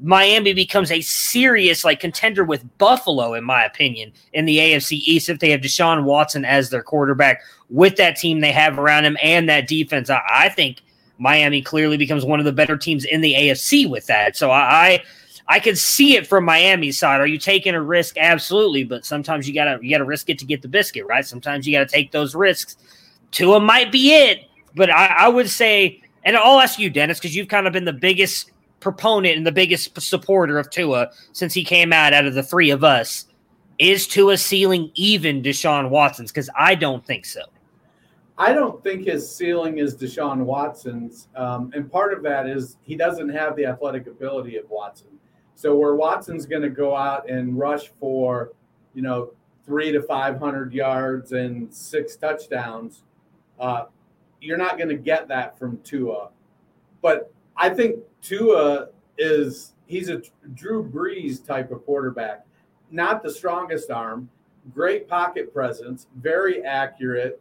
Miami 0.00 0.52
becomes 0.52 0.92
a 0.92 1.00
serious 1.00 1.84
like 1.84 1.98
contender 1.98 2.44
with 2.44 2.64
Buffalo, 2.78 3.34
in 3.34 3.42
my 3.42 3.64
opinion, 3.64 4.12
in 4.34 4.44
the 4.44 4.58
AFC 4.58 4.92
East 4.92 5.28
if 5.28 5.40
they 5.40 5.50
have 5.50 5.62
Deshaun 5.62 6.04
Watson 6.04 6.44
as 6.44 6.70
their 6.70 6.82
quarterback 6.82 7.42
with 7.70 7.96
that 7.96 8.16
team 8.16 8.40
they 8.40 8.52
have 8.52 8.78
around 8.78 9.04
him 9.04 9.16
and 9.20 9.48
that 9.48 9.66
defense. 9.66 10.08
I, 10.08 10.22
I 10.30 10.48
think 10.50 10.82
Miami 11.16 11.62
clearly 11.62 11.96
becomes 11.96 12.24
one 12.24 12.38
of 12.38 12.44
the 12.44 12.52
better 12.52 12.76
teams 12.76 13.04
in 13.04 13.22
the 13.22 13.34
AFC 13.34 13.90
with 13.90 14.06
that. 14.06 14.36
So 14.36 14.50
I, 14.50 14.60
I 14.60 15.02
I 15.48 15.60
can 15.60 15.76
see 15.76 16.14
it 16.14 16.26
from 16.26 16.44
Miami's 16.44 16.98
side. 16.98 17.20
Are 17.20 17.26
you 17.26 17.38
taking 17.38 17.74
a 17.74 17.82
risk? 17.82 18.18
Absolutely, 18.18 18.84
but 18.84 19.06
sometimes 19.06 19.48
you 19.48 19.54
gotta 19.54 19.78
you 19.82 19.90
gotta 19.90 20.04
risk 20.04 20.28
it 20.28 20.38
to 20.40 20.44
get 20.44 20.60
the 20.60 20.68
biscuit, 20.68 21.06
right? 21.06 21.26
Sometimes 21.26 21.66
you 21.66 21.72
gotta 21.72 21.86
take 21.90 22.12
those 22.12 22.34
risks. 22.34 22.76
Tua 23.30 23.60
might 23.60 23.90
be 23.90 24.12
it, 24.12 24.47
but 24.78 24.88
I, 24.90 25.06
I 25.08 25.28
would 25.28 25.50
say, 25.50 26.00
and 26.24 26.36
I'll 26.36 26.60
ask 26.60 26.78
you, 26.78 26.88
Dennis, 26.88 27.18
because 27.18 27.36
you've 27.36 27.48
kind 27.48 27.66
of 27.66 27.74
been 27.74 27.84
the 27.84 27.92
biggest 27.92 28.52
proponent 28.80 29.36
and 29.36 29.46
the 29.46 29.52
biggest 29.52 30.00
supporter 30.00 30.58
of 30.58 30.70
Tua 30.70 31.10
since 31.32 31.52
he 31.52 31.64
came 31.64 31.92
out 31.92 32.14
out 32.14 32.24
of 32.24 32.34
the 32.34 32.42
three 32.42 32.70
of 32.70 32.84
us. 32.84 33.26
Is 33.78 34.06
Tua 34.06 34.36
ceiling 34.38 34.90
even 34.94 35.42
Deshaun 35.42 35.90
Watson's? 35.90 36.32
Because 36.32 36.48
I 36.56 36.74
don't 36.74 37.04
think 37.04 37.26
so. 37.26 37.42
I 38.38 38.52
don't 38.52 38.82
think 38.84 39.04
his 39.04 39.28
ceiling 39.28 39.78
is 39.78 39.96
Deshaun 39.96 40.44
Watson's, 40.44 41.26
um, 41.34 41.72
and 41.74 41.90
part 41.90 42.12
of 42.12 42.22
that 42.22 42.48
is 42.48 42.76
he 42.82 42.94
doesn't 42.94 43.28
have 43.30 43.56
the 43.56 43.66
athletic 43.66 44.06
ability 44.06 44.56
of 44.56 44.70
Watson. 44.70 45.08
So 45.56 45.74
where 45.74 45.96
Watson's 45.96 46.46
going 46.46 46.62
to 46.62 46.70
go 46.70 46.94
out 46.94 47.28
and 47.28 47.58
rush 47.58 47.90
for, 47.98 48.52
you 48.94 49.02
know, 49.02 49.32
three 49.66 49.90
to 49.90 50.00
five 50.02 50.38
hundred 50.38 50.72
yards 50.72 51.32
and 51.32 51.72
six 51.74 52.14
touchdowns, 52.14 53.02
uh, 53.58 53.86
you're 54.40 54.58
not 54.58 54.76
going 54.76 54.88
to 54.88 54.96
get 54.96 55.28
that 55.28 55.58
from 55.58 55.78
Tua. 55.78 56.30
But 57.02 57.32
I 57.56 57.70
think 57.70 58.00
Tua 58.22 58.88
is 59.16 59.74
he's 59.86 60.08
a 60.08 60.22
Drew 60.54 60.88
Brees 60.88 61.44
type 61.44 61.70
of 61.70 61.84
quarterback, 61.84 62.46
not 62.90 63.22
the 63.22 63.30
strongest 63.30 63.90
arm, 63.90 64.28
great 64.74 65.08
pocket 65.08 65.52
presence, 65.52 66.06
very 66.16 66.64
accurate, 66.64 67.40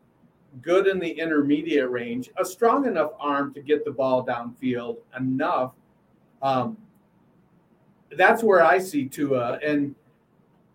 good 0.62 0.88
in 0.88 1.00
the 1.00 1.10
intermediate 1.10 1.90
range, 1.90 2.30
a 2.38 2.46
strong 2.46 2.86
enough 2.88 3.12
arm 3.20 3.54
to 3.54 3.62
get 3.62 3.86
the 3.86 3.92
ball 3.92 4.26
downfield 4.26 4.98
enough. 5.18 5.74
Um, 6.42 6.78
that's 8.16 8.44
where 8.44 8.64
I 8.64 8.80
see 8.80 9.06
Tua. 9.06 9.60
And, 9.64 9.94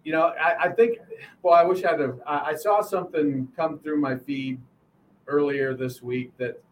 you 0.04 0.12
know, 0.12 0.34
I, 0.40 0.64
I 0.64 0.68
think, 0.68 0.98
well, 1.42 1.54
I 1.54 1.64
wish 1.64 1.84
I, 1.84 1.96
I, 2.26 2.54
saw 2.54 2.82
something 2.82 3.48
come 3.56 3.78
through 3.78 4.00
my 4.00 4.16
feed 4.16 4.60
earlier 5.32 5.74
this 5.74 6.02
week 6.02 6.30
that 6.36 6.62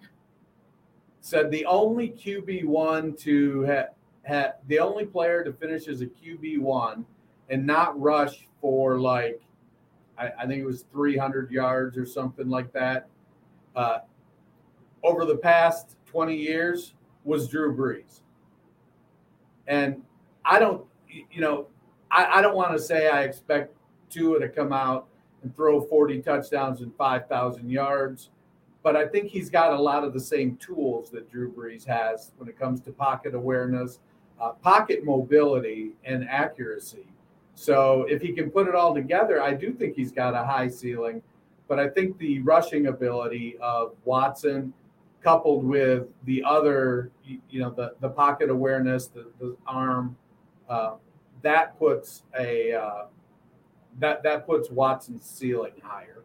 said 1.20 1.50
the 1.50 1.64
only 1.64 2.10
QB1 2.10 3.18
to 3.20 3.62
have, 3.62 3.88
ha, 4.28 4.52
the 4.68 4.78
only 4.78 5.06
player 5.06 5.42
to 5.42 5.52
finish 5.52 5.88
as 5.88 6.02
a 6.02 6.06
QB1 6.06 7.04
and 7.48 7.66
not 7.66 7.98
rush 8.00 8.46
for 8.60 8.98
like, 8.98 9.40
I, 10.18 10.30
I 10.38 10.46
think 10.46 10.60
it 10.60 10.66
was 10.66 10.84
300 10.92 11.50
yards 11.50 11.96
or 11.96 12.04
something 12.06 12.48
like 12.48 12.72
that. 12.72 13.08
Uh, 13.74 13.98
over 15.02 15.24
the 15.24 15.36
past 15.36 15.96
20 16.06 16.36
years 16.36 16.94
was 17.24 17.48
Drew 17.48 17.74
Brees. 17.74 18.20
And 19.66 20.02
I 20.44 20.58
don't, 20.58 20.84
you 21.08 21.40
know, 21.40 21.68
I, 22.10 22.38
I 22.38 22.42
don't 22.42 22.56
want 22.56 22.72
to 22.72 22.78
say 22.78 23.08
I 23.08 23.22
expect 23.22 23.74
Tua 24.10 24.40
to 24.40 24.48
come 24.48 24.72
out 24.72 25.06
and 25.42 25.54
throw 25.54 25.80
40 25.80 26.20
touchdowns 26.22 26.80
and 26.80 26.94
5,000 26.96 27.70
yards, 27.70 28.30
but 28.82 28.96
I 28.96 29.06
think 29.06 29.28
he's 29.28 29.50
got 29.50 29.72
a 29.72 29.80
lot 29.80 30.04
of 30.04 30.12
the 30.12 30.20
same 30.20 30.56
tools 30.56 31.10
that 31.10 31.30
Drew 31.30 31.52
Brees 31.52 31.86
has 31.86 32.32
when 32.38 32.48
it 32.48 32.58
comes 32.58 32.80
to 32.82 32.92
pocket 32.92 33.34
awareness, 33.34 33.98
uh, 34.40 34.52
pocket 34.52 35.04
mobility, 35.04 35.92
and 36.04 36.26
accuracy. 36.28 37.06
So 37.54 38.06
if 38.08 38.22
he 38.22 38.32
can 38.32 38.50
put 38.50 38.68
it 38.68 38.74
all 38.74 38.94
together, 38.94 39.42
I 39.42 39.52
do 39.52 39.72
think 39.72 39.94
he's 39.94 40.12
got 40.12 40.34
a 40.34 40.42
high 40.44 40.68
ceiling. 40.68 41.22
But 41.68 41.78
I 41.78 41.88
think 41.88 42.18
the 42.18 42.40
rushing 42.40 42.86
ability 42.86 43.58
of 43.60 43.92
Watson, 44.04 44.72
coupled 45.22 45.64
with 45.64 46.06
the 46.24 46.42
other, 46.42 47.10
you 47.24 47.60
know, 47.60 47.70
the, 47.70 47.94
the 48.00 48.08
pocket 48.08 48.48
awareness, 48.48 49.08
the, 49.08 49.26
the 49.38 49.56
arm, 49.66 50.16
uh, 50.68 50.94
that 51.42 51.78
puts 51.78 52.22
a 52.38 52.72
uh, 52.72 53.04
that 53.98 54.22
that 54.22 54.46
puts 54.46 54.70
Watson's 54.70 55.24
ceiling 55.24 55.72
higher. 55.82 56.22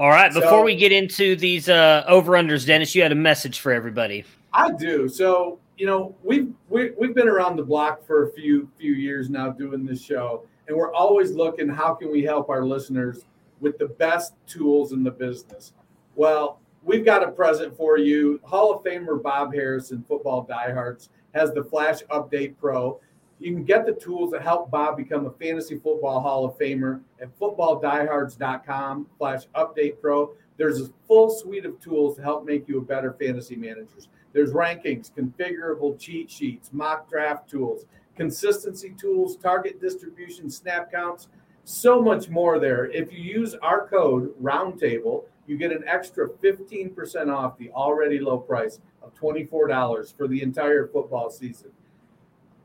All 0.00 0.08
right. 0.08 0.32
Before 0.32 0.50
so, 0.50 0.62
we 0.62 0.76
get 0.76 0.92
into 0.92 1.36
these 1.36 1.68
uh, 1.68 2.04
over 2.08 2.32
unders, 2.32 2.64
Dennis, 2.64 2.94
you 2.94 3.02
had 3.02 3.12
a 3.12 3.14
message 3.16 3.60
for 3.60 3.70
everybody. 3.70 4.24
I 4.50 4.72
do. 4.72 5.10
So 5.10 5.58
you 5.76 5.84
know 5.84 6.14
we've 6.22 6.50
we, 6.70 6.84
have 6.84 6.94
we 6.98 7.08
have 7.08 7.14
been 7.14 7.28
around 7.28 7.56
the 7.56 7.62
block 7.62 8.06
for 8.06 8.26
a 8.26 8.32
few 8.32 8.66
few 8.78 8.94
years 8.94 9.28
now 9.28 9.50
doing 9.50 9.84
this 9.84 10.02
show, 10.02 10.46
and 10.68 10.76
we're 10.76 10.90
always 10.94 11.32
looking 11.32 11.68
how 11.68 11.92
can 11.92 12.10
we 12.10 12.22
help 12.22 12.48
our 12.48 12.64
listeners 12.64 13.26
with 13.60 13.76
the 13.76 13.88
best 13.88 14.32
tools 14.46 14.92
in 14.92 15.04
the 15.04 15.10
business. 15.10 15.74
Well, 16.16 16.60
we've 16.82 17.04
got 17.04 17.22
a 17.22 17.30
present 17.30 17.76
for 17.76 17.98
you. 17.98 18.40
Hall 18.42 18.72
of 18.72 18.82
Famer 18.82 19.22
Bob 19.22 19.52
Harrison, 19.52 20.02
football 20.08 20.44
diehards, 20.44 21.10
has 21.34 21.52
the 21.52 21.62
Flash 21.62 22.02
Update 22.10 22.54
Pro. 22.58 22.98
You 23.40 23.54
can 23.54 23.64
get 23.64 23.86
the 23.86 23.92
tools 23.92 24.32
that 24.32 24.42
help 24.42 24.70
Bob 24.70 24.98
become 24.98 25.24
a 25.24 25.30
fantasy 25.30 25.76
football 25.76 26.20
Hall 26.20 26.44
of 26.44 26.58
Famer 26.58 27.00
at 27.22 27.36
footballdiehards.com 27.38 29.06
Flash 29.16 29.46
Update 29.54 29.98
Pro. 29.98 30.34
There's 30.58 30.82
a 30.82 30.90
full 31.08 31.30
suite 31.30 31.64
of 31.64 31.80
tools 31.80 32.16
to 32.16 32.22
help 32.22 32.44
make 32.44 32.68
you 32.68 32.76
a 32.76 32.82
better 32.82 33.14
fantasy 33.18 33.56
manager. 33.56 33.96
There's 34.34 34.52
rankings, 34.52 35.10
configurable 35.10 35.98
cheat 35.98 36.30
sheets, 36.30 36.68
mock 36.70 37.08
draft 37.08 37.48
tools, 37.48 37.86
consistency 38.14 38.94
tools, 39.00 39.36
target 39.36 39.80
distribution, 39.80 40.50
snap 40.50 40.92
counts, 40.92 41.28
so 41.64 42.02
much 42.02 42.28
more 42.28 42.58
there. 42.58 42.90
If 42.90 43.10
you 43.10 43.20
use 43.20 43.54
our 43.62 43.88
code 43.88 44.34
roundtable, 44.40 45.24
you 45.46 45.56
get 45.56 45.72
an 45.72 45.84
extra 45.86 46.28
15% 46.28 47.34
off 47.34 47.56
the 47.56 47.70
already 47.70 48.18
low 48.18 48.36
price 48.36 48.80
of 49.02 49.14
$24 49.14 50.14
for 50.14 50.28
the 50.28 50.42
entire 50.42 50.88
football 50.88 51.30
season. 51.30 51.70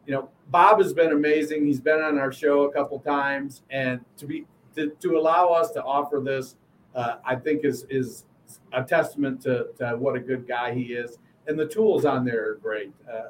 You 0.06 0.14
know, 0.14 0.30
Bob 0.50 0.82
has 0.82 0.94
been 0.94 1.12
amazing. 1.12 1.66
He's 1.66 1.80
been 1.80 2.02
on 2.02 2.18
our 2.18 2.32
show 2.32 2.64
a 2.64 2.72
couple 2.72 3.00
times, 3.00 3.64
and 3.70 4.02
to 4.18 4.26
be 4.26 4.46
to, 4.76 4.92
to 5.00 5.18
allow 5.18 5.48
us 5.50 5.72
to 5.72 5.84
offer 5.84 6.22
this, 6.24 6.56
uh, 6.96 7.16
I 7.26 7.36
think 7.36 7.66
is 7.66 7.86
is 7.90 8.26
a 8.74 8.84
testament 8.84 9.42
to, 9.42 9.68
to 9.80 9.96
what 9.98 10.16
a 10.16 10.20
good 10.20 10.48
guy 10.48 10.74
he 10.74 10.94
is. 10.94 11.18
And 11.48 11.58
the 11.60 11.66
tools 11.66 12.06
on 12.06 12.26
there 12.26 12.52
are 12.52 12.56
great. 12.56 12.92
Uh, 13.12 13.30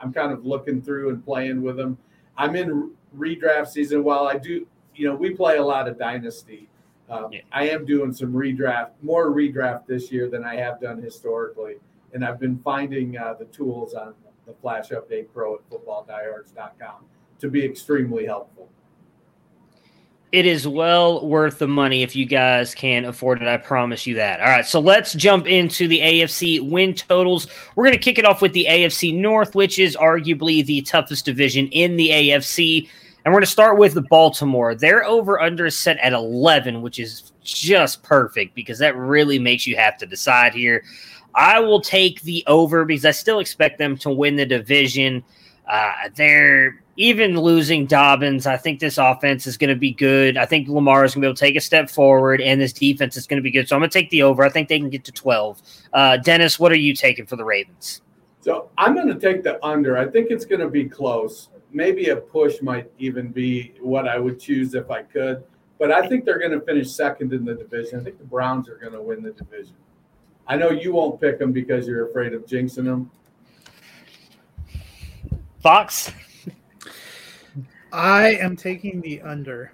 I'm 0.00 0.12
kind 0.12 0.32
of 0.32 0.44
looking 0.44 0.82
through 0.82 1.10
and 1.10 1.24
playing 1.24 1.62
with 1.62 1.76
them. 1.76 1.98
I'm 2.36 2.56
in 2.56 2.92
redraft 3.16 3.68
season. 3.68 4.04
While 4.04 4.26
I 4.26 4.38
do, 4.38 4.66
you 4.94 5.08
know, 5.08 5.14
we 5.14 5.30
play 5.30 5.56
a 5.56 5.64
lot 5.64 5.88
of 5.88 5.98
dynasty. 5.98 6.68
Um, 7.08 7.32
yeah. 7.32 7.40
I 7.52 7.68
am 7.68 7.86
doing 7.86 8.12
some 8.12 8.32
redraft, 8.32 8.90
more 9.00 9.30
redraft 9.30 9.86
this 9.86 10.10
year 10.10 10.28
than 10.28 10.44
I 10.44 10.56
have 10.56 10.80
done 10.80 11.00
historically, 11.00 11.76
and 12.12 12.24
I've 12.24 12.40
been 12.40 12.58
finding 12.58 13.16
uh, 13.16 13.34
the 13.34 13.44
tools 13.46 13.94
on 13.94 14.14
the 14.46 14.54
Flash 14.54 14.90
Update 14.90 15.26
Pro 15.32 15.56
at 15.56 15.68
FootballDiehards.com 15.70 17.04
to 17.38 17.50
be 17.50 17.64
extremely 17.64 18.24
helpful 18.26 18.70
it 20.32 20.44
is 20.44 20.66
well 20.66 21.26
worth 21.26 21.58
the 21.58 21.66
money 21.66 22.02
if 22.02 22.16
you 22.16 22.26
guys 22.26 22.74
can 22.74 23.04
afford 23.04 23.40
it. 23.40 23.48
I 23.48 23.56
promise 23.56 24.06
you 24.06 24.16
that. 24.16 24.40
All 24.40 24.46
right, 24.46 24.66
so 24.66 24.80
let's 24.80 25.14
jump 25.14 25.46
into 25.46 25.86
the 25.88 26.00
AFC 26.00 26.68
win 26.68 26.94
totals. 26.94 27.46
We're 27.74 27.84
going 27.84 27.96
to 27.96 28.02
kick 28.02 28.18
it 28.18 28.24
off 28.24 28.42
with 28.42 28.52
the 28.52 28.66
AFC 28.68 29.16
North, 29.16 29.54
which 29.54 29.78
is 29.78 29.96
arguably 29.96 30.64
the 30.66 30.82
toughest 30.82 31.24
division 31.24 31.68
in 31.68 31.96
the 31.96 32.10
AFC. 32.10 32.88
And 33.24 33.32
we're 33.32 33.38
going 33.38 33.46
to 33.46 33.50
start 33.50 33.78
with 33.78 33.94
the 33.94 34.02
Baltimore. 34.02 34.74
They're 34.74 35.04
over 35.04 35.40
under 35.40 35.70
set 35.70 35.96
at 35.98 36.12
11, 36.12 36.82
which 36.82 36.98
is 36.98 37.32
just 37.42 38.02
perfect 38.02 38.54
because 38.54 38.78
that 38.78 38.96
really 38.96 39.38
makes 39.38 39.66
you 39.66 39.76
have 39.76 39.96
to 39.98 40.06
decide 40.06 40.54
here. 40.54 40.84
I 41.36 41.60
will 41.60 41.80
take 41.80 42.22
the 42.22 42.42
over 42.46 42.84
because 42.84 43.04
I 43.04 43.12
still 43.12 43.38
expect 43.38 43.78
them 43.78 43.96
to 43.98 44.10
win 44.10 44.36
the 44.36 44.46
division. 44.46 45.22
Uh, 45.68 45.92
they're 46.14 46.82
even 46.96 47.38
losing 47.38 47.86
Dobbins, 47.86 48.46
I 48.46 48.56
think 48.56 48.80
this 48.80 48.98
offense 48.98 49.46
is 49.46 49.56
going 49.56 49.70
to 49.70 49.76
be 49.76 49.92
good. 49.92 50.36
I 50.36 50.46
think 50.46 50.68
Lamar 50.68 51.04
is 51.04 51.14
going 51.14 51.22
to 51.22 51.26
be 51.26 51.28
able 51.28 51.36
to 51.36 51.40
take 51.40 51.56
a 51.56 51.60
step 51.60 51.90
forward, 51.90 52.40
and 52.40 52.60
this 52.60 52.72
defense 52.72 53.16
is 53.16 53.26
going 53.26 53.36
to 53.36 53.42
be 53.42 53.50
good. 53.50 53.68
So 53.68 53.76
I'm 53.76 53.80
going 53.80 53.90
to 53.90 53.98
take 53.98 54.10
the 54.10 54.22
over. 54.22 54.42
I 54.42 54.48
think 54.48 54.68
they 54.68 54.78
can 54.78 54.88
get 54.88 55.04
to 55.04 55.12
12. 55.12 55.62
Uh, 55.92 56.16
Dennis, 56.16 56.58
what 56.58 56.72
are 56.72 56.76
you 56.76 56.94
taking 56.94 57.26
for 57.26 57.36
the 57.36 57.44
Ravens? 57.44 58.00
So 58.40 58.70
I'm 58.78 58.94
going 58.94 59.08
to 59.08 59.18
take 59.18 59.42
the 59.42 59.62
under. 59.64 59.98
I 59.98 60.06
think 60.06 60.30
it's 60.30 60.46
going 60.46 60.60
to 60.60 60.68
be 60.68 60.84
close. 60.84 61.50
Maybe 61.70 62.08
a 62.08 62.16
push 62.16 62.62
might 62.62 62.90
even 62.98 63.28
be 63.28 63.74
what 63.80 64.08
I 64.08 64.18
would 64.18 64.40
choose 64.40 64.74
if 64.74 64.90
I 64.90 65.02
could. 65.02 65.44
But 65.78 65.92
I 65.92 66.08
think 66.08 66.24
they're 66.24 66.38
going 66.38 66.52
to 66.52 66.62
finish 66.62 66.90
second 66.90 67.34
in 67.34 67.44
the 67.44 67.54
division. 67.54 68.00
I 68.00 68.04
think 68.04 68.18
the 68.18 68.24
Browns 68.24 68.68
are 68.70 68.76
going 68.76 68.92
to 68.92 69.02
win 69.02 69.22
the 69.22 69.32
division. 69.32 69.74
I 70.48 70.56
know 70.56 70.70
you 70.70 70.92
won't 70.92 71.20
pick 71.20 71.38
them 71.38 71.52
because 71.52 71.88
you're 71.88 72.08
afraid 72.08 72.32
of 72.32 72.46
jinxing 72.46 72.84
them. 72.84 73.10
Fox? 75.60 76.12
I 77.92 78.34
am 78.34 78.56
taking 78.56 79.00
the 79.00 79.20
under. 79.22 79.72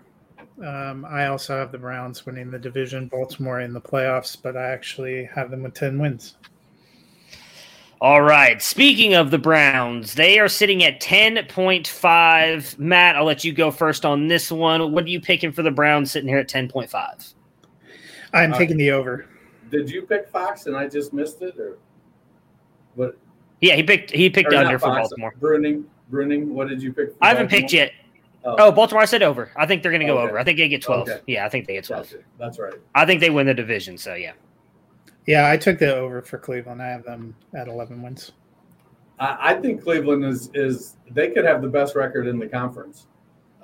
Um, 0.65 1.05
I 1.05 1.27
also 1.27 1.57
have 1.57 1.73
the 1.73 1.79
Browns 1.79 2.25
winning 2.25 2.51
the 2.51 2.59
division, 2.59 3.09
Baltimore 3.09 3.61
in 3.61 3.73
the 3.73 3.81
playoffs, 3.81 4.37
but 4.41 4.57
I 4.57 4.71
actually 4.71 5.25
have 5.25 5.51
them 5.51 5.63
with 5.63 5.75
10 5.75 5.99
wins. 5.99 6.37
All 8.01 8.23
right. 8.23 8.61
Speaking 8.61 9.15
of 9.15 9.31
the 9.31 9.39
Browns, 9.39 10.15
they 10.15 10.39
are 10.39 10.49
sitting 10.49 10.83
at 10.83 11.01
10.5. 11.01 12.79
Matt, 12.79 13.17
I'll 13.17 13.25
let 13.25 13.45
you 13.45 13.53
go 13.53 13.71
first 13.71 14.05
on 14.05 14.29
this 14.29 14.51
one. 14.51 14.93
What 14.93 15.05
are 15.05 15.09
you 15.09 15.21
picking 15.21 15.53
for 15.53 15.63
the 15.63 15.71
Browns 15.71 16.11
sitting 16.11 16.29
here 16.29 16.39
at 16.39 16.49
10.5? 16.49 17.35
I'm 18.35 18.53
uh, 18.53 18.59
taking 18.59 18.77
the 18.77 18.91
over. 18.91 19.27
Did 19.73 19.91
you 19.91 20.03
pick 20.03 20.29
Fox 20.29 20.67
and 20.67 20.77
I 20.77 20.87
just 20.87 21.15
missed 21.15 21.41
it 21.41 21.59
or 21.59 21.79
what? 22.95 23.17
Yeah, 23.63 23.75
he 23.75 23.83
picked 23.83 24.11
he 24.11 24.29
picked 24.29 24.53
under 24.53 24.79
for 24.79 24.89
Baltimore. 24.89 25.33
Bruning, 25.41 25.85
Bruning, 26.11 26.49
what 26.49 26.69
did 26.69 26.83
you 26.83 26.93
pick? 26.93 27.15
I 27.23 27.29
haven't 27.29 27.45
Baltimore? 27.45 27.61
picked 27.61 27.73
yet. 27.73 27.93
Oh. 28.45 28.57
oh. 28.59 28.73
Baltimore 28.73 29.03
I 29.03 29.07
said 29.07 29.23
over. 29.23 29.51
I 29.57 29.65
think 29.65 29.83
they're 29.83 29.91
going 29.91 30.01
to 30.01 30.07
go 30.07 30.19
okay. 30.19 30.29
over. 30.29 30.39
I 30.39 30.45
think 30.45 30.59
they 30.59 30.69
get 30.69 30.83
12. 30.83 31.09
Okay. 31.09 31.21
Yeah, 31.27 31.47
I 31.47 31.49
think 31.49 31.67
they 31.67 31.75
get 31.75 31.85
12. 31.85 32.11
Gotcha. 32.11 32.25
That's 32.39 32.59
right. 32.59 32.75
I 32.95 33.07
think 33.07 33.21
they 33.21 33.31
win 33.31 33.47
the 33.47 33.55
division, 33.55 33.97
so 33.97 34.15
yeah. 34.15 34.33
Yeah, 35.27 35.49
I 35.49 35.57
took 35.57 35.79
the 35.79 35.95
over 35.95 36.21
for 36.21 36.37
Cleveland. 36.37 36.83
I 36.83 36.89
have 36.89 37.05
them 37.05 37.35
at 37.55 37.69
11 37.69 38.03
wins. 38.03 38.33
I, 39.19 39.39
I 39.41 39.55
think 39.55 39.83
Cleveland 39.83 40.25
is 40.25 40.51
is 40.53 40.97
they 41.11 41.31
could 41.31 41.45
have 41.45 41.63
the 41.63 41.69
best 41.69 41.95
record 41.95 42.27
in 42.27 42.39
the 42.39 42.49
conference. 42.49 43.07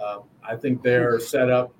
Um, 0.03 0.23
I 0.43 0.57
think 0.57 0.83
they're 0.83 1.19
set 1.21 1.51
up. 1.51 1.75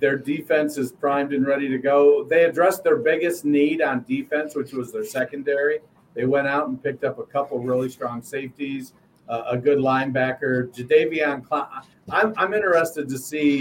Their 0.00 0.16
defense 0.16 0.78
is 0.78 0.92
primed 0.92 1.32
and 1.32 1.46
ready 1.46 1.68
to 1.68 1.78
go. 1.78 2.24
They 2.24 2.44
addressed 2.44 2.84
their 2.84 2.96
biggest 2.96 3.44
need 3.44 3.82
on 3.82 4.04
defense, 4.08 4.54
which 4.54 4.72
was 4.72 4.92
their 4.92 5.04
secondary. 5.04 5.80
They 6.14 6.24
went 6.24 6.46
out 6.46 6.68
and 6.68 6.82
picked 6.82 7.04
up 7.04 7.18
a 7.18 7.24
couple 7.24 7.58
really 7.60 7.88
strong 7.88 8.22
safeties, 8.22 8.92
uh, 9.28 9.44
a 9.50 9.56
good 9.56 9.78
linebacker. 9.78 10.72
Jadeveon 10.74 11.44
I'm, 12.10 12.32
I'm 12.36 12.54
interested 12.54 13.08
to 13.08 13.18
see 13.18 13.60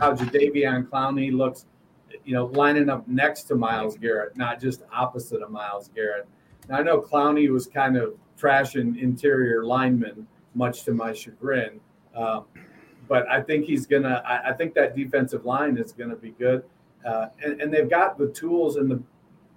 how 0.00 0.14
Jadeveon 0.14 0.88
Clowney 0.88 1.32
looks, 1.32 1.66
you 2.24 2.34
know, 2.34 2.46
lining 2.46 2.88
up 2.88 3.06
next 3.06 3.44
to 3.44 3.54
Myles 3.54 3.96
Garrett, 3.96 4.36
not 4.36 4.60
just 4.60 4.82
opposite 4.92 5.42
of 5.42 5.50
Myles 5.50 5.90
Garrett. 5.94 6.26
Now, 6.68 6.78
I 6.78 6.82
know 6.82 7.00
Clowney 7.00 7.50
was 7.50 7.66
kind 7.66 7.96
of 7.96 8.14
trashing 8.40 9.00
interior 9.00 9.64
linemen, 9.64 10.26
much 10.54 10.84
to 10.84 10.92
my 10.92 11.12
chagrin. 11.12 11.80
Um, 12.16 12.46
but 13.14 13.30
I 13.30 13.40
think 13.40 13.64
he's 13.64 13.86
gonna. 13.86 14.22
I, 14.26 14.50
I, 14.50 14.52
think 14.52 14.74
that 14.74 14.96
defensive 14.96 15.44
line 15.44 15.76
is 15.78 15.92
gonna 15.92 16.16
be 16.16 16.30
good, 16.32 16.64
uh, 17.06 17.26
and, 17.44 17.60
and 17.60 17.72
they've 17.72 17.88
got 17.88 18.18
the 18.18 18.28
tools 18.28 18.74
and 18.74 18.90
the 18.90 19.00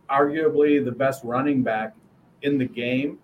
arguably 0.10 0.84
the 0.84 0.92
best 0.92 1.24
running 1.24 1.64
back 1.64 1.96
in 2.44 2.60
the 2.60 2.66
game 2.66 3.18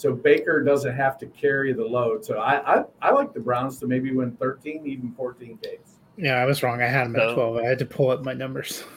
so 0.00 0.14
Baker 0.14 0.64
doesn't 0.64 0.94
have 0.96 1.18
to 1.18 1.26
carry 1.26 1.74
the 1.74 1.84
load. 1.84 2.24
So 2.24 2.38
I, 2.38 2.78
I, 2.78 2.84
I 3.02 3.10
like 3.10 3.34
the 3.34 3.40
Browns 3.40 3.78
to 3.80 3.86
maybe 3.86 4.10
win 4.12 4.32
13, 4.32 4.86
even 4.86 5.12
14 5.12 5.58
games. 5.62 5.98
Yeah, 6.16 6.36
I 6.36 6.46
was 6.46 6.62
wrong. 6.62 6.80
I 6.80 6.86
had 6.86 7.04
them 7.04 7.16
at 7.16 7.34
12. 7.34 7.56
I 7.58 7.64
had 7.64 7.78
to 7.80 7.84
pull 7.84 8.08
up 8.08 8.24
my 8.24 8.32
numbers. 8.32 8.82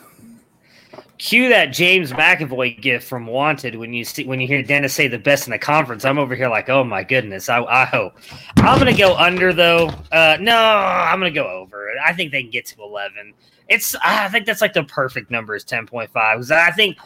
Cue 1.18 1.50
that 1.50 1.68
James 1.68 2.12
McAvoy 2.12 2.82
gift 2.82 3.08
from 3.08 3.28
Wanted 3.28 3.76
when 3.76 3.94
you 3.94 4.04
see 4.04 4.26
when 4.26 4.42
you 4.42 4.48
hear 4.48 4.62
Dennis 4.62 4.94
say 4.94 5.08
the 5.08 5.18
best 5.18 5.48
in 5.48 5.52
the 5.52 5.60
conference. 5.60 6.06
I'm 6.06 6.18
over 6.18 6.36
here 6.36 6.50
like, 6.50 6.70
oh 6.70 6.84
my 6.84 7.04
goodness. 7.04 7.50
I, 7.50 7.64
I 7.64 7.86
hope 7.86 8.14
I'm 8.58 8.78
gonna 8.78 8.96
go 8.96 9.16
under 9.16 9.54
though. 9.54 9.90
Uh, 10.12 10.38
no, 10.40 10.58
I'm 10.58 11.20
gonna 11.20 11.32
go 11.32 11.48
over. 11.48 11.90
I 12.04 12.14
think 12.14 12.32
they 12.32 12.42
can 12.42 12.52
get 12.52 12.66
to 12.68 12.82
11. 12.82 13.34
It's 13.70 13.96
I 14.04 14.28
think 14.30 14.46
that's 14.46 14.62
like 14.62 14.74
the 14.74 14.84
perfect 14.84 15.32
number 15.32 15.56
is 15.56 15.64
10.5 15.64 16.10
because 16.12 16.52
I 16.52 16.72
think 16.72 16.98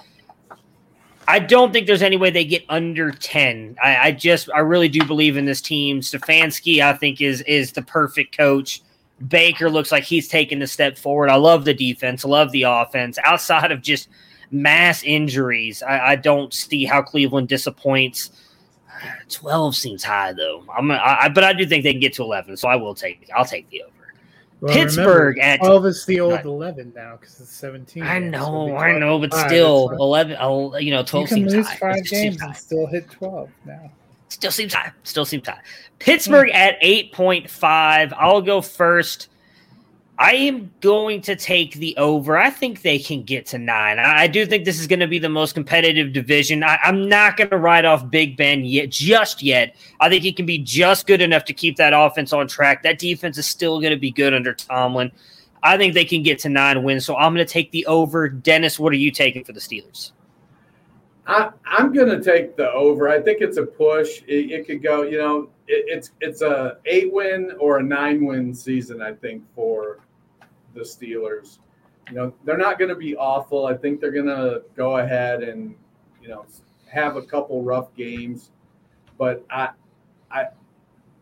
I 1.27 1.39
don't 1.39 1.73
think 1.73 1.88
there's 1.88 2.01
any 2.01 2.15
way 2.15 2.29
they 2.29 2.45
get 2.45 2.63
under 2.69 3.11
10. 3.11 3.75
I, 3.83 3.97
I, 3.97 4.11
just 4.13 4.49
I 4.55 4.59
really 4.59 4.88
do 4.88 5.05
believe 5.05 5.35
in 5.35 5.43
this 5.43 5.61
team. 5.61 5.99
Stefanski, 5.99 6.79
I 6.79 6.93
think, 6.93 7.19
is 7.19 7.41
is 7.41 7.73
the 7.73 7.81
perfect 7.81 8.38
coach. 8.38 8.81
Baker 9.28 9.70
looks 9.70 9.91
like 9.91 10.03
he's 10.03 10.28
taking 10.28 10.61
a 10.61 10.68
step 10.68 10.97
forward. 10.97 11.30
I 11.30 11.36
love 11.36 11.65
the 11.65 11.74
defense, 11.74 12.24
I 12.24 12.30
love 12.30 12.51
the 12.51 12.63
offense. 12.63 13.18
Outside 13.24 13.72
of 13.72 13.82
just 13.82 14.09
mass 14.51 15.03
injuries, 15.03 15.82
I, 15.82 16.11
I 16.11 16.15
don't 16.15 16.53
see 16.53 16.86
how 16.86 17.01
Cleveland 17.01 17.47
disappoints. 17.47 18.32
12 19.30 19.76
seems 19.76 20.03
high 20.03 20.34
though. 20.34 20.63
I'm 20.76 20.89
I, 20.91 21.30
but 21.30 21.43
I 21.43 21.53
do 21.53 21.65
think 21.65 21.84
they 21.84 21.91
can 21.91 22.01
get 22.01 22.13
to 22.13 22.24
11, 22.24 22.57
so 22.57 22.68
I 22.68 22.76
will 22.76 22.95
take 22.95 23.30
I'll 23.36 23.45
take 23.45 23.70
the 23.70 23.84
over. 23.84 23.93
Well, 24.59 24.74
Pittsburgh 24.74 25.36
remember, 25.38 25.63
at 25.63 25.68
12 25.68 25.86
is 25.86 26.05
the 26.05 26.20
old 26.20 26.43
11 26.43 26.93
now 26.95 27.18
because 27.18 27.39
it's 27.39 27.51
17. 27.51 28.01
I 28.01 28.18
know, 28.18 28.76
I 28.76 28.97
know, 28.97 29.20
but 29.20 29.32
still, 29.32 29.91
11, 29.91 30.38
you 30.84 30.89
know, 30.91 31.03
12 31.03 31.05
you 31.05 31.28
can 31.28 31.28
seems 31.28 31.53
lose 31.53 31.68
high. 31.68 31.76
five 31.76 32.05
games 32.05 32.41
and 32.41 32.57
still 32.57 32.88
hit 32.88 33.09
12 33.11 33.51
now. 33.65 33.91
Still 34.30 34.51
seems 34.51 34.73
high. 34.73 34.91
Still 35.03 35.25
seems 35.25 35.47
high. 35.47 35.61
Pittsburgh 35.99 36.49
yeah. 36.49 36.75
at 36.75 36.82
8.5. 36.82 38.13
I'll 38.17 38.41
go 38.41 38.61
first. 38.61 39.30
I 40.19 40.34
am 40.34 40.71
going 40.82 41.21
to 41.21 41.36
take 41.36 41.75
the 41.75 41.95
over. 41.97 42.38
I 42.38 42.49
think 42.49 42.82
they 42.82 42.97
can 42.97 43.21
get 43.21 43.45
to 43.47 43.59
nine. 43.59 43.99
I, 43.99 44.23
I 44.23 44.28
do 44.28 44.47
think 44.47 44.65
this 44.65 44.80
is 44.80 44.88
going 44.88 44.99
to 44.99 45.07
be 45.07 45.19
the 45.19 45.30
most 45.30 45.53
competitive 45.53 46.11
division. 46.11 46.63
I, 46.63 46.80
am 46.84 47.07
not 47.07 47.38
going 47.38 47.51
to 47.51 47.57
write 47.57 47.86
off 47.86 48.09
Big 48.09 48.36
Ben 48.36 48.65
yet, 48.65 48.89
just 48.89 49.43
yet. 49.43 49.75
I 49.99 50.09
think 50.09 50.23
he 50.23 50.34
can 50.34 50.47
be 50.47 50.57
just 50.57 51.05
good 51.05 51.21
enough 51.21 51.45
to 51.45 51.53
keep 51.53 51.78
that 51.78 51.93
offense 51.93 52.34
on 52.34 52.47
track. 52.47 52.82
That 52.82 52.97
defense 52.97 53.38
is 53.38 53.45
still 53.45 53.80
going 53.80 53.91
to 53.91 53.99
be 53.99 54.09
good 54.09 54.34
under 54.34 54.53
Tomlin. 54.53 55.11
I 55.61 55.78
think 55.78 55.93
they 55.93 56.05
can 56.05 56.23
get 56.23 56.39
to 56.39 56.49
nine 56.49 56.82
wins. 56.82 57.05
So 57.05 57.15
I'm 57.15 57.34
going 57.36 57.45
to 57.45 57.51
take 57.51 57.71
the 57.71 57.86
over. 57.86 58.28
Dennis, 58.28 58.80
what 58.80 58.91
are 58.93 58.97
you 58.97 59.11
taking 59.11 59.43
for 59.43 59.53
the 59.53 59.59
Steelers? 59.59 60.13
I, 61.28 61.51
am 61.78 61.91
going 61.91 62.09
to 62.09 62.23
take 62.23 62.55
the 62.55 62.71
over. 62.71 63.09
I 63.09 63.21
think 63.21 63.41
it's 63.41 63.57
a 63.57 63.65
push. 63.65 64.21
It, 64.28 64.51
it 64.51 64.65
could 64.65 64.82
go, 64.82 65.03
you 65.03 65.17
know, 65.17 65.49
it, 65.67 65.86
it's 65.88 66.11
it's 66.21 66.41
a 66.41 66.78
eight 66.86 67.11
win 67.11 67.51
or 67.59 67.80
a 67.80 67.84
nine 67.84 68.25
win 68.25 68.53
season. 68.53 69.01
I 69.01 69.13
think 69.13 69.43
for 69.53 69.99
the 70.78 70.84
Steelers. 70.84 71.59
You 72.09 72.15
know, 72.15 72.34
they're 72.45 72.57
not 72.57 72.80
going 72.80 72.89
to 72.89 72.95
be 72.95 73.15
awful. 73.17 73.65
I 73.65 73.75
think 73.75 73.99
they're 73.99 74.11
going 74.11 74.28
to 74.28 74.63
go 74.75 74.97
ahead 74.97 75.43
and, 75.43 75.75
you 76.21 76.30
know, 76.30 76.45
have 76.89 77.17
a 77.17 77.21
couple 77.21 77.61
rough 77.63 77.93
games, 77.95 78.51
but 79.17 79.45
I, 79.49 79.69
I, 80.32 80.45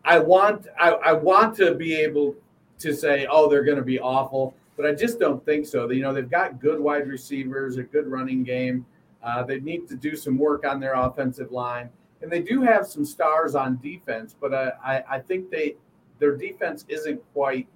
I 0.04 0.20
want, 0.20 0.68
I, 0.78 0.90
I 0.90 1.12
want 1.12 1.56
to 1.56 1.74
be 1.74 1.94
able 1.94 2.36
to 2.78 2.94
say, 2.94 3.26
oh, 3.28 3.48
they're 3.48 3.64
going 3.64 3.78
to 3.78 3.84
be 3.84 3.98
awful. 3.98 4.54
but 4.76 4.86
I 4.86 4.94
just 4.94 5.18
don't 5.18 5.44
think 5.44 5.66
so. 5.66 5.90
You 5.90 6.02
know, 6.02 6.14
they've 6.14 6.30
got 6.30 6.60
good 6.60 6.78
wide 6.78 7.08
receivers, 7.08 7.78
a 7.78 7.82
good 7.82 8.06
running 8.06 8.44
game. 8.44 8.86
Uh, 9.26 9.42
they 9.42 9.58
need 9.58 9.88
to 9.88 9.96
do 9.96 10.14
some 10.14 10.38
work 10.38 10.64
on 10.64 10.78
their 10.78 10.94
offensive 10.94 11.50
line, 11.50 11.90
and 12.22 12.30
they 12.30 12.40
do 12.40 12.62
have 12.62 12.86
some 12.86 13.04
stars 13.04 13.56
on 13.56 13.76
defense. 13.82 14.36
But 14.40 14.54
uh, 14.54 14.70
I, 14.84 15.02
I 15.10 15.18
think 15.18 15.50
they 15.50 15.74
their 16.20 16.36
defense 16.36 16.84
isn't 16.88 17.20
quite 17.32 17.66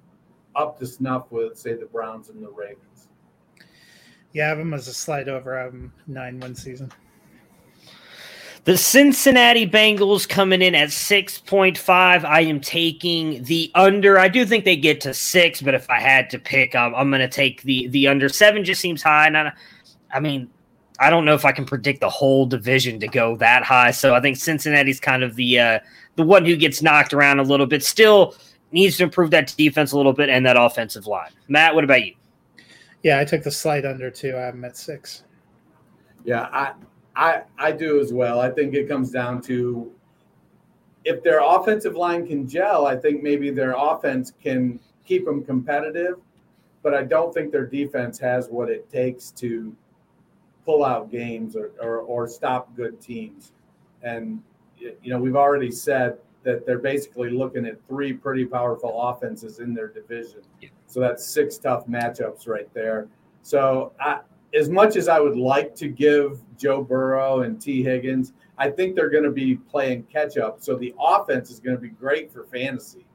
up 0.54 0.78
to 0.78 0.86
snuff 0.86 1.26
with, 1.30 1.58
say, 1.58 1.74
the 1.74 1.86
Browns 1.86 2.28
and 2.30 2.42
the 2.42 2.48
Ravens. 2.48 3.08
Yeah, 4.32 4.46
I 4.46 4.48
have 4.50 4.58
them 4.58 4.72
as 4.72 4.86
a 4.86 4.94
slide 4.94 5.28
over. 5.28 5.58
I 5.58 5.64
have 5.64 5.72
them 5.72 5.92
nine 6.06 6.38
win 6.38 6.54
season. 6.54 6.92
The 8.64 8.76
Cincinnati 8.76 9.68
Bengals 9.68 10.28
coming 10.28 10.62
in 10.62 10.74
at 10.74 10.90
6.5. 10.90 12.24
I 12.24 12.40
am 12.42 12.60
taking 12.60 13.42
the 13.44 13.72
under. 13.74 14.18
I 14.18 14.28
do 14.28 14.46
think 14.46 14.64
they 14.64 14.76
get 14.76 15.00
to 15.00 15.14
six, 15.14 15.62
but 15.62 15.74
if 15.74 15.88
I 15.90 15.98
had 15.98 16.30
to 16.30 16.38
pick, 16.38 16.76
I'm, 16.76 16.94
I'm 16.94 17.10
going 17.10 17.22
to 17.22 17.28
take 17.28 17.62
the 17.62 17.88
the 17.88 18.06
under. 18.06 18.28
Seven 18.28 18.62
just 18.62 18.80
seems 18.80 19.02
high. 19.02 19.26
And 19.26 19.36
I, 19.36 19.52
I 20.12 20.20
mean, 20.20 20.48
I 21.00 21.08
don't 21.08 21.24
know 21.24 21.34
if 21.34 21.46
I 21.46 21.52
can 21.52 21.64
predict 21.64 22.00
the 22.00 22.10
whole 22.10 22.44
division 22.44 23.00
to 23.00 23.08
go 23.08 23.34
that 23.36 23.64
high. 23.64 23.90
So 23.90 24.14
I 24.14 24.20
think 24.20 24.36
Cincinnati's 24.36 25.00
kind 25.00 25.22
of 25.22 25.34
the 25.34 25.58
uh, 25.58 25.78
the 26.16 26.22
one 26.22 26.44
who 26.44 26.56
gets 26.56 26.82
knocked 26.82 27.14
around 27.14 27.40
a 27.40 27.42
little 27.42 27.66
bit. 27.66 27.82
Still 27.82 28.34
needs 28.70 28.98
to 28.98 29.04
improve 29.04 29.30
that 29.30 29.54
defense 29.56 29.92
a 29.92 29.96
little 29.96 30.12
bit 30.12 30.28
and 30.28 30.44
that 30.44 30.56
offensive 30.60 31.06
line. 31.06 31.30
Matt, 31.48 31.74
what 31.74 31.84
about 31.84 32.04
you? 32.04 32.14
Yeah, 33.02 33.18
I 33.18 33.24
took 33.24 33.42
the 33.42 33.50
slight 33.50 33.86
under 33.86 34.10
too. 34.10 34.36
I 34.36 34.48
am 34.48 34.62
at 34.64 34.76
six. 34.76 35.24
Yeah, 36.24 36.48
I 36.52 36.74
I 37.16 37.42
I 37.58 37.72
do 37.72 37.98
as 37.98 38.12
well. 38.12 38.38
I 38.38 38.50
think 38.50 38.74
it 38.74 38.86
comes 38.86 39.10
down 39.10 39.40
to 39.42 39.90
if 41.06 41.22
their 41.22 41.40
offensive 41.42 41.96
line 41.96 42.26
can 42.26 42.46
gel, 42.46 42.86
I 42.86 42.94
think 42.94 43.22
maybe 43.22 43.50
their 43.50 43.74
offense 43.76 44.34
can 44.42 44.78
keep 45.06 45.24
them 45.24 45.42
competitive, 45.42 46.16
but 46.82 46.92
I 46.92 47.04
don't 47.04 47.32
think 47.32 47.52
their 47.52 47.66
defense 47.66 48.18
has 48.18 48.48
what 48.48 48.68
it 48.68 48.90
takes 48.90 49.30
to 49.32 49.74
pull 50.64 50.84
out 50.84 51.10
games 51.10 51.56
or, 51.56 51.72
or, 51.80 51.98
or 51.98 52.28
stop 52.28 52.74
good 52.76 53.00
teams. 53.00 53.52
And 54.02 54.42
you 54.78 55.10
know, 55.10 55.18
we've 55.18 55.36
already 55.36 55.70
said 55.70 56.18
that 56.42 56.64
they're 56.64 56.78
basically 56.78 57.30
looking 57.30 57.66
at 57.66 57.76
three 57.86 58.12
pretty 58.12 58.46
powerful 58.46 59.00
offenses 59.02 59.58
in 59.58 59.74
their 59.74 59.88
division. 59.88 60.40
So 60.86 61.00
that's 61.00 61.24
six 61.26 61.58
tough 61.58 61.86
matchups 61.86 62.48
right 62.48 62.72
there. 62.72 63.08
So 63.42 63.92
I, 64.00 64.20
as 64.54 64.68
much 64.68 64.96
as 64.96 65.08
I 65.08 65.20
would 65.20 65.36
like 65.36 65.74
to 65.76 65.88
give 65.88 66.40
Joe 66.56 66.82
Burrow 66.82 67.42
and 67.42 67.60
Tee 67.60 67.82
Higgins, 67.82 68.32
I 68.58 68.70
think 68.70 68.94
they're 68.94 69.10
going 69.10 69.24
to 69.24 69.30
be 69.30 69.56
playing 69.56 70.04
catch 70.04 70.36
up. 70.36 70.60
So 70.60 70.76
the 70.76 70.94
offense 70.98 71.50
is 71.50 71.60
going 71.60 71.76
to 71.76 71.80
be 71.80 71.90
great 71.90 72.32
for 72.32 72.44
fantasy 72.44 73.06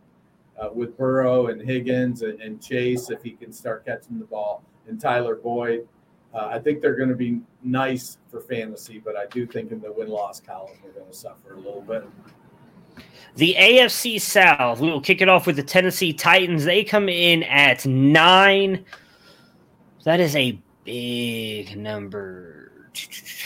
uh, 0.60 0.70
with 0.74 0.98
Burrow 0.98 1.48
and 1.48 1.62
Higgins 1.62 2.22
and, 2.22 2.40
and, 2.40 2.62
Chase 2.62 3.10
if 3.10 3.22
he 3.22 3.32
can 3.32 3.52
start 3.52 3.86
catching 3.86 4.18
the 4.18 4.26
ball 4.26 4.64
and 4.88 5.00
Tyler 5.00 5.36
Boyd. 5.36 5.88
Uh, 6.36 6.48
I 6.52 6.60
think 6.60 6.82
they're 6.82 6.96
going 6.96 7.10
to 7.10 7.16
be 7.16 7.40
nice 7.64 8.18
for 8.30 8.42
fantasy, 8.42 9.00
but 9.00 9.16
I 9.16 9.26
do 9.28 9.48
think 9.48 9.72
in 9.72 9.80
the 9.80 9.92
win 9.92 10.10
loss 10.10 10.42
column 10.42 10.78
we're 10.84 10.92
going 10.92 11.10
to 11.10 11.16
suffer 11.16 11.54
a 11.54 11.58
little 11.58 11.82
bit. 11.82 12.04
The 13.36 13.56
AFC 13.58 14.20
South, 14.20 14.82
we 14.82 14.92
will 14.92 15.02
kick 15.02 15.22
it 15.22 15.30
off 15.30 15.48
with 15.48 15.56
the 15.56 15.64
Tennessee 15.64 16.12
Titans. 16.12 16.66
They 16.66 16.84
come 16.84 17.08
in 17.08 17.44
at 17.44 17.86
nine. 17.86 18.86
That 20.04 20.20
is 20.20 20.36
a 20.36 20.60
big 20.84 21.78
number. 21.78 22.92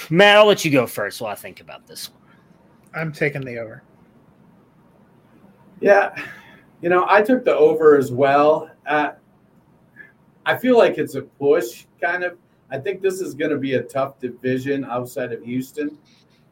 Matt, 0.09 0.37
I'll 0.37 0.47
let 0.47 0.65
you 0.65 0.71
go 0.71 0.87
first 0.87 1.21
while 1.21 1.31
I 1.31 1.35
think 1.35 1.61
about 1.61 1.85
this 1.85 2.09
one. 2.09 2.19
I'm 2.95 3.13
taking 3.13 3.41
the 3.41 3.59
over. 3.59 3.83
Yeah, 5.79 6.15
you 6.81 6.89
know, 6.89 7.05
I 7.07 7.21
took 7.21 7.45
the 7.45 7.55
over 7.55 7.97
as 7.97 8.11
well. 8.11 8.69
Uh, 8.85 9.11
I 10.45 10.57
feel 10.57 10.77
like 10.77 10.97
it's 10.97 11.15
a 11.15 11.21
push, 11.21 11.85
kind 12.01 12.23
of. 12.23 12.37
I 12.72 12.78
think 12.78 13.01
this 13.01 13.22
is 13.22 13.34
going 13.34 13.51
to 13.51 13.57
be 13.57 13.74
a 13.74 13.84
tough 13.84 14.20
division 14.20 14.86
outside 14.86 15.32
of 15.34 15.43
Houston. 15.43 15.97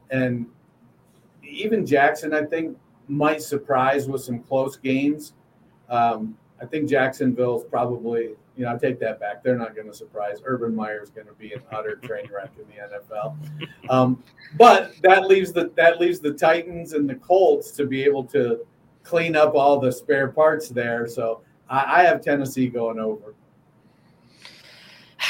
And 0.10 0.48
even 1.44 1.86
Jackson, 1.86 2.34
I 2.34 2.44
think, 2.44 2.78
might 3.08 3.42
surprise 3.42 4.08
with 4.08 4.22
some 4.22 4.40
close 4.40 4.76
games. 4.78 5.34
Um, 5.90 6.38
I 6.62 6.66
think 6.66 6.90
Jacksonville's 6.90 7.64
probably 7.64 8.36
you 8.58 8.66
know, 8.66 8.74
I 8.74 8.78
take 8.78 9.00
that 9.00 9.20
back. 9.20 9.44
They're 9.44 9.58
not 9.58 9.76
going 9.76 9.88
to 9.88 9.94
surprise. 9.94 10.42
Urban 10.44 10.76
Meyer 10.76 11.04
is 11.04 11.12
going 11.12 11.28
to 11.28 11.34
be 11.34 11.54
an 11.54 11.62
utter 11.72 11.96
train 11.98 12.28
wreck 12.34 12.52
in 12.58 12.66
the 12.66 12.98
NFL. 12.98 13.38
Um, 13.90 14.24
but 14.58 14.94
that 15.04 15.28
leaves 15.28 15.54
the 15.54 15.72
that 15.76 16.02
leaves 16.02 16.20
the 16.20 16.34
Titans 16.34 16.94
and 16.94 17.08
the 17.08 17.16
Colts 17.16 17.72
to 17.72 17.86
be 17.86 18.04
able 18.04 18.24
to 18.26 18.66
clean 19.04 19.36
up 19.36 19.54
all 19.54 19.80
the 19.80 19.92
spare 19.92 20.30
parts 20.30 20.70
there. 20.70 21.08
So 21.08 21.42
I, 21.70 22.02
I 22.02 22.04
have 22.04 22.22
Tennessee 22.22 22.68
going 22.68 23.00
over. 23.00 23.36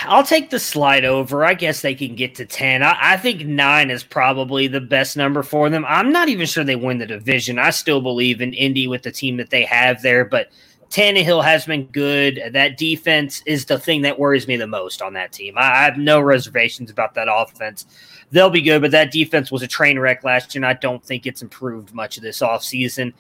I'll 0.06 0.24
take 0.24 0.50
the 0.50 0.60
slide 0.60 1.06
over. 1.06 1.44
I 1.44 1.54
guess 1.54 1.82
they 1.82 1.96
can 1.96 2.16
get 2.16 2.36
to 2.36 2.46
10. 2.46 2.84
I, 2.84 2.98
I, 3.00 3.18
think 3.18 3.46
nine 3.46 3.90
is 3.90 4.04
probably 4.04 4.68
the 4.68 4.82
best 4.82 5.18
number 5.18 5.44
for 5.44 5.70
them. 5.70 5.86
I'm 5.88 6.12
not 6.12 6.30
even 6.30 6.46
sure 6.46 6.64
they 6.64 6.76
win 6.76 6.98
the 6.98 7.06
division. 7.06 7.58
I 7.60 7.72
still 7.72 8.02
believe 8.02 8.42
in 8.42 8.54
Indy 8.54 8.88
with 8.88 9.04
the 9.04 9.12
team 9.12 9.38
that 9.38 9.50
they 9.50 9.66
have 9.66 10.02
there, 10.02 10.26
but 10.26 10.52
Tannehill 10.90 11.44
has 11.44 11.66
been 11.66 11.86
good. 11.88 12.42
That 12.52 12.78
defense 12.78 13.42
is 13.46 13.66
the 13.66 13.80
thing 13.80 14.04
that 14.04 14.20
worries 14.20 14.48
me 14.48 14.56
the 14.56 14.68
most 14.68 15.02
on 15.02 15.14
that 15.14 15.32
team. 15.32 15.58
I, 15.58 15.72
I 15.72 15.84
have 15.84 15.98
no 15.98 16.22
reservations 16.22 16.90
about 16.90 17.14
that 17.16 17.28
offense. 17.30 17.86
They'll 18.32 18.50
be 18.50 18.62
good, 18.62 18.82
but 18.82 18.92
that 18.92 19.12
defense 19.12 19.52
was 19.52 19.62
a 19.62 19.68
train 19.68 20.00
wreck 20.00 20.24
last 20.24 20.54
year, 20.54 20.60
and 20.60 20.66
I 20.66 20.80
don't 20.80 21.04
think 21.04 21.26
it's 21.26 21.42
improved 21.42 21.94
much 21.94 22.18
of 22.18 22.24
this 22.24 22.40
offseason. 22.40 23.14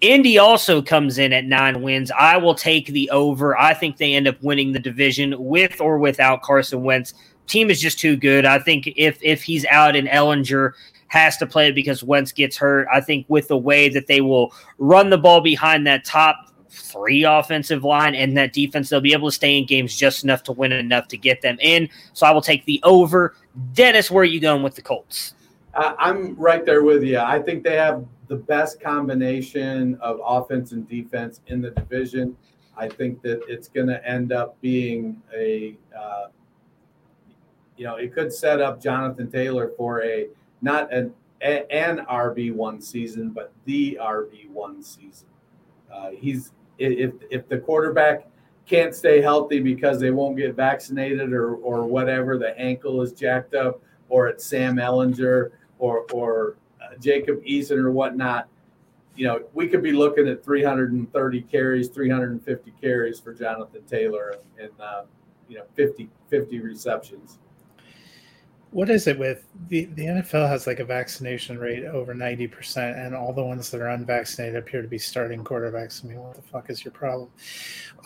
Indy 0.00 0.38
also 0.38 0.80
comes 0.80 1.18
in 1.18 1.32
at 1.32 1.44
nine 1.44 1.82
wins. 1.82 2.10
I 2.18 2.38
will 2.38 2.54
take 2.54 2.86
the 2.86 3.10
over. 3.10 3.58
I 3.58 3.74
think 3.74 3.98
they 3.98 4.14
end 4.14 4.26
up 4.26 4.42
winning 4.42 4.72
the 4.72 4.78
division 4.78 5.34
with 5.38 5.80
or 5.80 5.98
without 5.98 6.42
Carson 6.42 6.82
Wentz. 6.82 7.12
Team 7.46 7.70
is 7.70 7.80
just 7.80 7.98
too 7.98 8.16
good. 8.16 8.46
I 8.46 8.58
think 8.58 8.88
if 8.96 9.18
if 9.22 9.42
he's 9.42 9.66
out 9.66 9.96
and 9.96 10.08
Ehlinger 10.08 10.72
has 11.08 11.36
to 11.38 11.46
play 11.46 11.72
because 11.72 12.02
Wentz 12.02 12.32
gets 12.32 12.56
hurt, 12.56 12.86
I 12.90 13.00
think 13.00 13.26
with 13.28 13.48
the 13.48 13.58
way 13.58 13.88
that 13.88 14.06
they 14.06 14.20
will 14.20 14.54
run 14.78 15.10
the 15.10 15.18
ball 15.18 15.40
behind 15.40 15.86
that 15.86 16.04
top 16.04 16.46
three 16.70 17.24
offensive 17.24 17.84
line 17.84 18.14
and 18.14 18.36
that 18.36 18.52
defense, 18.52 18.88
they'll 18.88 19.00
be 19.00 19.12
able 19.12 19.28
to 19.28 19.34
stay 19.34 19.58
in 19.58 19.66
games 19.66 19.96
just 19.96 20.24
enough 20.24 20.44
to 20.44 20.52
win 20.52 20.72
enough 20.72 21.08
to 21.08 21.16
get 21.16 21.42
them 21.42 21.58
in. 21.60 21.88
So 22.12 22.26
I 22.26 22.30
will 22.30 22.40
take 22.40 22.64
the 22.64 22.80
over. 22.84 23.34
Dennis, 23.72 24.10
where 24.10 24.22
are 24.22 24.24
you 24.24 24.40
going 24.40 24.62
with 24.62 24.76
the 24.76 24.82
Colts? 24.82 25.34
Uh, 25.74 25.94
I'm 25.98 26.34
right 26.36 26.64
there 26.64 26.84
with 26.84 27.02
you. 27.02 27.18
I 27.18 27.40
think 27.40 27.64
they 27.64 27.76
have 27.76 28.04
the 28.30 28.36
best 28.36 28.80
combination 28.80 29.96
of 29.96 30.20
offense 30.24 30.70
and 30.70 30.88
defense 30.88 31.40
in 31.48 31.60
the 31.60 31.72
division. 31.72 32.36
I 32.76 32.88
think 32.88 33.20
that 33.22 33.40
it's 33.48 33.66
going 33.66 33.88
to 33.88 34.08
end 34.08 34.32
up 34.32 34.58
being 34.60 35.20
a, 35.36 35.76
uh, 35.98 36.26
you 37.76 37.84
know, 37.84 37.96
it 37.96 38.14
could 38.14 38.32
set 38.32 38.60
up 38.60 38.80
Jonathan 38.80 39.28
Taylor 39.28 39.72
for 39.76 40.04
a 40.04 40.28
not 40.62 40.92
an 40.92 41.12
an 41.40 42.06
RB 42.08 42.54
one 42.54 42.80
season, 42.80 43.30
but 43.30 43.52
the 43.64 43.98
RB 44.00 44.48
one 44.48 44.80
season. 44.80 45.26
Uh, 45.92 46.10
he's 46.10 46.52
if 46.78 47.12
if 47.32 47.48
the 47.48 47.58
quarterback 47.58 48.28
can't 48.64 48.94
stay 48.94 49.20
healthy 49.20 49.58
because 49.58 49.98
they 49.98 50.12
won't 50.12 50.36
get 50.36 50.54
vaccinated 50.54 51.32
or 51.32 51.56
or 51.56 51.84
whatever, 51.84 52.38
the 52.38 52.56
ankle 52.56 53.02
is 53.02 53.12
jacked 53.12 53.54
up, 53.54 53.82
or 54.08 54.28
it's 54.28 54.46
Sam 54.46 54.76
Ehlinger 54.76 55.50
or 55.80 56.06
or 56.12 56.54
Jacob 57.00 57.42
Eason 57.44 57.78
or 57.78 57.90
whatnot. 57.90 58.48
You 59.16 59.26
know, 59.26 59.42
we 59.54 59.66
could 59.66 59.82
be 59.82 59.92
looking 59.92 60.28
at 60.28 60.44
330 60.44 61.42
carries, 61.42 61.88
350 61.88 62.72
carries 62.80 63.18
for 63.20 63.34
Jonathan 63.34 63.82
Taylor, 63.88 64.36
and 64.58 64.70
uh, 64.80 65.02
you 65.48 65.58
know, 65.58 65.64
50 65.74 66.08
50 66.28 66.60
receptions 66.60 67.38
what 68.72 68.88
is 68.88 69.06
it 69.08 69.18
with 69.18 69.46
the 69.68 69.86
the 69.96 70.04
NFL 70.04 70.48
has 70.48 70.66
like 70.66 70.78
a 70.78 70.84
vaccination 70.84 71.58
rate 71.58 71.84
over 71.84 72.14
90% 72.14 73.04
and 73.04 73.14
all 73.14 73.32
the 73.32 73.42
ones 73.42 73.70
that 73.70 73.80
are 73.80 73.88
unvaccinated 73.88 74.56
appear 74.56 74.80
to 74.80 74.88
be 74.88 74.98
starting 74.98 75.42
quarterbacks. 75.42 76.04
I 76.04 76.08
mean, 76.08 76.20
what 76.20 76.36
the 76.36 76.42
fuck 76.42 76.70
is 76.70 76.84
your 76.84 76.92
problem? 76.92 77.30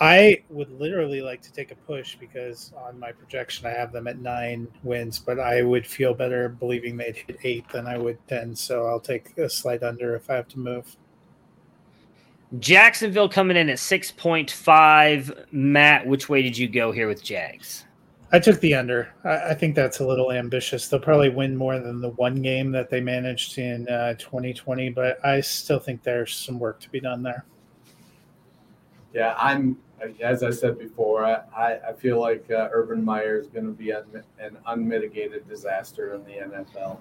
I 0.01 0.43
would 0.49 0.71
literally 0.81 1.21
like 1.21 1.43
to 1.43 1.53
take 1.53 1.71
a 1.71 1.77
push 1.77 2.17
because 2.17 2.73
on 2.77 2.99
my 2.99 3.12
projection 3.12 3.67
I 3.67 3.71
have 3.71 3.93
them 3.93 4.07
at 4.07 4.19
9 4.19 4.67
wins, 4.83 5.19
but 5.19 5.39
I 5.39 5.62
would 5.62 5.87
feel 5.87 6.15
better 6.15 6.49
believing 6.49 6.97
they'd 6.97 7.17
hit 7.17 7.37
8 7.45 7.69
than 7.69 7.87
I 7.87 7.99
would 7.99 8.19
10, 8.29 8.57
so 8.57 8.87
I'll 8.87 9.01
take 9.01 9.37
a 9.37 9.51
slight 9.51 9.83
under 9.83 10.17
if 10.17 10.31
I 10.31 10.35
have 10.35 10.49
to 10.49 10.59
move. 10.59 10.97
Jacksonville 12.59 13.29
coming 13.29 13.57
in 13.57 13.69
at 13.69 13.79
6.5. 13.79 15.53
Matt, 15.53 16.07
which 16.07 16.29
way 16.29 16.41
did 16.41 16.57
you 16.57 16.69
go 16.69 16.93
here 16.93 17.09
with 17.09 17.23
Jags? 17.23 17.85
I 18.35 18.41
took 18.41 18.59
the 18.59 18.74
under. 18.74 19.14
I, 19.22 19.51
I, 19.51 19.55
think 19.55 19.76
that's 19.76 20.01
a 20.01 20.07
little 20.07 20.32
ambitious. 20.32 20.89
They'll 20.89 20.99
probably 20.99 21.28
win 21.28 21.55
more 21.55 21.78
than 21.78 22.01
the 22.01 22.09
one 22.11 22.43
game 22.43 22.72
that 22.72 22.91
they 22.91 23.01
managed 23.01 23.59
in 23.59 23.89
uh, 23.89 24.14
2020, 24.14 24.91
but 24.91 25.24
I 25.24 25.41
still 25.41 25.78
think 25.78 26.03
there's 26.03 26.35
some 26.35 26.59
work 26.59 26.80
to 26.80 26.91
be 26.91 26.99
done 26.99 27.22
there. 27.22 27.45
Yeah, 29.12 29.37
I'm. 29.39 29.78
As 30.20 30.43
I 30.43 30.51
said 30.51 30.80
before, 30.80 31.24
I, 31.24 31.78
I 31.89 31.93
feel 31.93 32.20
like 32.20 32.51
uh, 32.51 32.68
Urban 32.72 33.05
Meyer 33.05 33.39
is 33.39 33.47
going 33.47 33.66
to 33.66 33.72
be 33.72 33.93
un, 33.93 34.24
an 34.41 34.59
unmitigated 34.66 35.49
disaster 35.49 36.14
in 36.14 36.24
the 36.24 36.57
NFL. 36.57 36.99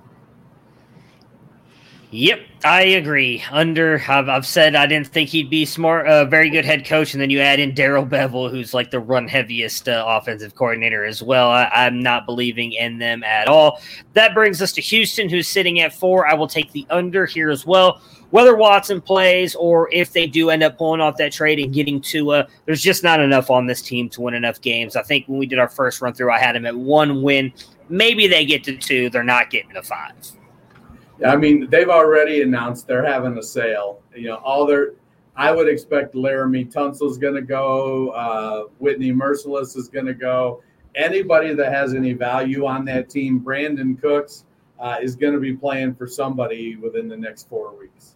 Yep, 2.14 2.41
I 2.64 2.82
agree. 2.84 3.43
Under, 3.49 3.99
I've, 4.07 4.30
I've 4.30 4.45
said 4.45 4.76
I 4.76 4.86
didn't 4.86 5.07
think 5.07 5.30
he'd 5.30 5.49
be 5.49 5.66
smart, 5.66 6.05
a 6.05 6.11
uh, 6.11 6.26
very 6.26 6.51
good 6.51 6.64
head 6.64 6.86
coach, 6.86 7.16
and 7.16 7.20
then 7.20 7.32
you 7.32 7.39
add 7.39 7.59
in 7.59 7.74
Darrell 7.74 8.05
Bevell, 8.05 8.51
who's 8.51 8.72
like 8.72 8.91
the 8.91 8.99
run 8.99 9.28
heaviest 9.28 9.89
uh, 9.89 10.05
offensive 10.07 10.53
coordinator 10.53 11.03
as 11.03 11.24
well. 11.24 11.49
I, 11.49 11.64
I'm 11.74 12.03
not 12.03 12.28
believing 12.28 12.74
in 12.74 12.99
them 12.99 13.24
at 13.24 13.47
all. 13.47 13.82
That 14.14 14.36
brings 14.36 14.61
us 14.61 14.72
to 14.74 14.82
Houston, 14.82 15.28
who's 15.28 15.47
sitting 15.47 15.80
at 15.80 15.91
four. 15.91 16.28
I 16.28 16.36
will 16.36 16.45
take 16.47 16.72
the 16.72 16.86
under 16.91 17.26
here 17.26 17.49
as 17.49 17.66
well. 17.66 17.99
Whether 18.30 18.55
Watson 18.55 19.01
plays 19.01 19.55
or 19.55 19.91
if 19.91 20.14
they 20.14 20.28
do 20.28 20.51
end 20.51 20.61
up 20.61 20.78
pulling 20.78 21.01
off 21.01 21.18
that 21.18 21.32
trade 21.32 21.57
and 21.57 21.74
getting 21.74 21.99
Tua, 21.99 22.47
there's 22.68 22.84
just 22.84 23.03
not 23.03 23.22
enough 23.22 23.49
on 23.49 23.66
this 23.66 23.82
team 23.82 24.07
to 24.09 24.22
win 24.22 24.36
enough 24.36 24.61
games. 24.61 24.95
I 24.95 25.01
think 25.01 25.28
when 25.28 25.39
we 25.39 25.47
did 25.47 25.57
our 25.57 25.68
first 25.68 25.99
run 25.99 26.14
through, 26.14 26.32
I 26.32 26.38
had 26.38 26.55
him 26.55 26.68
at 26.68 26.78
one 26.78 27.24
win. 27.24 27.51
Maybe 27.89 28.28
they 28.28 28.45
get 28.45 28.64
to 28.66 28.78
two. 28.78 29.09
They're 29.09 29.24
not 29.24 29.49
getting 29.49 29.72
to 29.72 29.82
five. 29.82 30.14
I 31.26 31.36
mean, 31.36 31.70
they've 31.70 31.89
already 31.89 32.41
announced 32.41 32.88
they're 32.88 33.05
having 33.05 33.38
a 33.38 33.43
sale. 33.43 34.01
You 34.16 34.30
know, 34.30 34.36
all 34.38 34.66
their, 34.66 34.93
I 35.36 35.51
would 35.51 35.68
expect 35.68 36.16
Laremy 36.16 36.72
Tunsil's 36.72 37.18
going 37.18 37.36
to 37.36 37.41
go, 37.41 38.09
uh, 38.09 38.64
Whitney 38.80 39.11
Mercilus 39.11 39.78
is 39.78 39.89
going 39.89 40.05
to 40.05 40.14
go. 40.14 40.64
Anybody 40.95 41.53
that 41.53 41.72
has 41.72 41.93
any 41.93 42.14
value 42.14 42.66
on 42.66 42.86
that 42.86 43.09
team, 43.09 43.39
Brandin 43.39 43.99
Cooks, 43.99 44.45
uh, 44.80 44.97
is 45.01 45.16
going 45.16 45.34
to 45.34 45.39
be 45.39 45.53
playing 45.53 45.95
for 45.95 46.07
somebody 46.07 46.76
within 46.76 47.07
the 47.07 47.18
next 47.18 47.47
four 47.47 47.78
weeks. 47.78 48.16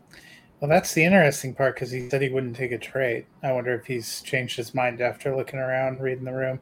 Well, 0.59 0.69
that's 0.69 0.93
the 0.93 1.03
interesting 1.03 1.53
part 1.53 1.75
because 1.75 1.91
he 1.91 2.09
said 2.09 2.21
he 2.21 2.29
wouldn't 2.29 2.55
take 2.55 2.71
a 2.71 2.79
trade. 2.79 3.25
I 3.43 3.51
wonder 3.51 3.73
if 3.75 3.85
he's 3.85 4.21
changed 4.21 4.57
his 4.57 4.73
mind 4.73 5.01
after 5.01 5.35
looking 5.35 5.59
around, 5.59 6.01
reading 6.01 6.25
the 6.25 6.33
room. 6.33 6.59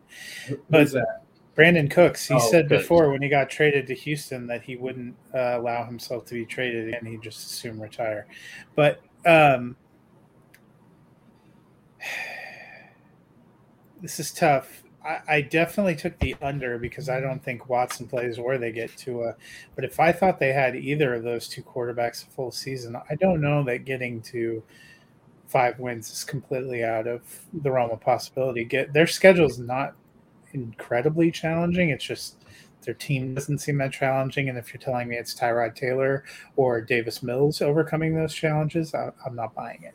But 0.69 0.81
Who's 0.81 0.91
that? 0.91 1.24
Brandin 1.55 1.89
Cooks, 1.89 2.27
he 2.27 2.33
oh, 2.33 2.39
said 2.39 2.67
good. 2.67 2.79
before 2.79 3.11
when 3.11 3.21
he 3.21 3.29
got 3.29 3.49
traded 3.49 3.87
to 3.87 3.95
Houston 3.95 4.45
that 4.47 4.61
he 4.61 4.75
wouldn't 4.75 5.15
uh, 5.33 5.57
allow 5.57 5.85
himself 5.85 6.25
to 6.25 6.33
be 6.33 6.45
traded 6.45 6.93
and 6.93 7.07
he'd 7.07 7.21
just 7.21 7.45
assume 7.45 7.81
retire. 7.81 8.27
But 8.75 9.01
um, 9.25 9.77
this 14.01 14.19
is 14.19 14.33
tough. 14.33 14.83
I, 15.03 15.19
I, 15.27 15.41
definitely 15.41 15.95
took 15.95 16.19
the 16.19 16.35
under 16.41 16.77
because 16.77 17.09
I 17.09 17.19
don't 17.19 17.43
think 17.43 17.69
Watson 17.69 18.07
plays 18.07 18.39
where 18.39 18.57
they 18.57 18.71
get 18.71 18.95
to. 18.97 19.23
A, 19.23 19.35
but 19.75 19.85
if 19.85 19.99
I 19.99 20.11
thought 20.11 20.39
they 20.39 20.51
had 20.51 20.75
either 20.75 21.13
of 21.13 21.23
those 21.23 21.47
two 21.47 21.63
quarterbacks 21.63 22.27
a 22.27 22.31
full 22.31 22.51
season, 22.51 22.97
I 23.09 23.15
don't 23.15 23.39
know 23.39 23.63
that 23.63 23.85
getting 23.85 24.21
to 24.23 24.61
five 25.47 25.79
wins 25.79 26.11
is 26.11 26.23
completely 26.23 26.83
out 26.83 27.07
of 27.07 27.21
the 27.53 27.71
realm 27.71 27.91
of 27.91 28.01
possibility. 28.01 28.65
Get 28.65 28.93
their 28.93 29.07
schedule 29.07 29.45
is 29.45 29.59
not 29.59 29.95
incredibly 30.55 31.29
challenging. 31.29 31.89
It's 31.89 32.03
just 32.03 32.37
their 32.81 32.93
team 32.93 33.33
doesn't 33.35 33.59
seem 33.59 33.77
that 33.79 33.91
challenging. 33.91 34.49
And 34.49 34.57
if 34.57 34.73
you're 34.73 34.81
telling 34.81 35.07
me 35.07 35.17
it's 35.17 35.35
Tyrod 35.35 35.75
Taylor 35.75 36.23
or 36.55 36.81
Davis 36.81 37.21
Mills 37.21 37.61
overcoming 37.61 38.15
those 38.15 38.33
challenges, 38.33 38.93
I, 38.93 39.11
am 39.25 39.35
not 39.35 39.53
buying 39.53 39.83
it. 39.83 39.93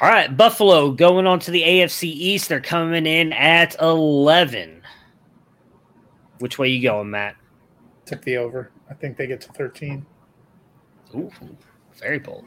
All 0.00 0.08
right, 0.08 0.34
Buffalo 0.34 0.92
going 0.92 1.26
on 1.26 1.38
to 1.40 1.50
the 1.50 1.62
AFC 1.62 2.04
East. 2.04 2.50
They're 2.50 2.60
coming 2.60 3.06
in 3.06 3.32
at 3.32 3.74
11. 3.80 4.82
Which 6.38 6.58
way 6.58 6.68
you 6.68 6.82
going, 6.82 7.10
Matt? 7.10 7.36
Took 8.04 8.22
the 8.22 8.36
over. 8.36 8.70
I 8.90 8.94
think 8.94 9.16
they 9.16 9.26
get 9.26 9.40
to 9.42 9.52
13. 9.52 10.04
Ooh, 11.14 11.30
very 11.98 12.18
bold. 12.18 12.44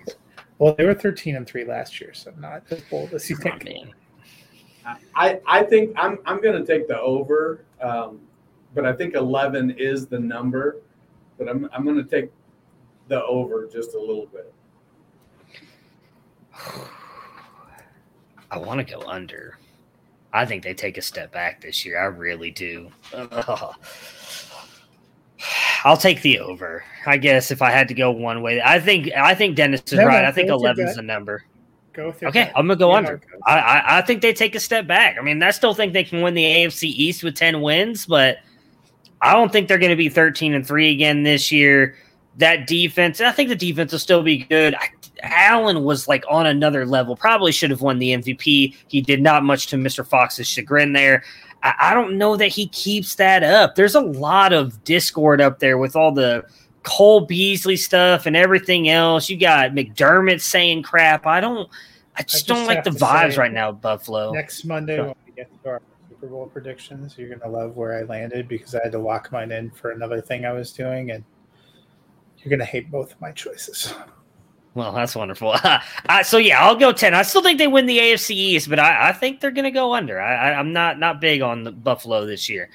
Well, 0.60 0.76
they 0.78 0.86
were 0.86 0.94
13 0.94 1.38
and 1.38 1.48
3 1.48 1.66
last 1.66 2.00
year, 2.00 2.14
so 2.14 2.32
not 2.38 2.64
as 2.70 2.82
bold 2.82 3.14
as 3.16 3.28
you 3.30 3.36
think. 3.36 3.66
man. 3.66 3.94
I, 5.16 5.40
I 5.46 5.64
think 5.64 5.94
I'm, 5.98 6.20
I'm 6.26 6.42
going 6.42 6.64
to 6.64 6.66
take 6.66 6.88
the 6.88 7.00
over, 7.00 7.64
um, 7.82 8.20
but 8.74 8.86
I 8.86 8.94
think 8.94 9.16
11 9.16 9.76
is 9.78 10.08
the 10.08 10.20
number. 10.20 10.78
But 11.38 11.50
I'm, 11.50 11.70
I'm 11.74 11.84
going 11.84 11.98
to 11.98 12.04
take 12.04 12.32
the 13.08 13.24
over 13.26 13.68
just 13.68 13.94
a 13.96 14.00
little 14.00 14.28
bit. 14.28 14.54
I 18.52 18.58
want 18.58 18.86
to 18.86 18.94
go 18.94 19.02
under. 19.02 19.60
I 20.34 20.46
think 20.46 20.64
they 20.64 20.74
take 20.74 20.98
a 20.98 21.02
step 21.02 21.32
back 21.32 21.62
this 21.62 21.86
year. 21.86 22.00
I 22.00 22.06
really 22.06 22.52
do. 22.52 22.92
I'll 25.86 25.98
take 25.98 26.22
the 26.22 26.40
over. 26.40 26.84
I 27.06 27.18
guess 27.18 27.52
if 27.52 27.62
I 27.62 27.72
had 27.72 27.88
to 27.88 27.94
go 27.94 28.12
one 28.12 28.42
way, 28.42 28.62
I 28.62 28.80
think 28.80 29.12
I 29.14 29.34
think 29.34 29.56
Dennis 29.56 29.82
is 29.88 29.94
no, 29.94 30.06
right. 30.06 30.26
I 30.26 30.32
think 30.32 30.50
eleven 30.50 30.88
is 30.88 30.96
the 30.96 31.02
number. 31.02 31.46
Go 32.00 32.14
okay. 32.24 32.50
I'm 32.56 32.68
gonna 32.68 32.78
go 32.78 32.92
yeah, 32.92 32.98
under. 32.98 33.22
I, 33.46 33.60
I, 33.60 33.98
I 33.98 34.02
think 34.02 34.22
they 34.22 34.32
take 34.32 34.56
a 34.56 34.60
step 34.60 34.88
back. 34.88 35.18
I 35.20 35.22
mean, 35.22 35.44
I 35.44 35.52
still 35.52 35.74
think 35.74 35.92
they 35.92 36.06
can 36.06 36.22
win 36.22 36.34
the 36.34 36.44
AFC 36.44 36.84
East 36.84 37.24
with 37.24 37.36
ten 37.36 37.60
wins, 37.60 38.06
but 38.06 38.38
I 39.22 39.34
don't 39.34 39.52
think 39.52 39.68
they're 39.68 39.78
going 39.78 39.90
to 39.90 39.98
be 39.98 40.08
thirteen 40.08 40.54
and 40.54 40.66
three 40.66 40.92
again 40.92 41.24
this 41.24 41.52
year. 41.52 41.98
That 42.38 42.68
defense, 42.68 43.20
I 43.20 43.32
think 43.32 43.50
the 43.50 43.56
defense 43.56 43.92
will 43.92 44.00
still 44.00 44.24
be 44.24 44.38
good. 44.38 44.76
I, 44.76 44.90
Allen 45.24 45.84
was 45.84 46.08
like 46.08 46.24
on 46.30 46.46
another 46.46 46.86
level. 46.86 47.18
Probably 47.18 47.52
should 47.52 47.70
have 47.70 47.82
won 47.82 48.00
the 48.00 48.14
MVP. 48.14 48.76
He 48.88 49.02
did 49.02 49.22
not 49.22 49.44
much 49.44 49.68
to 49.68 49.76
Mr. 49.76 50.08
Fox's 50.08 50.48
chagrin 50.48 50.94
there. 50.94 51.26
I, 51.64 51.74
I 51.80 51.94
don't 51.94 52.18
know 52.18 52.38
that 52.38 52.48
he 52.48 52.68
keeps 52.70 53.16
that 53.16 53.44
up. 53.44 53.76
There's 53.76 53.96
a 53.96 54.02
lot 54.02 54.54
of 54.54 54.82
discord 54.86 55.42
up 55.42 55.60
there 55.60 55.78
with 55.78 55.98
all 55.98 56.14
the 56.14 56.46
Cole 56.84 57.22
Beasley 57.22 57.76
stuff 57.76 58.26
and 58.26 58.36
everything 58.36 58.90
else. 58.90 59.30
You 59.30 59.38
got 59.38 59.72
McDermott 59.72 60.42
saying 60.42 60.84
crap. 60.84 61.26
I 61.26 61.42
don't. 61.42 61.70
I 62.20 62.24
just, 62.24 62.36
I 62.36 62.38
just 62.38 62.48
don't 62.48 62.68
like 62.68 62.84
the 62.84 62.90
vibes 62.90 63.38
right 63.38 63.52
now, 63.52 63.72
Buffalo. 63.72 64.34
Next 64.34 64.66
Monday 64.66 65.00
when 65.00 65.16
we 65.26 65.32
get 65.32 65.50
to 65.64 65.70
our 65.70 65.82
Super 66.10 66.28
Bowl 66.28 66.48
predictions, 66.48 67.18
you're 67.18 67.34
gonna 67.34 67.50
love 67.50 67.78
where 67.78 67.98
I 67.98 68.04
landed 68.04 68.50
because 68.50 68.76
I 68.76 68.84
had 68.84 68.92
to 68.92 69.00
lock 69.00 69.32
mine 69.32 69.52
in 69.54 69.72
for 69.72 69.92
another 69.92 70.20
thing 70.20 70.46
I 70.46 70.52
was 70.52 70.74
doing, 70.74 71.12
and 71.12 71.24
you're 72.40 72.50
gonna 72.50 72.66
hate 72.66 72.92
both 72.92 73.14
of 73.14 73.22
my 73.22 73.32
choices. 73.32 73.94
Well, 74.74 74.92
that's 74.92 75.16
wonderful. 75.16 75.56
uh, 75.64 76.24
so 76.24 76.38
yeah, 76.38 76.62
I'll 76.62 76.76
go 76.76 76.92
ten. 76.92 77.14
I 77.14 77.22
still 77.22 77.42
think 77.42 77.58
they 77.58 77.68
win 77.68 77.86
the 77.86 77.98
AFC 77.98 78.32
East, 78.32 78.70
but 78.70 78.80
I, 78.80 79.10
I 79.10 79.14
think 79.14 79.40
they're 79.40 79.50
gonna 79.52 79.72
go 79.72 79.94
under. 79.94 80.20
I, 80.20 80.52
am 80.52 80.74
not 80.74 81.00
not 81.00 81.22
big 81.22 81.42
on 81.42 81.64
the 81.64 81.72
Buffalo 81.72 82.26
this 82.26 82.50
year. 82.50 82.70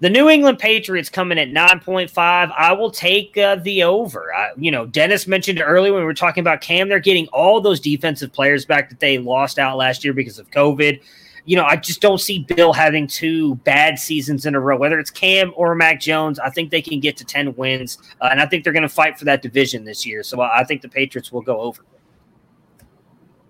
The 0.00 0.08
New 0.08 0.30
England 0.30 0.58
Patriots 0.58 1.10
coming 1.10 1.38
at 1.38 1.50
9.5. 1.50 2.10
I 2.16 2.72
will 2.72 2.90
take 2.90 3.36
uh, 3.36 3.56
the 3.56 3.82
over. 3.82 4.32
I, 4.34 4.50
you 4.56 4.70
know, 4.70 4.86
Dennis 4.86 5.26
mentioned 5.26 5.60
earlier 5.62 5.92
when 5.92 6.00
we 6.00 6.06
were 6.06 6.14
talking 6.14 6.40
about 6.40 6.62
Cam, 6.62 6.88
they're 6.88 6.98
getting 7.00 7.28
all 7.28 7.60
those 7.60 7.80
defensive 7.80 8.32
players 8.32 8.64
back 8.64 8.88
that 8.88 8.98
they 8.98 9.18
lost 9.18 9.58
out 9.58 9.76
last 9.76 10.02
year 10.02 10.14
because 10.14 10.38
of 10.38 10.50
COVID. 10.50 11.02
You 11.44 11.56
know, 11.56 11.64
I 11.64 11.76
just 11.76 12.00
don't 12.00 12.20
see 12.20 12.40
Bill 12.40 12.72
having 12.72 13.06
two 13.06 13.56
bad 13.56 13.98
seasons 13.98 14.46
in 14.46 14.54
a 14.54 14.60
row, 14.60 14.78
whether 14.78 14.98
it's 14.98 15.10
Cam 15.10 15.52
or 15.54 15.74
Mac 15.74 16.00
Jones. 16.00 16.38
I 16.38 16.48
think 16.48 16.70
they 16.70 16.82
can 16.82 16.98
get 17.00 17.18
to 17.18 17.24
10 17.24 17.54
wins, 17.56 17.98
uh, 18.22 18.28
and 18.30 18.40
I 18.40 18.46
think 18.46 18.64
they're 18.64 18.72
going 18.72 18.82
to 18.82 18.88
fight 18.88 19.18
for 19.18 19.26
that 19.26 19.42
division 19.42 19.84
this 19.84 20.06
year. 20.06 20.22
So 20.22 20.40
I 20.40 20.64
think 20.64 20.80
the 20.80 20.88
Patriots 20.88 21.30
will 21.30 21.42
go 21.42 21.60
over. 21.60 21.84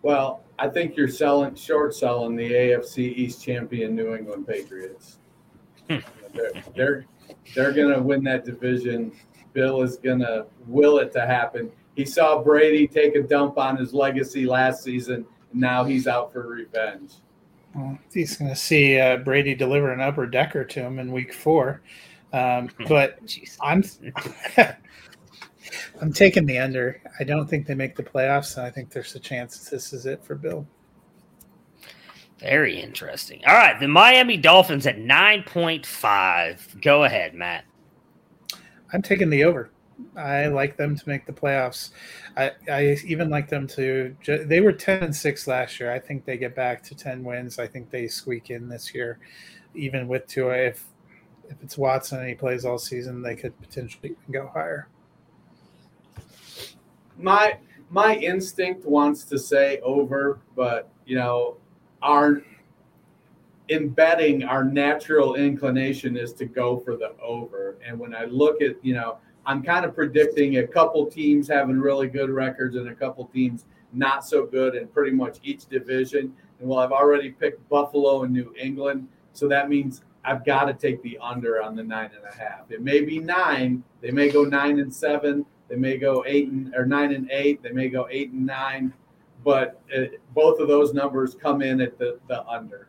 Well, 0.02 0.42
I 0.58 0.68
think 0.68 0.96
you're 0.96 1.08
selling 1.08 1.54
short 1.54 1.94
selling 1.94 2.34
the 2.34 2.50
AFC 2.50 2.98
East 2.98 3.42
champion 3.44 3.94
New 3.94 4.16
England 4.16 4.48
Patriots. 4.48 5.18
Hmm. 5.88 5.98
They're 6.34 6.62
they're, 6.74 7.04
they're 7.54 7.72
going 7.72 7.94
to 7.94 8.02
win 8.02 8.24
that 8.24 8.44
division. 8.44 9.12
Bill 9.52 9.82
is 9.82 9.96
going 9.96 10.20
to 10.20 10.46
will 10.66 10.98
it 10.98 11.12
to 11.12 11.26
happen. 11.26 11.70
He 11.96 12.04
saw 12.04 12.42
Brady 12.42 12.86
take 12.86 13.14
a 13.16 13.22
dump 13.22 13.58
on 13.58 13.76
his 13.76 13.92
legacy 13.92 14.46
last 14.46 14.82
season, 14.82 15.26
and 15.50 15.60
now 15.60 15.84
he's 15.84 16.06
out 16.06 16.32
for 16.32 16.46
revenge. 16.46 17.14
Well, 17.74 17.98
he's 18.12 18.36
going 18.36 18.50
to 18.50 18.56
see 18.56 18.98
uh, 18.98 19.18
Brady 19.18 19.54
deliver 19.54 19.92
an 19.92 20.00
upper 20.00 20.26
decker 20.26 20.64
to 20.64 20.80
him 20.80 20.98
in 20.98 21.12
Week 21.12 21.32
Four. 21.32 21.82
Um, 22.32 22.70
but 22.88 23.18
I'm 23.60 23.84
I'm 26.00 26.12
taking 26.12 26.46
the 26.46 26.58
under. 26.58 27.00
I 27.18 27.24
don't 27.24 27.48
think 27.48 27.66
they 27.66 27.74
make 27.74 27.96
the 27.96 28.02
playoffs, 28.02 28.56
and 28.56 28.66
I 28.66 28.70
think 28.70 28.90
there's 28.90 29.14
a 29.14 29.20
chance 29.20 29.58
this 29.68 29.92
is 29.92 30.06
it 30.06 30.24
for 30.24 30.34
Bill. 30.34 30.66
Very 32.40 32.80
interesting. 32.80 33.42
All 33.46 33.54
right, 33.54 33.78
the 33.78 33.88
Miami 33.88 34.36
Dolphins 34.36 34.86
at 34.86 34.96
9.5. 34.96 36.80
Go 36.80 37.04
ahead, 37.04 37.34
Matt. 37.34 37.64
I'm 38.92 39.02
taking 39.02 39.28
the 39.28 39.44
over. 39.44 39.70
I 40.16 40.46
like 40.46 40.78
them 40.78 40.96
to 40.96 41.08
make 41.08 41.26
the 41.26 41.32
playoffs. 41.32 41.90
I, 42.36 42.52
I 42.70 42.96
even 43.04 43.28
like 43.28 43.48
them 43.50 43.66
to. 43.68 44.16
They 44.26 44.60
were 44.60 44.72
10 44.72 45.02
and 45.02 45.14
6 45.14 45.46
last 45.46 45.78
year. 45.78 45.92
I 45.92 45.98
think 45.98 46.24
they 46.24 46.38
get 46.38 46.54
back 46.54 46.82
to 46.84 46.94
10 46.94 47.22
wins. 47.22 47.58
I 47.58 47.66
think 47.66 47.90
they 47.90 48.08
squeak 48.08 48.48
in 48.48 48.68
this 48.68 48.94
year, 48.94 49.18
even 49.74 50.08
with 50.08 50.26
Tua. 50.26 50.56
If 50.56 50.86
if 51.50 51.62
it's 51.62 51.76
Watson 51.76 52.20
and 52.20 52.28
he 52.28 52.34
plays 52.34 52.64
all 52.64 52.78
season, 52.78 53.22
they 53.22 53.34
could 53.34 53.58
potentially 53.60 54.14
go 54.30 54.50
higher. 54.54 54.88
My 57.18 57.58
my 57.90 58.16
instinct 58.16 58.86
wants 58.86 59.24
to 59.24 59.38
say 59.38 59.80
over, 59.80 60.40
but 60.56 60.90
you 61.04 61.16
know 61.16 61.58
our 62.02 62.42
in 63.68 63.88
betting, 63.88 64.42
our 64.42 64.64
natural 64.64 65.36
inclination 65.36 66.16
is 66.16 66.32
to 66.32 66.44
go 66.44 66.78
for 66.80 66.96
the 66.96 67.12
over. 67.22 67.76
And 67.86 67.98
when 67.98 68.14
I 68.14 68.24
look 68.24 68.60
at, 68.62 68.84
you 68.84 68.94
know, 68.94 69.18
I'm 69.46 69.62
kind 69.62 69.84
of 69.84 69.94
predicting 69.94 70.58
a 70.58 70.66
couple 70.66 71.06
teams 71.06 71.46
having 71.46 71.78
really 71.78 72.08
good 72.08 72.30
records 72.30 72.74
and 72.74 72.88
a 72.88 72.94
couple 72.94 73.26
teams 73.26 73.66
not 73.92 74.26
so 74.26 74.44
good 74.44 74.74
in 74.74 74.88
pretty 74.88 75.12
much 75.12 75.38
each 75.44 75.66
division. 75.66 76.34
And 76.58 76.68
well, 76.68 76.80
I've 76.80 76.90
already 76.92 77.30
picked 77.30 77.66
Buffalo 77.68 78.24
and 78.24 78.32
New 78.32 78.52
England. 78.58 79.06
So 79.32 79.46
that 79.48 79.68
means 79.68 80.02
I've 80.24 80.44
got 80.44 80.64
to 80.64 80.74
take 80.74 81.00
the 81.02 81.16
under 81.18 81.62
on 81.62 81.76
the 81.76 81.84
nine 81.84 82.10
and 82.14 82.24
a 82.24 82.36
half. 82.36 82.70
It 82.70 82.82
may 82.82 83.02
be 83.02 83.20
nine, 83.20 83.84
they 84.00 84.10
may 84.10 84.30
go 84.30 84.44
nine 84.44 84.80
and 84.80 84.92
seven, 84.92 85.46
They 85.68 85.76
may 85.76 85.96
go 85.96 86.24
eight 86.26 86.48
and 86.48 86.74
or 86.74 86.84
nine 86.84 87.12
and 87.12 87.30
eight. 87.30 87.62
They 87.62 87.70
may 87.70 87.88
go 87.88 88.08
eight 88.10 88.32
and 88.32 88.44
nine, 88.44 88.92
but 89.44 89.80
it, 89.88 90.20
both 90.34 90.60
of 90.60 90.68
those 90.68 90.92
numbers 90.94 91.34
come 91.34 91.62
in 91.62 91.80
at 91.80 91.98
the 91.98 92.18
the 92.28 92.46
under. 92.46 92.88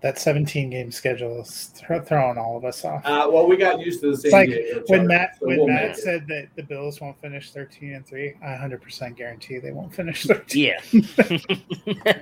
That 0.00 0.18
17 0.18 0.68
game 0.68 0.92
schedule 0.92 1.40
is 1.40 1.72
th- 1.74 2.02
throwing 2.04 2.36
all 2.36 2.58
of 2.58 2.64
us 2.66 2.84
off. 2.84 3.00
Uh, 3.06 3.26
well, 3.32 3.46
we 3.46 3.56
got 3.56 3.80
used 3.80 4.02
to 4.02 4.08
the 4.08 4.12
It's 4.12 4.22
San 4.22 4.32
like 4.32 4.48
Diego 4.50 4.82
when 4.88 5.08
Chargers, 5.08 5.08
Matt 5.08 5.36
so 5.40 5.46
when 5.46 5.56
we'll 5.56 5.66
Matt 5.68 5.82
make 5.88 5.90
it. 5.92 6.02
said 6.02 6.26
that 6.28 6.48
the 6.56 6.62
Bills 6.62 7.00
won't 7.00 7.18
finish 7.22 7.52
13 7.52 7.94
and 7.94 8.06
three, 8.06 8.34
I 8.44 8.50
100 8.50 8.82
percent 8.82 9.16
guarantee 9.16 9.58
they 9.58 9.72
won't 9.72 9.94
finish 9.94 10.24
13. 10.24 10.74
Yeah. 10.84 12.12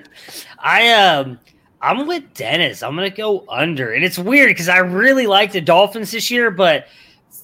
I 0.60 0.92
um 0.92 1.40
I'm 1.80 2.06
with 2.06 2.32
Dennis. 2.34 2.84
I'm 2.84 2.94
gonna 2.94 3.10
go 3.10 3.44
under. 3.48 3.92
And 3.94 4.04
it's 4.04 4.18
weird 4.18 4.50
because 4.50 4.68
I 4.68 4.78
really 4.78 5.26
like 5.26 5.50
the 5.50 5.60
Dolphins 5.60 6.12
this 6.12 6.30
year, 6.30 6.52
but 6.52 6.86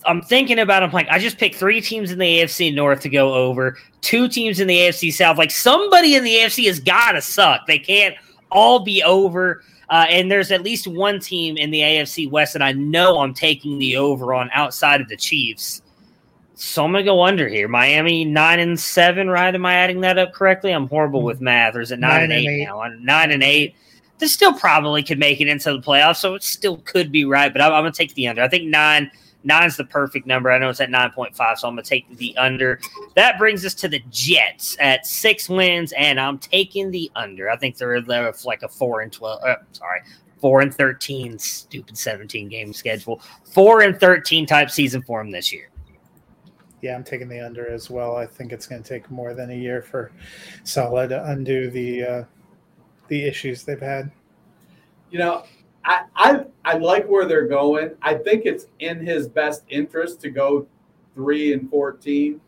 I'm 0.09 0.23
thinking 0.23 0.59
about 0.59 0.83
I'm 0.83 0.91
like, 0.91 1.09
I 1.11 1.19
just 1.19 1.39
picked 1.39 1.57
three 1.57 1.81
teams 1.81 2.11
in 2.11 2.19
the 2.19 2.39
AFC 2.39 2.75
North 2.75 3.01
to 3.01 3.09
go 3.09 3.35
over, 3.35 3.77
two 4.01 4.27
teams 4.29 4.59
in 4.59 4.67
the 4.67 4.77
AFC 4.77 5.13
South. 5.13 5.39
Like 5.39 5.51
somebody 5.51 6.15
in 6.15 6.25
the 6.25 6.35
AFC 6.37 6.67
has 6.67 6.81
gotta 6.81 7.21
suck. 7.21 7.67
They 7.67 7.79
can't 7.79 8.15
all 8.51 8.81
be 8.81 9.03
over. 9.03 9.63
Uh, 9.91 10.07
and 10.09 10.31
there's 10.31 10.51
at 10.51 10.63
least 10.63 10.87
one 10.87 11.19
team 11.19 11.57
in 11.57 11.71
the 11.71 11.81
AFC 11.81 12.31
West 12.31 12.53
that 12.53 12.63
I 12.63 12.73
know 12.73 13.21
I'm 13.21 13.33
taking 13.33 13.79
the 13.79 13.97
over 13.97 14.35
on 14.35 14.51
outside 14.53 15.01
of 15.01 15.09
the 15.09 15.17
Chiefs. 15.17 15.83
So 16.55 16.85
I'm 16.85 16.91
gonna 16.93 17.05
go 17.05 17.23
under 17.23 17.49
here. 17.49 17.69
Miami 17.69 18.25
nine 18.25 18.59
and 18.59 18.79
seven, 18.79 19.31
right? 19.31 19.55
Am 19.55 19.65
I 19.65 19.75
adding 19.75 20.01
that 20.01 20.19
up 20.19 20.33
correctly? 20.33 20.73
I'm 20.73 20.89
horrible 20.89 21.23
with 21.23 21.41
math. 21.41 21.77
Or 21.77 21.81
is 21.81 21.93
it 21.93 22.01
nine, 22.01 22.11
Nine 22.11 22.23
and, 22.25 22.33
and 22.33 22.43
eight, 22.47 22.63
eight. 22.63 22.65
now? 22.65 22.83
Nine 23.01 23.31
and 23.31 23.43
eight. 23.43 23.77
This 24.19 24.33
still 24.35 24.53
probably 24.53 25.05
could 25.05 25.19
make 25.21 25.41
it 25.41 25.47
into 25.47 25.73
the 25.73 25.79
playoffs, 25.79 26.17
so 26.17 26.35
it 26.35 26.43
still 26.43 26.79
could 26.79 27.13
be 27.13 27.25
right. 27.25 27.53
But 27.53 27.63
I'm, 27.63 27.73
I'm 27.73 27.83
gonna 27.83 27.93
take 27.93 28.13
the 28.15 28.27
under. 28.27 28.43
I 28.43 28.49
think 28.49 28.65
nine 28.65 29.11
nine's 29.49 29.77
the 29.77 29.85
perfect 29.85 30.27
number. 30.27 30.53
I 30.53 30.59
know 30.59 30.69
it's 30.69 30.81
at 30.81 30.91
nine 30.91 31.11
point 31.11 31.35
five, 31.35 31.59
so 31.59 31.67
I'm 31.67 31.75
gonna 31.75 31.83
take 31.83 32.07
the 32.19 32.37
under. 32.37 32.79
That 33.17 33.39
brings 33.39 33.65
us 33.67 33.75
to 33.75 33.89
the 33.89 34.01
Jets 34.11 34.77
at 34.79 35.07
six 35.07 35.49
wins, 35.49 35.93
and 35.99 36.21
I'm 36.21 36.39
taking 36.39 36.93
the 36.93 37.11
under. 37.17 37.51
I 37.51 37.57
think 37.57 37.79
they're 37.79 38.01
they're 38.01 38.33
like 38.45 38.63
a 38.63 38.69
four 38.69 39.01
and 39.01 39.13
twelve. 39.13 39.43
Uh, 39.43 39.57
sorry, 39.73 40.03
four 40.41 40.61
and 40.61 40.73
thirteen. 40.73 41.39
Stupid 41.39 41.99
seventeen 41.99 42.49
game 42.49 42.73
schedule. 42.73 43.21
Four 43.53 43.83
and 43.83 43.99
thirteen 43.99 44.47
type 44.47 44.71
season 44.71 45.03
for 45.03 45.21
them 45.21 45.33
this 45.33 45.53
year. 45.53 45.71
Yeah, 46.81 46.95
I'm 46.95 47.03
taking 47.03 47.29
the 47.29 47.41
under 47.41 47.69
as 47.69 47.91
well. 47.91 48.15
I 48.15 48.25
think 48.25 48.53
it's 48.53 48.69
going 48.69 48.81
to 48.85 48.89
take 48.89 49.11
more 49.11 49.35
than 49.35 49.51
a 49.51 49.55
year 49.55 49.83
for 49.83 50.13
Salah 50.63 51.09
to 51.09 51.25
undo 51.25 51.71
the 51.71 52.05
uh, 52.05 52.25
the 53.09 53.25
issues 53.25 53.65
they've 53.65 53.81
had. 53.81 54.13
you 55.11 55.19
know, 55.19 55.45
I, 55.89 56.05
I 56.17 56.45
I 56.65 56.77
like 56.77 57.07
where 57.09 57.25
they're 57.27 57.49
going. 57.49 57.93
I 58.03 58.15
think 58.15 58.45
it's 58.45 58.67
in 58.81 59.05
his 59.05 59.27
best 59.29 59.65
interest 59.71 60.21
to 60.21 60.31
go 60.31 60.67
three 61.15 61.55
and 61.55 61.69
fourteen 61.71 62.41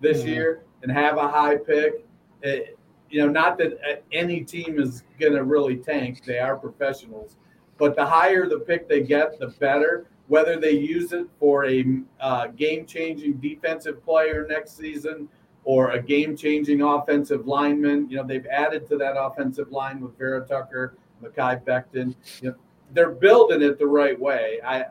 this 0.00 0.22
Mhm. 0.22 0.26
year 0.28 0.62
and 0.82 0.92
have 0.92 1.16
a 1.18 1.26
high 1.28 1.56
pick. 1.56 2.06
It- 2.42 2.78
you 3.10 3.20
know, 3.20 3.28
not 3.30 3.58
that 3.58 3.74
uh, 3.88 3.96
any 4.12 4.40
team 4.42 4.80
is 4.80 5.04
going 5.20 5.34
to 5.34 5.44
really 5.44 5.76
tank; 5.76 6.24
they 6.24 6.38
are 6.40 6.56
professionals. 6.56 7.36
But 7.78 7.94
the 7.94 8.04
higher 8.04 8.48
the 8.48 8.60
pick 8.60 8.88
they 8.88 9.02
get, 9.02 9.38
the 9.38 9.48
better. 9.60 10.06
Whether 10.26 10.58
they 10.58 10.72
use 10.72 11.12
it 11.12 11.26
for 11.38 11.66
a 11.66 11.84
uh, 12.18 12.46
game-changing 12.56 13.34
defensive 13.34 14.02
player 14.04 14.46
next 14.48 14.76
season 14.76 15.28
or 15.64 15.90
a 15.90 16.02
game-changing 16.02 16.80
offensive 16.82 17.46
lineman, 17.46 18.08
you 18.08 18.16
know, 18.16 18.24
they've 18.24 18.46
added 18.46 18.88
to 18.88 18.96
that 18.96 19.14
offensive 19.20 19.70
line 19.70 20.00
with 20.00 20.16
Vera 20.18 20.44
Tucker, 20.44 20.94
Mekhi 21.22 21.62
Becton. 21.64 22.16
You 22.42 22.50
know, 22.50 22.56
they're 22.92 23.10
building 23.10 23.62
it 23.62 23.78
the 23.78 23.86
right 23.86 24.18
way. 24.18 24.60
I 24.64 24.86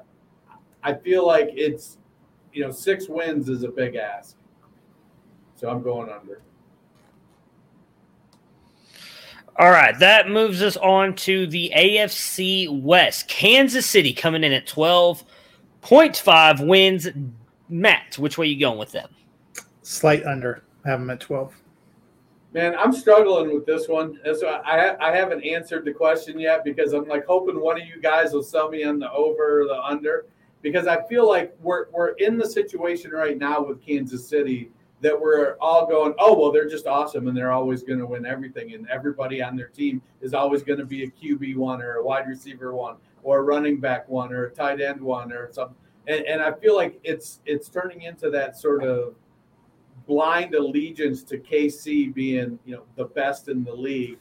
I 0.84 0.94
feel 0.94 1.26
like 1.26 1.50
it's 1.54 1.98
you 2.52 2.64
know 2.64 2.72
six 2.72 3.08
wins 3.08 3.50
is 3.50 3.64
a 3.64 3.70
big 3.70 3.96
ask, 3.96 4.36
so 5.56 5.70
I'm 5.70 5.82
going 5.82 6.10
under. 6.10 6.41
All 9.58 9.70
right, 9.70 9.98
that 10.00 10.30
moves 10.30 10.64
us 10.64 10.78
on 10.78 11.16
to 11.18 11.46
the 11.46 11.72
AFC 11.76 12.82
West. 12.82 13.28
Kansas 13.28 13.86
City 13.86 14.12
coming 14.12 14.44
in 14.44 14.52
at 14.52 14.66
12.5 14.66 16.68
wins. 16.68 17.08
Matt, 17.70 18.18
which 18.18 18.39
way 18.39 18.48
you 18.48 18.60
going 18.60 18.80
with 18.80 18.91
them? 18.91 19.10
Slight 19.84 20.26
under. 20.26 20.64
Have 20.86 21.00
them 21.00 21.12
at 21.12 21.20
12. 21.20 21.54
Man, 22.54 22.76
I'm 22.78 22.93
struggling 22.93 23.51
with 23.51 23.66
this 23.66 23.88
one. 23.88 24.20
I 24.24 24.95
I 24.99 25.16
haven't 25.16 25.43
answered 25.43 25.86
the 25.86 25.91
question 25.91 26.39
yet 26.39 26.64
because 26.64 26.93
I'm 26.93 27.08
like 27.08 27.26
hoping 27.26 27.60
one 27.60 27.82
of 27.82 27.88
you 27.88 27.99
guys 27.99 28.32
will 28.32 28.43
sell 28.43 28.70
me 28.70 28.84
on 28.84 28.99
the 28.99 29.12
over 29.12 29.62
or 29.62 29.66
the 29.66 29.82
under 29.82 30.28
because 30.62 30.86
I 30.86 31.04
feel 31.08 31.28
like 31.28 31.56
we're 31.62 31.88
we're 31.91 32.12
in 32.12 32.38
the 32.38 32.47
situation 32.47 33.10
right 33.10 33.39
now 33.39 33.64
with 33.64 33.84
Kansas 33.84 34.28
City 34.28 34.70
that 35.01 35.20
we're 35.20 35.58
all 35.60 35.88
going, 35.88 36.14
oh 36.20 36.39
well, 36.39 36.51
they're 36.51 36.70
just 36.70 36.86
awesome 36.86 37.28
and 37.28 37.36
they're 37.36 37.51
always 37.51 37.82
going 37.82 37.99
to 37.99 38.06
win 38.06 38.26
everything 38.26 38.74
and 38.74 38.88
everybody 38.88 39.41
on 39.41 39.56
their 39.56 39.68
team 39.68 40.01
is 40.22 40.36
always 40.36 40.62
going 40.62 40.80
to 40.80 40.86
be 40.86 41.04
a 41.06 41.10
QB 41.10 41.58
one 41.58 41.82
or 41.82 41.95
a 41.95 42.04
wide 42.04 42.28
receiver 42.28 42.74
one 42.74 42.97
or 43.24 43.39
a 43.39 43.41
running 43.41 43.80
back 43.80 44.08
one 44.08 44.32
or 44.32 44.45
a 44.45 44.51
tight 44.51 44.80
end 44.80 45.01
one 45.01 45.34
or 45.34 45.51
something. 45.51 45.76
And, 46.08 46.24
and 46.26 46.41
I 46.41 46.51
feel 46.51 46.76
like 46.76 46.99
it's 47.04 47.39
it's 47.47 47.68
turning 47.68 48.04
into 48.04 48.30
that 48.30 48.58
sort 48.58 48.84
of 48.84 49.16
blind 50.08 50.56
allegiance 50.56 51.24
to 51.24 51.38
KC 51.38 52.14
being, 52.14 52.60
you 52.66 52.76
know, 52.76 52.84
the 52.95 53.06
best 53.06 53.47
in 53.47 53.64
the 53.64 53.74
league. 53.74 54.18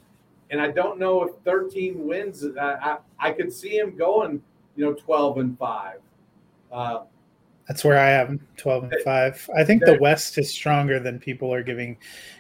And 0.51 0.61
I 0.61 0.71
don't 0.71 0.99
know 0.99 1.23
if 1.23 1.35
13 1.45 2.07
wins. 2.07 2.45
I 2.61 2.75
I, 2.75 2.99
I 3.19 3.31
could 3.33 3.53
see 3.53 3.77
him 3.79 3.97
going, 3.97 4.43
you 4.77 4.85
know, 4.85 4.95
12 4.95 5.39
and 5.39 5.59
five. 5.59 5.99
Uh, 6.71 7.05
That's 7.69 7.85
where 7.85 7.99
I 7.99 8.09
have 8.09 8.29
them, 8.29 8.47
12 8.57 8.85
and 8.85 8.95
5. 9.05 9.51
I 9.57 9.65
think 9.65 9.85
the 9.85 9.99
West 10.01 10.39
is 10.39 10.51
stronger 10.51 10.99
than 10.99 11.19
people 11.19 11.53
are 11.53 11.63
giving 11.63 11.97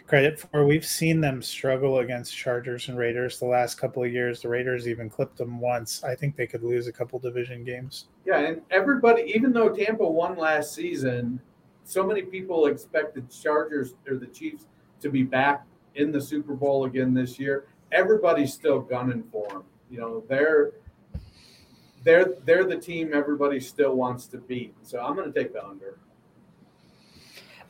credit 0.06 0.40
for. 0.40 0.66
We've 0.66 0.84
seen 0.84 1.20
them 1.20 1.42
struggle 1.42 2.00
against 2.00 2.36
Chargers 2.36 2.88
and 2.88 2.98
Raiders 2.98 3.38
the 3.38 3.46
last 3.46 3.76
couple 3.76 4.02
of 4.02 4.12
years. 4.12 4.42
The 4.42 4.48
Raiders 4.48 4.88
even 4.88 5.08
clipped 5.08 5.36
them 5.38 5.60
once. 5.60 6.02
I 6.02 6.14
think 6.14 6.36
they 6.36 6.46
could 6.46 6.62
lose 6.62 6.86
a 6.86 6.92
couple 6.92 7.18
division 7.18 7.64
games. 7.64 8.08
yeah, 8.26 8.38
and 8.40 8.62
everybody, 8.70 9.22
even 9.34 9.52
though 9.52 9.68
Tampa 9.68 10.06
won 10.06 10.36
last 10.36 10.74
season, 10.74 11.40
so 11.84 12.04
many 12.04 12.22
people 12.22 12.66
expect 12.66 13.14
the 13.14 13.22
Chargers 13.22 13.94
or 14.08 14.16
the 14.16 14.26
Chiefs 14.26 14.66
to 15.00 15.10
be 15.10 15.22
back 15.22 15.64
in 15.94 16.12
the 16.12 16.20
Super 16.20 16.54
Bowl 16.54 16.84
again 16.84 17.14
this 17.14 17.38
year. 17.38 17.66
Everybody's 17.90 18.52
still 18.52 18.80
gunning 18.80 19.24
for 19.30 19.48
them. 19.48 19.64
You 19.90 20.00
know, 20.00 20.24
they're 20.28 20.72
they're 22.04 22.34
they're 22.44 22.64
the 22.64 22.78
team 22.78 23.12
everybody 23.12 23.60
still 23.60 23.94
wants 23.94 24.26
to 24.28 24.38
beat. 24.38 24.74
So 24.82 25.00
I'm 25.00 25.14
going 25.14 25.30
to 25.32 25.38
take 25.38 25.52
the 25.52 25.64
under. 25.64 25.98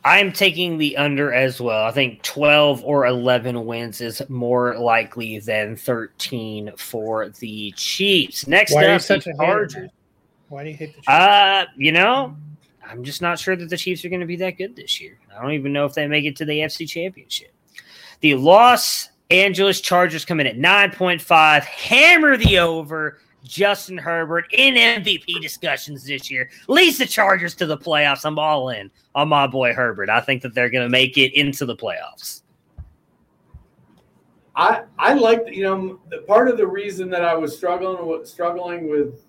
I'm 0.05 0.33
taking 0.33 0.79
the 0.79 0.97
under 0.97 1.33
as 1.33 1.61
well. 1.61 1.85
I 1.85 1.93
think 1.93 2.23
12 2.23 2.83
or 2.85 3.07
11 3.07 3.65
wins 3.65 4.01
is 4.01 4.21
more 4.29 4.77
likely 4.77 5.39
than 5.39 5.77
13 5.77 6.73
for 6.77 7.29
the 7.29 7.73
Chiefs. 7.77 8.49
Next 8.49 8.75
Why 8.75 8.85
are 8.85 8.89
you 8.89 8.95
up, 8.95 9.01
such 9.01 9.25
the 9.25 9.31
a? 9.31 9.37
Chargers. 9.37 9.91
Why 10.49 10.65
do 10.65 10.71
you 10.71 10.77
hate 10.77 10.95
the 10.97 11.03
Chiefs? 11.03 11.09
Uh, 11.09 11.67
you 11.77 11.93
know, 11.93 12.37
I'm 12.93 13.03
just 13.05 13.23
not 13.23 13.39
sure 13.39 13.57
that 13.57 13.71
the 13.71 13.77
Chiefs 13.77 14.05
are 14.05 14.11
going 14.11 14.21
to 14.21 14.27
be 14.27 14.37
that 14.37 14.59
good 14.59 14.77
this 14.77 15.01
year. 15.01 15.19
I 15.35 15.41
don't 15.41 15.53
even 15.53 15.73
know 15.73 15.87
if 15.87 15.95
they 15.95 16.07
make 16.07 16.27
it 16.27 16.37
to 16.37 16.45
the 16.45 16.53
AFC 16.53 16.87
Championship. 16.87 17.55
The 18.21 18.35
Los 18.35 19.09
Angeles 19.31 19.81
Chargers 19.81 20.27
come 20.27 20.41
in 20.41 20.47
at 20.47 20.59
9.5, 20.59 21.63
hammer 21.65 22.37
the 22.37 22.59
over. 22.59 23.19
Justin 23.45 23.99
Herbert 23.99 24.45
in 24.53 24.75
MVP 24.75 25.41
discussions 25.41 26.05
this 26.05 26.31
year. 26.31 26.49
Leads 26.69 26.99
the 26.99 27.07
Chargers 27.07 27.55
to 27.57 27.67
the 27.67 27.77
playoffs. 27.77 28.25
I'm 28.25 28.39
all 28.39 28.69
in 28.69 28.89
on 29.17 29.29
my 29.29 29.49
boy 29.49 29.73
Herbert. 29.73 30.09
I 30.09 30.21
think 30.21 30.43
that 30.43 30.55
they're 30.55 30.71
going 30.71 30.85
to 30.85 30.89
make 30.89 31.19
it 31.19 31.35
into 31.35 31.67
the 31.67 31.75
playoffs. 31.75 32.43
I 34.55 34.83
I 34.99 35.15
like 35.15 35.47
you 35.49 35.63
know 35.63 35.99
the 36.11 36.19
part 36.19 36.49
of 36.49 36.59
the 36.59 36.67
reason 36.67 37.09
that 37.11 37.25
I 37.25 37.35
was 37.35 37.57
struggling 37.57 38.25
struggling 38.27 38.89
with 38.89 39.25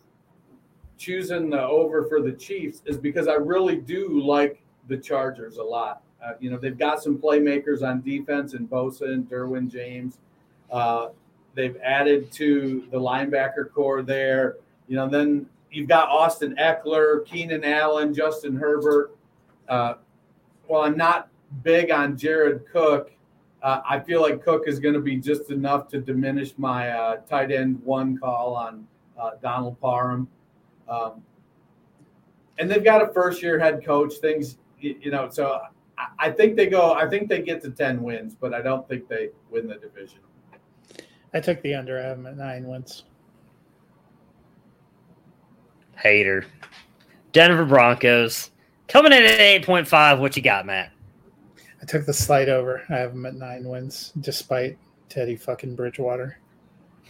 choosing 1.03 1.49
the 1.49 1.61
over 1.61 2.05
for 2.05 2.21
the 2.21 2.31
Chiefs 2.31 2.81
is 2.85 2.97
because 2.97 3.27
I 3.27 3.33
really 3.33 3.75
do 3.75 4.21
like 4.21 4.61
the 4.87 4.97
Chargers 4.97 5.57
a 5.57 5.63
lot. 5.63 6.01
Uh, 6.23 6.33
you 6.39 6.49
know 6.49 6.57
they've 6.57 6.77
got 6.77 7.03
some 7.03 7.17
playmakers 7.17 7.83
on 7.83 8.01
defense 8.01 8.53
in 8.53 8.67
Bosa 8.67 9.13
and 9.13 9.29
Derwin 9.29 9.69
James. 9.69 10.19
Uh, 10.71 11.09
they've 11.55 11.75
added 11.83 12.31
to 12.33 12.87
the 12.91 12.97
linebacker 12.97 13.69
corps 13.73 14.01
there. 14.01 14.55
You 14.87 14.95
know 14.95 15.09
then 15.09 15.45
you've 15.71 15.89
got 15.89 16.07
Austin 16.07 16.55
Ekeler, 16.55 17.25
Keenan 17.25 17.65
Allen, 17.65 18.13
Justin 18.13 18.55
Herbert. 18.55 19.15
Uh, 19.67 19.95
well, 20.69 20.83
I'm 20.83 20.95
not 20.95 21.27
big 21.63 21.91
on 21.91 22.17
Jared 22.17 22.65
Cook. 22.71 23.11
Uh, 23.61 23.81
I 23.87 23.99
feel 23.99 24.21
like 24.21 24.43
Cook 24.43 24.63
is 24.67 24.79
going 24.79 24.93
to 24.93 25.01
be 25.01 25.17
just 25.17 25.51
enough 25.51 25.89
to 25.89 25.99
diminish 25.99 26.53
my 26.57 26.89
uh, 26.89 27.17
tight 27.29 27.51
end 27.51 27.81
one 27.83 28.17
call 28.17 28.55
on 28.55 28.87
uh, 29.19 29.31
Donald 29.41 29.79
Parham. 29.81 30.27
Um, 30.87 31.23
and 32.59 32.69
they've 32.69 32.83
got 32.83 33.01
a 33.01 33.13
first 33.13 33.41
year 33.41 33.59
head 33.59 33.83
coach. 33.85 34.15
Things, 34.15 34.57
you, 34.79 34.95
you 35.01 35.11
know, 35.11 35.29
so 35.29 35.61
I, 35.97 36.07
I 36.19 36.31
think 36.31 36.55
they 36.55 36.67
go. 36.67 36.93
I 36.93 37.07
think 37.07 37.29
they 37.29 37.41
get 37.41 37.61
to 37.63 37.71
ten 37.71 38.01
wins, 38.01 38.35
but 38.35 38.53
I 38.53 38.61
don't 38.61 38.87
think 38.87 39.07
they 39.07 39.29
win 39.49 39.67
the 39.67 39.75
division. 39.75 40.19
I 41.33 41.39
took 41.39 41.61
the 41.61 41.73
under. 41.73 41.99
I 41.99 42.03
have 42.03 42.17
them 42.17 42.27
at 42.27 42.37
nine 42.37 42.67
wins. 42.67 43.03
Hater. 45.95 46.45
Denver 47.31 47.65
Broncos 47.65 48.51
coming 48.87 49.11
in 49.11 49.23
at 49.23 49.39
8.5. 49.63 50.19
What 50.19 50.37
you 50.37 50.43
got, 50.43 50.65
Matt? 50.65 50.91
I 51.81 51.85
took 51.85 52.05
the 52.05 52.13
slight 52.13 52.47
over. 52.47 52.83
I 52.89 52.95
have 52.95 53.11
them 53.13 53.25
at 53.25 53.35
nine 53.35 53.67
wins, 53.67 54.13
despite 54.21 54.77
Teddy 55.09 55.35
fucking 55.35 55.75
Bridgewater. 55.75 56.37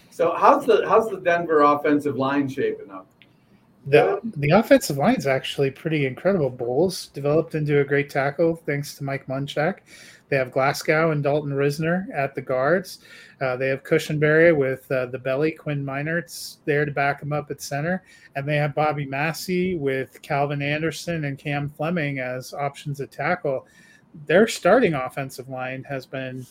So 0.10 0.34
how's 0.36 0.66
the 0.66 0.88
how's 0.88 1.10
the 1.10 1.18
Denver 1.18 1.62
offensive 1.64 2.18
line 2.18 2.48
shaping 2.48 2.92
up? 2.92 3.08
The 3.88 4.22
the 4.38 4.52
offensive 4.52 4.98
line 4.98 5.16
is 5.16 5.28
actually 5.28 5.72
pretty 5.72 6.06
incredible. 6.06 6.50
Bolles 6.50 7.08
developed 7.08 7.54
into 7.54 7.82
a 7.82 7.84
great 7.84 8.10
tackle 8.10 8.56
thanks 8.56 8.96
to 8.96 9.04
Mike 9.04 9.28
Munchak. 9.28 9.80
They 10.30 10.38
have 10.38 10.52
Glasgow 10.52 11.12
and 11.12 11.22
Dalton 11.22 11.52
Risner 11.52 12.08
at 12.12 12.34
the 12.34 12.42
guards. 12.42 13.00
Uh, 13.42 13.58
they 13.58 13.68
have 13.68 13.84
Cushenberry 13.84 14.56
with 14.56 14.90
uh, 14.92 15.08
the 15.08 15.20
belly, 15.20 15.52
Quinn 15.52 15.86
Meinerz 15.86 16.58
there 16.66 16.86
to 16.86 16.92
back 16.92 17.22
him 17.22 17.34
up 17.34 17.52
at 17.52 17.62
center. 17.62 18.04
And 18.36 18.48
they 18.48 18.56
have 18.56 18.74
Bobby 18.74 19.06
Massey 19.06 19.76
with 19.76 20.22
Calvin 20.22 20.62
Anderson 20.62 21.26
and 21.26 21.38
Cam 21.38 21.70
Fleming 21.70 22.20
as 22.20 22.54
options 22.54 23.02
at 23.02 23.12
tackle. 23.12 23.68
Their 24.26 24.48
starting 24.48 24.94
offensive 24.94 25.50
line 25.50 25.84
has 25.84 26.06
been 26.06 26.48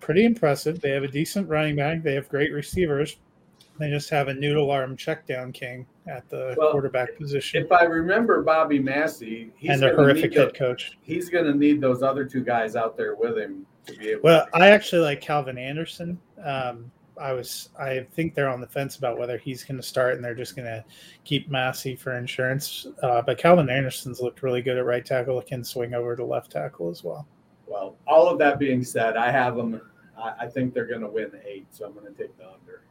pretty 0.00 0.24
impressive. 0.24 0.80
They 0.80 0.90
have 0.90 1.04
a 1.04 1.08
decent 1.08 1.48
running 1.48 1.76
back, 1.76 2.02
they 2.02 2.14
have 2.14 2.28
great 2.28 2.52
receivers. 2.52 3.18
They 3.80 3.88
just 3.88 4.10
have 4.10 4.28
a 4.28 4.34
noodle 4.34 4.70
arm 4.70 4.94
check 4.94 5.26
down 5.26 5.52
king 5.52 5.86
at 6.06 6.28
the 6.28 6.54
well, 6.58 6.70
quarterback 6.70 7.16
position. 7.16 7.64
If 7.64 7.72
I 7.72 7.84
remember 7.84 8.42
Bobby 8.42 8.78
Massey, 8.78 9.52
he's 9.56 9.70
and 9.70 9.82
a 9.82 9.94
horrific 9.96 10.34
head 10.34 10.54
coach. 10.54 10.98
He's 11.00 11.30
going 11.30 11.46
to 11.46 11.54
need 11.54 11.80
those 11.80 12.02
other 12.02 12.26
two 12.26 12.44
guys 12.44 12.76
out 12.76 12.98
there 12.98 13.14
with 13.14 13.38
him 13.38 13.64
to 13.86 13.96
be 13.96 14.10
able. 14.10 14.20
Well, 14.22 14.46
I 14.52 14.68
actually 14.68 15.00
like 15.00 15.22
Calvin 15.22 15.56
Anderson. 15.56 16.20
Um, 16.44 16.92
I 17.18 17.32
was, 17.32 17.70
I 17.78 18.06
think 18.12 18.34
they're 18.34 18.50
on 18.50 18.60
the 18.60 18.66
fence 18.66 18.96
about 18.96 19.18
whether 19.18 19.38
he's 19.38 19.64
going 19.64 19.78
to 19.78 19.82
start, 19.82 20.14
and 20.14 20.22
they're 20.22 20.34
just 20.34 20.56
going 20.56 20.66
to 20.66 20.84
keep 21.24 21.48
Massey 21.48 21.96
for 21.96 22.18
insurance. 22.18 22.86
Uh, 23.02 23.22
but 23.22 23.38
Calvin 23.38 23.70
Anderson's 23.70 24.20
looked 24.20 24.42
really 24.42 24.60
good 24.60 24.76
at 24.76 24.84
right 24.84 25.06
tackle. 25.06 25.40
It 25.40 25.46
can 25.46 25.64
swing 25.64 25.94
over 25.94 26.14
to 26.16 26.24
left 26.24 26.52
tackle 26.52 26.90
as 26.90 27.02
well. 27.02 27.26
Well, 27.66 27.96
all 28.06 28.28
of 28.28 28.38
that 28.40 28.58
being 28.58 28.84
said, 28.84 29.16
I 29.16 29.30
have 29.30 29.56
them. 29.56 29.80
I, 30.18 30.34
I 30.40 30.46
think 30.48 30.74
they're 30.74 30.86
going 30.86 31.00
to 31.00 31.08
win 31.10 31.30
eight, 31.46 31.66
so 31.70 31.86
I'm 31.86 31.94
going 31.94 32.06
to 32.06 32.12
take 32.12 32.36
the 32.36 32.44
under. 32.44 32.82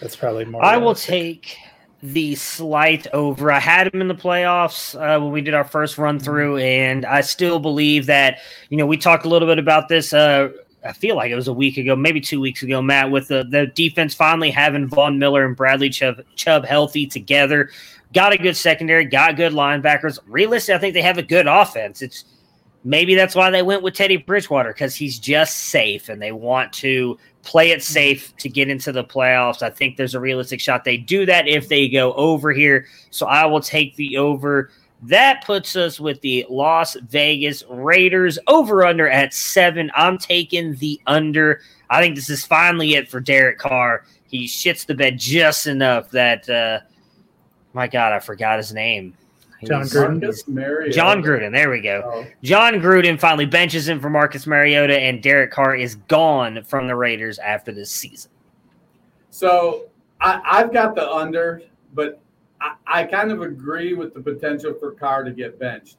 That's 0.00 0.16
probably 0.16 0.44
more. 0.44 0.64
I 0.64 0.76
will 0.76 0.94
take 0.94 1.56
the 2.02 2.36
slight 2.36 3.06
over. 3.12 3.50
I 3.50 3.58
had 3.58 3.92
him 3.92 4.00
in 4.00 4.08
the 4.08 4.14
playoffs 4.14 4.94
uh, 4.94 5.20
when 5.20 5.32
we 5.32 5.40
did 5.40 5.54
our 5.54 5.64
first 5.64 5.98
run 5.98 6.16
mm-hmm. 6.16 6.24
through, 6.24 6.58
and 6.58 7.04
I 7.04 7.22
still 7.22 7.58
believe 7.58 8.06
that, 8.06 8.38
you 8.70 8.76
know, 8.76 8.86
we 8.86 8.96
talked 8.96 9.24
a 9.24 9.28
little 9.28 9.48
bit 9.48 9.58
about 9.58 9.88
this. 9.88 10.12
Uh, 10.12 10.50
I 10.84 10.92
feel 10.92 11.16
like 11.16 11.32
it 11.32 11.34
was 11.34 11.48
a 11.48 11.52
week 11.52 11.76
ago, 11.76 11.96
maybe 11.96 12.20
two 12.20 12.40
weeks 12.40 12.62
ago, 12.62 12.80
Matt, 12.80 13.10
with 13.10 13.26
the, 13.28 13.44
the 13.44 13.66
defense 13.66 14.14
finally 14.14 14.50
having 14.50 14.86
Von 14.86 15.18
Miller 15.18 15.44
and 15.44 15.56
Bradley 15.56 15.90
Chubb, 15.90 16.22
Chubb 16.36 16.64
healthy 16.64 17.04
together. 17.04 17.70
Got 18.14 18.32
a 18.32 18.38
good 18.38 18.56
secondary, 18.56 19.04
got 19.04 19.36
good 19.36 19.52
linebackers. 19.52 20.18
Realistically, 20.28 20.74
I 20.76 20.78
think 20.78 20.94
they 20.94 21.02
have 21.02 21.18
a 21.18 21.22
good 21.22 21.48
offense. 21.48 22.00
It's 22.00 22.24
maybe 22.84 23.14
that's 23.14 23.34
why 23.34 23.50
they 23.50 23.62
went 23.62 23.82
with 23.82 23.94
Teddy 23.94 24.16
Bridgewater 24.16 24.72
because 24.72 24.94
he's 24.94 25.18
just 25.18 25.56
safe 25.56 26.08
and 26.08 26.20
they 26.20 26.32
want 26.32 26.72
to 26.74 27.18
play 27.42 27.70
it 27.70 27.82
safe 27.82 28.36
to 28.36 28.48
get 28.48 28.68
into 28.68 28.92
the 28.92 29.04
playoffs. 29.04 29.62
I 29.62 29.70
think 29.70 29.96
there's 29.96 30.14
a 30.14 30.20
realistic 30.20 30.60
shot 30.60 30.84
they 30.84 30.96
do 30.96 31.26
that 31.26 31.48
if 31.48 31.68
they 31.68 31.88
go 31.88 32.12
over 32.14 32.52
here. 32.52 32.86
So 33.10 33.26
I 33.26 33.46
will 33.46 33.60
take 33.60 33.96
the 33.96 34.16
over. 34.18 34.70
That 35.02 35.44
puts 35.44 35.76
us 35.76 36.00
with 36.00 36.20
the 36.20 36.44
Las 36.50 36.96
Vegas 37.08 37.62
Raiders 37.68 38.38
over 38.48 38.84
under 38.84 39.08
at 39.08 39.32
seven. 39.32 39.90
I'm 39.94 40.18
taking 40.18 40.74
the 40.74 41.00
under. 41.06 41.60
I 41.88 42.00
think 42.00 42.16
this 42.16 42.28
is 42.28 42.44
finally 42.44 42.94
it 42.94 43.08
for 43.08 43.20
Derek 43.20 43.58
Carr. 43.58 44.04
He 44.26 44.46
shits 44.46 44.84
the 44.84 44.94
bed 44.94 45.18
just 45.18 45.66
enough 45.66 46.10
that, 46.10 46.48
uh, 46.50 46.80
my 47.72 47.86
God, 47.86 48.12
I 48.12 48.18
forgot 48.18 48.58
his 48.58 48.74
name. 48.74 49.14
Jon 49.64 49.82
Gruden. 49.82 50.92
Jon 50.92 51.22
Gruden. 51.22 51.52
There 51.52 51.70
we 51.70 51.80
go. 51.80 52.02
Oh. 52.04 52.26
Jon 52.42 52.74
Gruden 52.74 53.18
finally 53.18 53.46
benches 53.46 53.88
him 53.88 54.00
for 54.00 54.08
Marcus 54.08 54.46
Mariota, 54.46 54.98
and 54.98 55.22
Derek 55.22 55.50
Carr 55.50 55.74
is 55.74 55.96
gone 56.06 56.62
from 56.64 56.86
the 56.86 56.94
Raiders 56.94 57.38
after 57.38 57.72
this 57.72 57.90
season. 57.90 58.30
So 59.30 59.88
I, 60.20 60.40
have 60.44 60.72
got 60.72 60.94
the 60.94 61.10
under, 61.10 61.62
but 61.94 62.20
I, 62.60 62.74
I 62.86 63.04
kind 63.04 63.32
of 63.32 63.42
agree 63.42 63.94
with 63.94 64.14
the 64.14 64.20
potential 64.20 64.74
for 64.78 64.92
Carr 64.92 65.24
to 65.24 65.32
get 65.32 65.58
benched. 65.58 65.98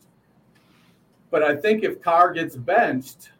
But 1.32 1.44
I 1.44 1.56
think 1.56 1.84
if 1.84 2.02
Carr 2.02 2.34
gets 2.34 2.56
benched, 2.56 3.32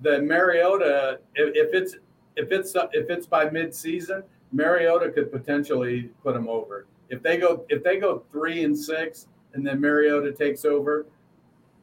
then 0.00 0.26
Mariota, 0.26 1.20
if, 1.34 1.54
if 1.54 1.74
it's 1.74 1.96
if 2.36 2.50
it's 2.50 2.74
if 2.92 3.10
it's 3.10 3.26
by 3.26 3.46
midseason, 3.46 4.22
Mariota 4.52 5.10
could 5.10 5.30
potentially 5.30 6.10
put 6.22 6.34
him 6.34 6.48
over. 6.48 6.86
If 7.08 7.22
they 7.22 7.36
go 7.36 7.64
if 7.68 7.82
they 7.82 7.98
go 7.98 8.24
three 8.30 8.64
and 8.64 8.76
six, 8.76 9.28
and 9.54 9.66
then 9.66 9.80
Mariota 9.80 10.32
takes 10.32 10.64
over, 10.64 11.06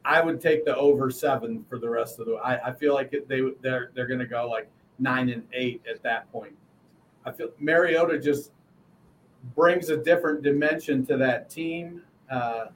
I 0.04 0.20
would 0.20 0.40
take 0.40 0.64
the 0.64 0.76
over 0.76 1.10
seven 1.10 1.64
for 1.68 1.78
the 1.78 1.88
rest 1.88 2.18
of 2.18 2.26
the. 2.26 2.34
I, 2.36 2.68
I 2.68 2.72
feel 2.72 2.94
like 2.94 3.12
it, 3.12 3.28
they 3.28 3.42
they're 3.60 3.90
they're 3.94 4.06
going 4.06 4.20
to 4.20 4.26
go 4.26 4.48
like 4.48 4.68
nine 4.98 5.28
and 5.28 5.42
eight 5.52 5.82
at 5.88 6.02
that 6.02 6.30
point. 6.32 6.54
I 7.24 7.32
feel 7.32 7.50
Mariota 7.58 8.18
just 8.18 8.52
brings 9.54 9.90
a 9.90 9.96
different 9.96 10.42
dimension 10.42 11.04
to 11.06 11.16
that 11.18 11.50
team, 11.50 12.02
uh, 12.30 12.66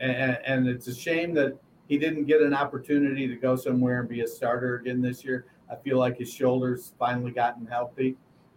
and, 0.00 0.38
and 0.44 0.68
it's 0.68 0.86
a 0.86 0.94
shame 0.94 1.34
that 1.34 1.58
he 1.88 1.98
didn't 1.98 2.24
get 2.24 2.40
an 2.40 2.54
opportunity 2.54 3.28
to 3.28 3.36
go 3.36 3.54
somewhere 3.54 4.00
and 4.00 4.08
be 4.08 4.22
a 4.22 4.26
starter 4.26 4.76
again 4.76 5.02
this 5.02 5.24
year. 5.24 5.46
I 5.70 5.76
feel 5.76 5.98
like 5.98 6.18
his 6.18 6.32
shoulders 6.32 6.92
finally 6.98 7.30
gotten 7.30 7.66
healthy. 7.66 8.16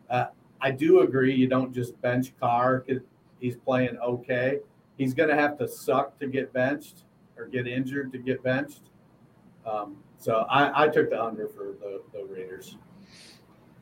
Uh, 0.10 0.28
I 0.62 0.72
do 0.72 1.02
agree 1.02 1.34
you 1.34 1.48
don't 1.48 1.74
just 1.74 2.00
bench 2.02 2.34
Carr 2.40 2.86
he's 3.40 3.56
playing 3.56 3.98
okay 4.00 4.60
he's 5.00 5.14
going 5.16 5.30
to 5.30 5.36
have 5.36 5.58
to 5.58 5.68
suck 5.68 6.20
to 6.20 6.28
get 6.28 6.54
benched 6.54 7.04
or 7.38 7.48
get 7.48 7.66
injured 7.66 8.12
to 8.12 8.20
get 8.20 8.44
benched. 8.44 8.82
Um, 9.66 9.96
so 10.20 10.46
I, 10.50 10.84
I, 10.84 10.88
took 10.90 11.10
the 11.10 11.24
under 11.24 11.48
for 11.48 11.74
the, 11.80 12.02
the, 12.12 12.26
Raiders. 12.26 12.78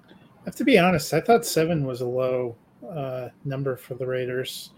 I 0.09 0.13
have 0.45 0.55
to 0.55 0.63
be 0.63 0.78
honest. 0.78 1.13
I 1.13 1.22
thought 1.22 1.45
seven 1.45 1.86
was 1.86 2.01
a 2.01 2.07
low 2.07 2.55
uh, 2.88 3.30
number 3.45 3.76
for 3.76 3.95
the 3.95 4.05
Raiders, 4.05 4.72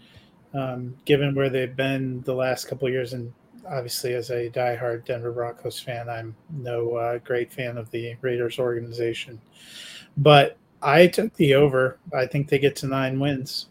um, 0.54 0.96
given 1.04 1.34
where 1.34 1.50
they've 1.50 1.76
been 1.76 2.22
the 2.22 2.34
last 2.34 2.68
couple 2.68 2.88
years. 2.88 3.12
And 3.12 3.32
obviously, 3.68 4.14
as 4.14 4.30
a 4.30 4.48
diehard 4.48 5.04
Denver 5.04 5.32
Broncos 5.32 5.78
fan, 5.78 6.08
I'm 6.08 6.34
no 6.50 6.94
uh, 6.94 7.18
great 7.18 7.52
fan 7.52 7.76
of 7.76 7.90
the 7.90 8.16
Raiders 8.22 8.58
organization. 8.58 9.40
But 10.16 10.56
I 10.80 11.06
took 11.06 11.34
the 11.34 11.54
over. 11.54 11.98
I 12.14 12.26
think 12.26 12.48
they 12.48 12.58
get 12.58 12.76
to 12.76 12.86
nine 12.86 13.20
wins. 13.20 13.66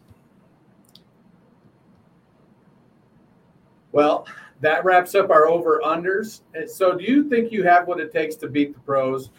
Well, 3.92 4.26
that 4.60 4.84
wraps 4.84 5.14
up 5.14 5.30
our 5.30 5.46
over 5.46 5.80
unders. 5.84 6.42
So, 6.68 6.96
do 6.96 7.04
you 7.04 7.28
think 7.28 7.50
you 7.50 7.64
have 7.64 7.88
what 7.88 8.00
it 8.00 8.12
takes 8.12 8.36
to 8.36 8.48
beat 8.48 8.74
the 8.74 8.80
pros? 8.80 9.30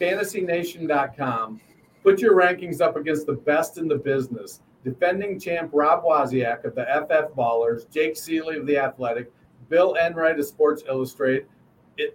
FantasyNation.com. 0.00 1.60
Put 2.02 2.20
your 2.20 2.34
rankings 2.34 2.80
up 2.80 2.96
against 2.96 3.26
the 3.26 3.32
best 3.32 3.78
in 3.78 3.88
the 3.88 3.96
business. 3.96 4.60
Defending 4.84 5.40
champ 5.40 5.70
Rob 5.72 6.04
Wozniak 6.04 6.64
of 6.64 6.74
the 6.74 6.84
FF 6.84 7.34
Ballers, 7.34 7.90
Jake 7.90 8.14
Ciely 8.14 8.58
of 8.60 8.66
the 8.66 8.76
Athletic, 8.76 9.32
Bill 9.70 9.94
Enright 9.94 10.38
of 10.38 10.44
Sports 10.44 10.82
Illustrated, 10.86 11.46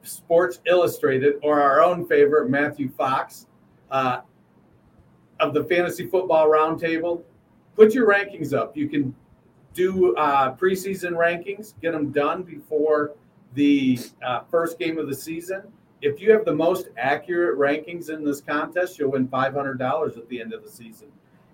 Sports 0.03 0.59
Illustrated, 0.67 1.35
or 1.41 1.59
our 1.59 1.81
own 1.81 2.05
favorite 2.05 2.49
Matthew 2.49 2.89
Fox 2.91 3.47
uh, 3.89 4.21
of 5.39 5.53
the 5.55 5.63
Fantasy 5.63 6.05
Football 6.05 6.47
Roundtable. 6.47 7.23
Put 7.75 7.95
your 7.95 8.07
rankings 8.07 8.53
up. 8.53 8.77
You 8.77 8.87
can 8.87 9.15
do 9.73 10.15
uh, 10.15 10.55
preseason 10.55 11.11
rankings, 11.11 11.73
get 11.81 11.91
them 11.91 12.11
done 12.11 12.43
before 12.43 13.15
the 13.53 13.99
uh, 14.25 14.41
first 14.49 14.79
game 14.79 14.97
of 14.97 15.07
the 15.07 15.15
season. 15.15 15.63
If 16.01 16.21
you 16.21 16.31
have 16.31 16.45
the 16.45 16.55
most 16.55 16.89
accurate 16.97 17.57
rankings 17.57 18.09
in 18.09 18.23
this 18.23 18.41
contest, 18.41 18.97
you'll 18.97 19.11
win 19.11 19.27
$500 19.27 20.17
at 20.17 20.29
the 20.29 20.41
end 20.41 20.53
of 20.53 20.63
the 20.63 20.69
season. 20.69 21.07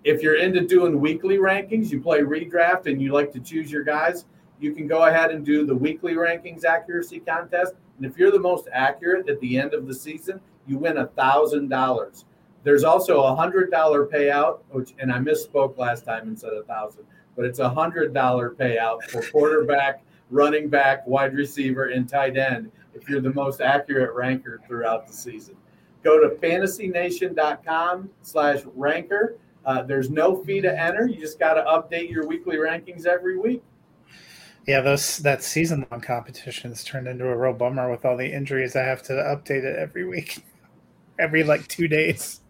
If 0.04 0.22
you're 0.22 0.36
into 0.36 0.60
doing 0.60 1.00
weekly 1.00 1.38
rankings, 1.38 1.90
you 1.90 2.00
play 2.00 2.20
redraft 2.20 2.86
and 2.86 3.02
you 3.02 3.12
like 3.12 3.32
to 3.32 3.40
choose 3.40 3.72
your 3.72 3.82
guys, 3.82 4.24
you 4.60 4.72
can 4.72 4.86
go 4.86 5.06
ahead 5.06 5.32
and 5.32 5.44
do 5.44 5.66
the 5.66 5.74
weekly 5.74 6.14
rankings 6.14 6.64
accuracy 6.64 7.18
contest. 7.20 7.74
And 7.96 8.06
if 8.06 8.16
you're 8.16 8.30
the 8.30 8.38
most 8.38 8.68
accurate 8.72 9.28
at 9.28 9.40
the 9.40 9.58
end 9.58 9.74
of 9.74 9.86
the 9.86 9.94
season, 9.94 10.40
you 10.66 10.78
win 10.78 10.94
$1,000. 10.94 12.24
There's 12.62 12.84
also 12.84 13.22
a 13.22 13.36
$100 13.36 13.70
payout, 13.70 14.58
which, 14.70 14.94
and 14.98 15.12
I 15.12 15.18
misspoke 15.18 15.76
last 15.76 16.04
time 16.04 16.28
and 16.28 16.38
said 16.38 16.52
a 16.52 16.62
1000 16.62 17.04
but 17.36 17.44
it's 17.44 17.58
a 17.58 17.68
hundred 17.68 18.12
dollar 18.12 18.50
payout 18.50 19.02
for 19.04 19.22
quarterback, 19.22 20.02
running 20.30 20.68
back, 20.68 21.06
wide 21.06 21.34
receiver, 21.34 21.86
and 21.86 22.08
tight 22.08 22.36
end 22.36 22.72
if 22.94 23.08
you're 23.08 23.20
the 23.20 23.32
most 23.34 23.60
accurate 23.60 24.14
ranker 24.14 24.60
throughout 24.66 25.06
the 25.06 25.12
season. 25.12 25.54
Go 26.02 26.18
to 26.20 26.34
fantasynation.com 26.36 28.10
slash 28.22 28.60
ranker. 28.74 29.36
Uh, 29.64 29.82
there's 29.82 30.10
no 30.10 30.36
fee 30.44 30.60
to 30.60 30.80
enter. 30.80 31.06
You 31.06 31.20
just 31.20 31.38
got 31.38 31.54
to 31.54 31.62
update 31.62 32.10
your 32.10 32.26
weekly 32.26 32.56
rankings 32.56 33.06
every 33.06 33.36
week. 33.38 33.62
Yeah, 34.66 34.80
those 34.80 35.18
that 35.18 35.44
season 35.44 35.86
long 35.90 36.00
competition 36.00 36.70
has 36.70 36.82
turned 36.82 37.06
into 37.06 37.28
a 37.28 37.36
real 37.36 37.52
bummer 37.52 37.90
with 37.90 38.04
all 38.04 38.16
the 38.16 38.32
injuries. 38.32 38.74
I 38.74 38.82
have 38.82 39.02
to 39.04 39.12
update 39.12 39.62
it 39.64 39.76
every 39.76 40.04
week, 40.04 40.44
every 41.18 41.44
like 41.44 41.68
two 41.68 41.86
days. 41.86 42.40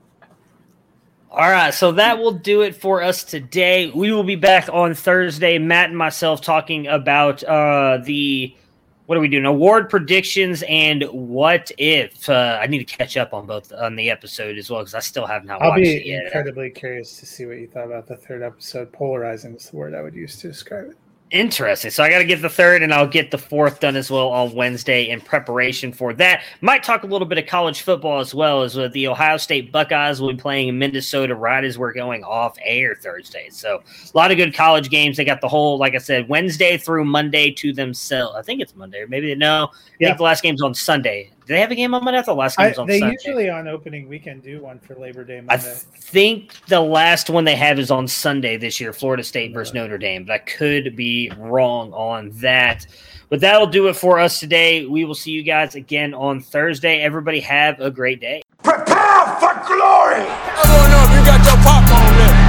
All 1.36 1.50
right, 1.50 1.74
so 1.74 1.92
that 1.92 2.18
will 2.18 2.32
do 2.32 2.62
it 2.62 2.74
for 2.74 3.02
us 3.02 3.22
today. 3.22 3.90
We 3.90 4.10
will 4.10 4.24
be 4.24 4.36
back 4.36 4.70
on 4.72 4.94
Thursday, 4.94 5.58
Matt 5.58 5.90
and 5.90 5.98
myself 5.98 6.40
talking 6.40 6.86
about 6.86 7.44
uh, 7.44 7.98
the 8.02 8.56
what 9.04 9.18
are 9.18 9.20
we 9.20 9.28
doing? 9.28 9.44
Award 9.44 9.90
predictions 9.90 10.64
and 10.66 11.04
what 11.04 11.70
if? 11.76 12.26
Uh, 12.26 12.58
I 12.58 12.66
need 12.68 12.78
to 12.78 12.96
catch 12.96 13.18
up 13.18 13.34
on 13.34 13.44
both 13.44 13.70
on 13.70 13.96
the 13.96 14.08
episode 14.08 14.56
as 14.56 14.70
well 14.70 14.80
because 14.80 14.94
I 14.94 15.00
still 15.00 15.26
have 15.26 15.44
not 15.44 15.60
I'll 15.60 15.68
watched 15.68 15.82
be 15.82 15.96
it 15.96 16.06
yet. 16.06 16.24
incredibly 16.24 16.70
curious 16.70 17.18
to 17.20 17.26
see 17.26 17.44
what 17.44 17.58
you 17.58 17.66
thought 17.66 17.84
about 17.84 18.06
the 18.06 18.16
third 18.16 18.42
episode. 18.42 18.90
Polarizing 18.90 19.56
is 19.56 19.68
the 19.68 19.76
word 19.76 19.94
I 19.94 20.00
would 20.00 20.14
use 20.14 20.38
to 20.38 20.48
describe 20.48 20.86
it. 20.86 20.96
Interesting. 21.32 21.90
So 21.90 22.04
I 22.04 22.08
got 22.08 22.18
to 22.18 22.24
get 22.24 22.40
the 22.40 22.48
third 22.48 22.84
and 22.84 22.94
I'll 22.94 23.08
get 23.08 23.32
the 23.32 23.38
fourth 23.38 23.80
done 23.80 23.96
as 23.96 24.12
well 24.12 24.28
on 24.28 24.54
Wednesday 24.54 25.08
in 25.10 25.20
preparation 25.20 25.92
for 25.92 26.12
that. 26.14 26.44
Might 26.60 26.84
talk 26.84 27.02
a 27.02 27.06
little 27.06 27.26
bit 27.26 27.36
of 27.36 27.46
college 27.46 27.82
football 27.82 28.20
as 28.20 28.32
well 28.32 28.62
as 28.62 28.76
with 28.76 28.92
the 28.92 29.08
Ohio 29.08 29.36
State 29.36 29.72
Buckeyes 29.72 30.20
will 30.20 30.30
be 30.30 30.36
playing 30.38 30.78
Minnesota 30.78 31.34
right 31.34 31.64
as 31.64 31.78
we're 31.78 31.92
going 31.92 32.22
off 32.22 32.56
air 32.64 32.94
Thursday. 32.94 33.48
So 33.50 33.82
a 34.14 34.16
lot 34.16 34.30
of 34.30 34.36
good 34.36 34.54
college 34.54 34.88
games. 34.88 35.16
They 35.16 35.24
got 35.24 35.40
the 35.40 35.48
whole, 35.48 35.78
like 35.78 35.96
I 35.96 35.98
said, 35.98 36.28
Wednesday 36.28 36.78
through 36.78 37.04
Monday 37.06 37.50
to 37.50 37.72
themselves. 37.72 38.36
I 38.36 38.42
think 38.42 38.60
it's 38.60 38.76
Monday 38.76 39.00
or 39.00 39.08
maybe 39.08 39.34
no. 39.34 39.70
I 39.72 39.76
Yeah. 39.98 40.08
think 40.08 40.18
the 40.18 40.24
last 40.24 40.44
game's 40.44 40.62
on 40.62 40.74
Sunday. 40.74 41.32
Do 41.46 41.54
they 41.54 41.60
have 41.60 41.70
a 41.70 41.76
game 41.76 41.94
on 41.94 42.02
Monday? 42.02 42.18
I 42.18 42.22
thought 42.22 42.32
the 42.32 42.40
last 42.40 42.58
I, 42.58 42.66
game's 42.66 42.78
on 42.78 42.88
Sunday? 42.88 42.94
they 42.94 42.98
Sunday. 42.98 43.16
usually 43.22 43.50
on 43.50 43.68
opening 43.68 44.08
weekend 44.08 44.42
do 44.42 44.62
one 44.62 44.80
for 44.80 44.96
Labor 44.96 45.22
Day 45.22 45.40
Monday. 45.40 45.54
I 45.54 45.58
think 45.58 46.54
the 46.66 46.80
last 46.80 47.30
one 47.30 47.44
they 47.44 47.54
have 47.54 47.78
is 47.78 47.92
on 47.92 48.08
Sunday 48.08 48.56
this 48.56 48.80
year, 48.80 48.92
Florida 48.92 49.22
State 49.22 49.54
versus 49.54 49.72
Notre 49.72 49.96
Dame, 49.96 50.24
but 50.24 50.32
I 50.32 50.38
could 50.38 50.96
be 50.96 51.30
wrong 51.38 51.92
on 51.92 52.30
that. 52.40 52.84
But 53.28 53.38
that'll 53.38 53.68
do 53.68 53.86
it 53.86 53.94
for 53.94 54.18
us 54.18 54.40
today. 54.40 54.86
We 54.86 55.04
will 55.04 55.14
see 55.14 55.30
you 55.30 55.44
guys 55.44 55.76
again 55.76 56.14
on 56.14 56.40
Thursday. 56.40 56.98
Everybody 56.98 57.38
have 57.40 57.78
a 57.78 57.92
great 57.92 58.20
day. 58.20 58.42
Prepare 58.64 59.38
for 59.38 59.54
glory! 59.70 60.26
I 60.26 60.62
wanna 60.66 60.90
know 60.90 61.02
if 61.06 61.14
you 61.14 61.22
got 61.22 61.46
your 61.46 61.58
popcorn 61.62 62.10
ready. 62.10 62.42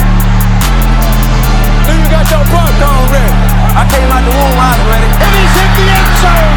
Do 1.86 1.94
you 2.02 2.08
got 2.10 2.26
your 2.34 2.46
popcorn 2.50 3.14
ready? 3.14 3.34
I 3.78 3.86
came 3.94 4.10
out 4.10 4.26
the 4.26 4.34
womb, 4.34 4.58
I 4.58 4.74
was 4.74 4.86
ready. 4.90 5.10
And 5.22 5.32
he's 5.38 5.54
hit 5.54 5.72
the 5.78 5.86
end 5.86 6.18
zone 6.18 6.57